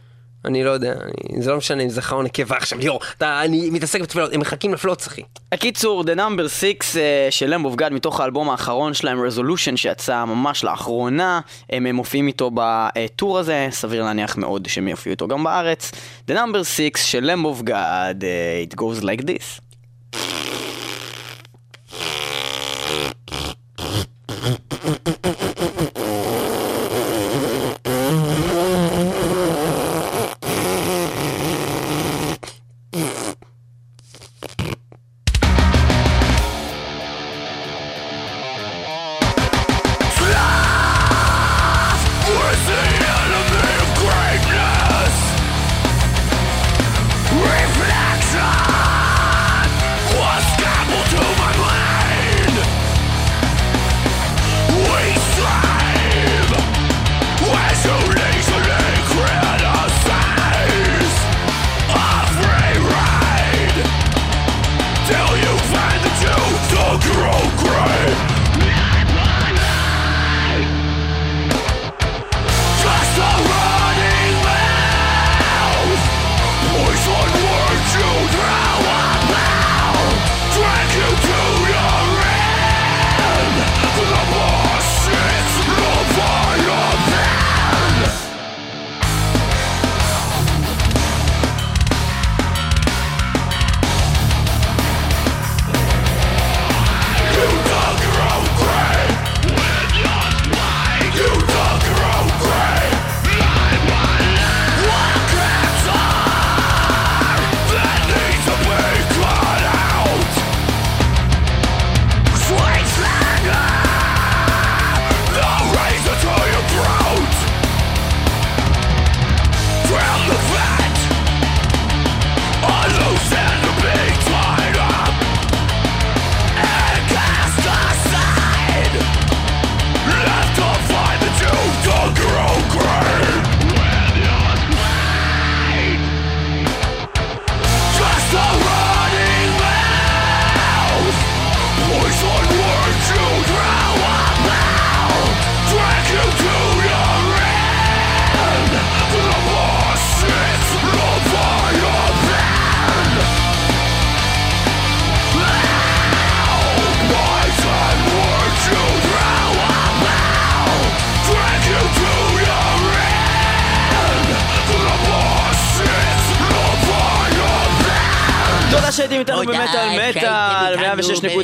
אני 0.45 0.65
לא 0.65 0.71
יודע, 0.71 0.93
אני, 0.93 1.43
זה 1.43 1.51
לא 1.51 1.57
משנה 1.57 1.83
אם 1.83 1.89
זכר 1.89 2.17
או 2.17 2.23
נקבה 2.23 2.57
עכשיו, 2.57 2.79
ליאור, 2.79 3.01
אתה, 3.17 3.41
אני 3.45 3.71
מתעסק 3.71 4.01
בתפילות, 4.01 4.33
הם 4.33 4.41
מחכים 4.41 4.75
לפלוץ 4.75 5.07
אחי. 5.07 5.23
הקיצור, 5.53 6.03
The 6.03 6.17
Number 6.19 6.49
6 6.49 6.97
אה, 6.97 7.29
של 7.31 7.55
למב 7.55 7.65
אוף 7.65 7.77
גאד 7.77 7.93
מתוך 7.93 8.21
האלבום 8.21 8.51
האחרון 8.51 8.95
שלהם, 8.95 9.19
Resolution, 9.19 9.77
שיצא 9.77 10.25
ממש 10.25 10.65
לאחרונה. 10.65 11.41
הם 11.71 11.87
אה, 11.87 11.93
מופיעים 11.93 12.27
איתו 12.27 12.51
בטור 12.55 13.39
הזה, 13.39 13.69
סביר 13.71 14.05
להניח 14.05 14.37
מאוד 14.37 14.69
שהם 14.69 14.89
יופיעו 14.89 15.11
איתו 15.11 15.29
גם 15.29 15.45
בארץ. 15.45 15.91
The 16.31 16.35
Number 16.35 16.65
6 16.65 16.91
של 16.97 17.25
למב 17.25 17.45
אוף 17.45 17.63
גאד, 17.63 18.25
אה, 18.25 18.65
it 18.71 18.75
goes 18.81 19.03
like 19.03 19.23
this. 19.23 19.61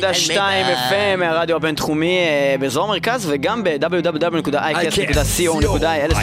wieder 0.05 0.13
Stein. 0.13 0.64
106.2 0.89 0.91
במטאל. 0.91 1.15
FM 1.15 1.19
מהרדיו 1.19 1.55
הבינתחומי 1.55 2.17
אה, 2.17 2.55
באזור 2.59 2.83
המרכז 2.83 3.25
וגם 3.29 3.63
ב-www.icast.co.il 3.63 6.15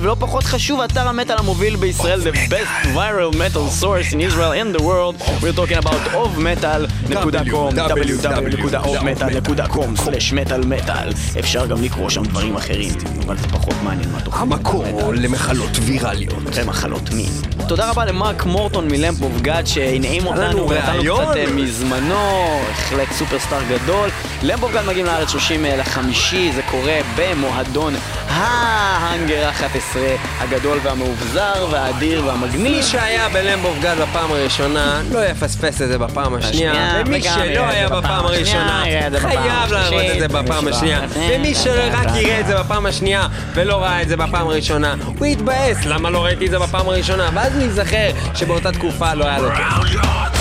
ולא 0.00 0.16
פחות 0.18 0.44
חשוב, 0.44 0.80
אתר 0.80 1.08
המטאל 1.08 1.36
המוביל 1.38 1.76
בישראל, 1.76 2.20
the 2.20 2.50
best 2.50 2.86
viral 2.94 3.32
metal 3.34 3.82
source 3.82 4.12
in 4.12 4.20
Israel 4.20 4.52
and 4.52 4.74
the 4.78 4.82
world. 4.82 5.14
We're 5.42 5.52
talking 5.60 5.78
about 5.84 6.00
ofmetal.com, 6.24 7.70
www.ofmetal.com/metal 7.76 10.62
metal. 10.64 11.08
אפשר 11.38 11.66
גם 11.66 11.82
לקרוא 11.82 12.10
שם 12.10 12.22
דברים 12.22 12.56
אחרים, 12.56 12.92
אבל 13.26 13.36
זה 13.36 13.48
פחות 13.48 13.74
מעניין 13.84 14.12
מה 14.12 14.20
תוכנית. 14.20 14.52
המקור 14.52 14.84
למחלות 15.14 15.70
ויראליות. 15.82 16.34
ומחלות 16.54 17.10
מין. 17.12 17.28
תודה 17.68 17.90
רבה 17.90 18.04
למרק 18.04 18.44
מורטון 18.44 18.88
מלמפ 18.88 19.22
אוף 19.22 19.40
גאד 19.40 19.66
שהנעים 19.66 20.26
אותנו 20.26 20.68
ונתן 20.68 20.92
ראיון. 20.96 21.24
קצת 21.24 21.36
אה, 21.36 21.44
מזמנו, 21.54 22.14
בהחלט 22.68 23.12
סופרסטאר 23.12 23.58
גדול. 23.68 24.07
אוף 24.62 24.72
גאד 24.72 24.84
מגיעים 24.86 25.06
לארץ 25.06 25.30
30 25.30 25.64
לחמישי, 25.64 26.52
זה 26.54 26.62
קורה 26.62 26.98
במועדון 27.16 27.94
ההאנגר 28.28 29.50
11 29.50 30.02
הגדול 30.38 30.78
והמאובזר 30.82 31.66
והאדיר 31.70 32.26
והמגניב. 32.26 32.62
מי 32.62 32.82
שהיה 32.82 33.28
בלמבוב 33.28 33.78
גד 33.82 33.94
בפעם 34.02 34.32
הראשונה, 34.32 35.00
לא 35.12 35.24
יפספס 35.26 35.82
את 35.82 35.88
זה 35.88 35.98
בפעם 35.98 36.34
השנייה. 36.34 37.02
ומי 37.06 37.22
שלא 37.22 37.68
היה 37.68 37.88
בפעם 37.88 38.26
הראשונה, 38.26 38.82
חייב 39.18 39.72
לראות 39.72 40.02
את 40.14 40.20
זה 40.20 40.28
בפעם. 40.28 40.68
השנייה. 40.68 41.00
ומי 41.30 41.54
שרק 41.54 41.92
יראה 42.14 42.40
את 42.40 42.46
זה 42.46 42.58
בפעם 42.58 42.86
השנייה 42.86 43.26
ולא 43.54 43.82
ראה 43.82 44.02
את 44.02 44.08
זה 44.08 44.16
בפעם 44.16 44.48
הראשונה, 44.48 44.94
הוא 45.18 45.26
יתבאס, 45.26 45.84
למה 45.84 46.10
לא 46.10 46.24
ראיתי 46.24 46.46
את 46.46 46.50
זה 46.50 46.58
בפעם 46.58 46.88
הראשונה? 46.88 47.30
ואז 47.34 47.54
הוא 47.54 47.62
ייזכר 47.62 48.10
שבאותה 48.34 48.72
תקופה 48.72 49.14
לא 49.14 49.24
היה 49.24 49.38
לו 49.38 49.48
כיף. 49.50 50.37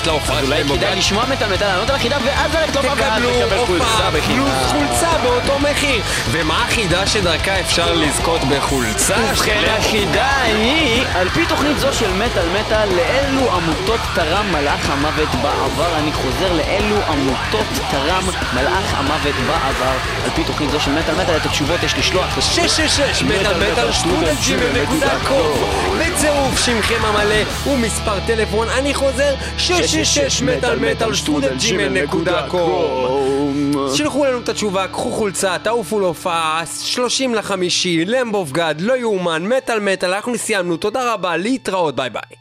ללכת 0.00 0.06
להופעה 0.06 0.40
של 0.40 0.46
אולי 0.46 0.64
כדאי 0.64 0.96
לשמוע 0.96 1.26
מטאל 1.26 1.52
מטאל, 1.52 1.66
לענות 1.66 1.90
על 1.90 1.96
החידה 1.96 2.16
ואז 2.24 2.54
ללכת 2.54 2.74
להופעה 2.74 2.94
ואז 2.96 3.22
תקבלו 3.22 3.40
לקבל 3.40 3.66
חולצה 3.66 3.84
הופעה 3.84 4.10
בחינם. 4.10 4.69
מחיר. 5.80 6.02
ומה 6.30 6.64
החידה 6.64 7.06
שדרכה 7.06 7.60
אפשר 7.60 7.94
לזכות 7.94 8.40
בחולצה? 8.44 9.16
ובכן 9.30 9.62
החידה 9.78 10.42
היא, 10.42 11.04
על 11.14 11.28
פי 11.28 11.46
תוכנית 11.46 11.78
זו 11.78 11.92
של 11.92 12.12
מטאל 12.12 12.48
מטאל, 12.60 12.88
לאילו 12.88 13.52
עמותות 13.52 14.00
תרם 14.14 14.46
מלאך 14.52 14.90
המוות 14.90 15.28
בעבר? 15.42 15.96
אני 15.98 16.12
חוזר, 16.12 16.52
לאילו 16.52 16.96
עמותות 17.08 17.66
תרם 17.90 18.24
מלאך 18.54 18.94
המוות 18.94 19.34
בעבר? 19.46 19.94
על 20.24 20.30
פי 20.34 20.44
תוכנית 20.44 20.70
זו 20.70 20.80
של 20.80 20.90
מטאל 20.92 21.14
מטאל, 21.14 21.36
את 21.36 21.46
התשובות 21.46 21.82
יש 21.82 21.94
לשלוח 21.98 22.38
ל- 22.38 22.40
666 22.40 23.22
מטאל 23.22 23.72
מטאל 23.72 23.92
שטרודל 23.92 24.34
ג'ימל 24.44 24.82
נקודה 24.82 25.18
קום 25.28 25.64
בצירוף 25.98 26.58
שמכם 26.58 27.04
המלא 27.04 27.66
ומספר 27.66 28.20
טלפון 28.26 28.68
אני 28.68 28.94
חוזר 28.94 29.34
666 29.58 30.42
מטאל 30.42 30.78
מטאל 30.78 31.14
שטרודל 31.14 31.56
ג'ימל 31.58 31.88
נקודה 31.88 32.42
קום 32.48 33.39
שלחו 33.94 34.24
לנו 34.24 34.38
את 34.38 34.48
התשובה, 34.48 34.88
קחו 34.88 35.10
חולצה, 35.10 35.56
תעופו 35.58 36.00
להופעה, 36.00 36.62
30 36.82 37.34
לחמישי, 37.34 38.04
למבוב 38.04 38.52
גד, 38.52 38.74
לא 38.78 38.96
יאומן, 38.96 39.46
מטאל 39.46 39.80
מטאל, 39.80 40.14
אנחנו 40.14 40.38
סיימנו, 40.38 40.76
תודה 40.76 41.14
רבה, 41.14 41.36
להתראות, 41.36 41.96
ביי 41.96 42.10
ביי 42.10 42.39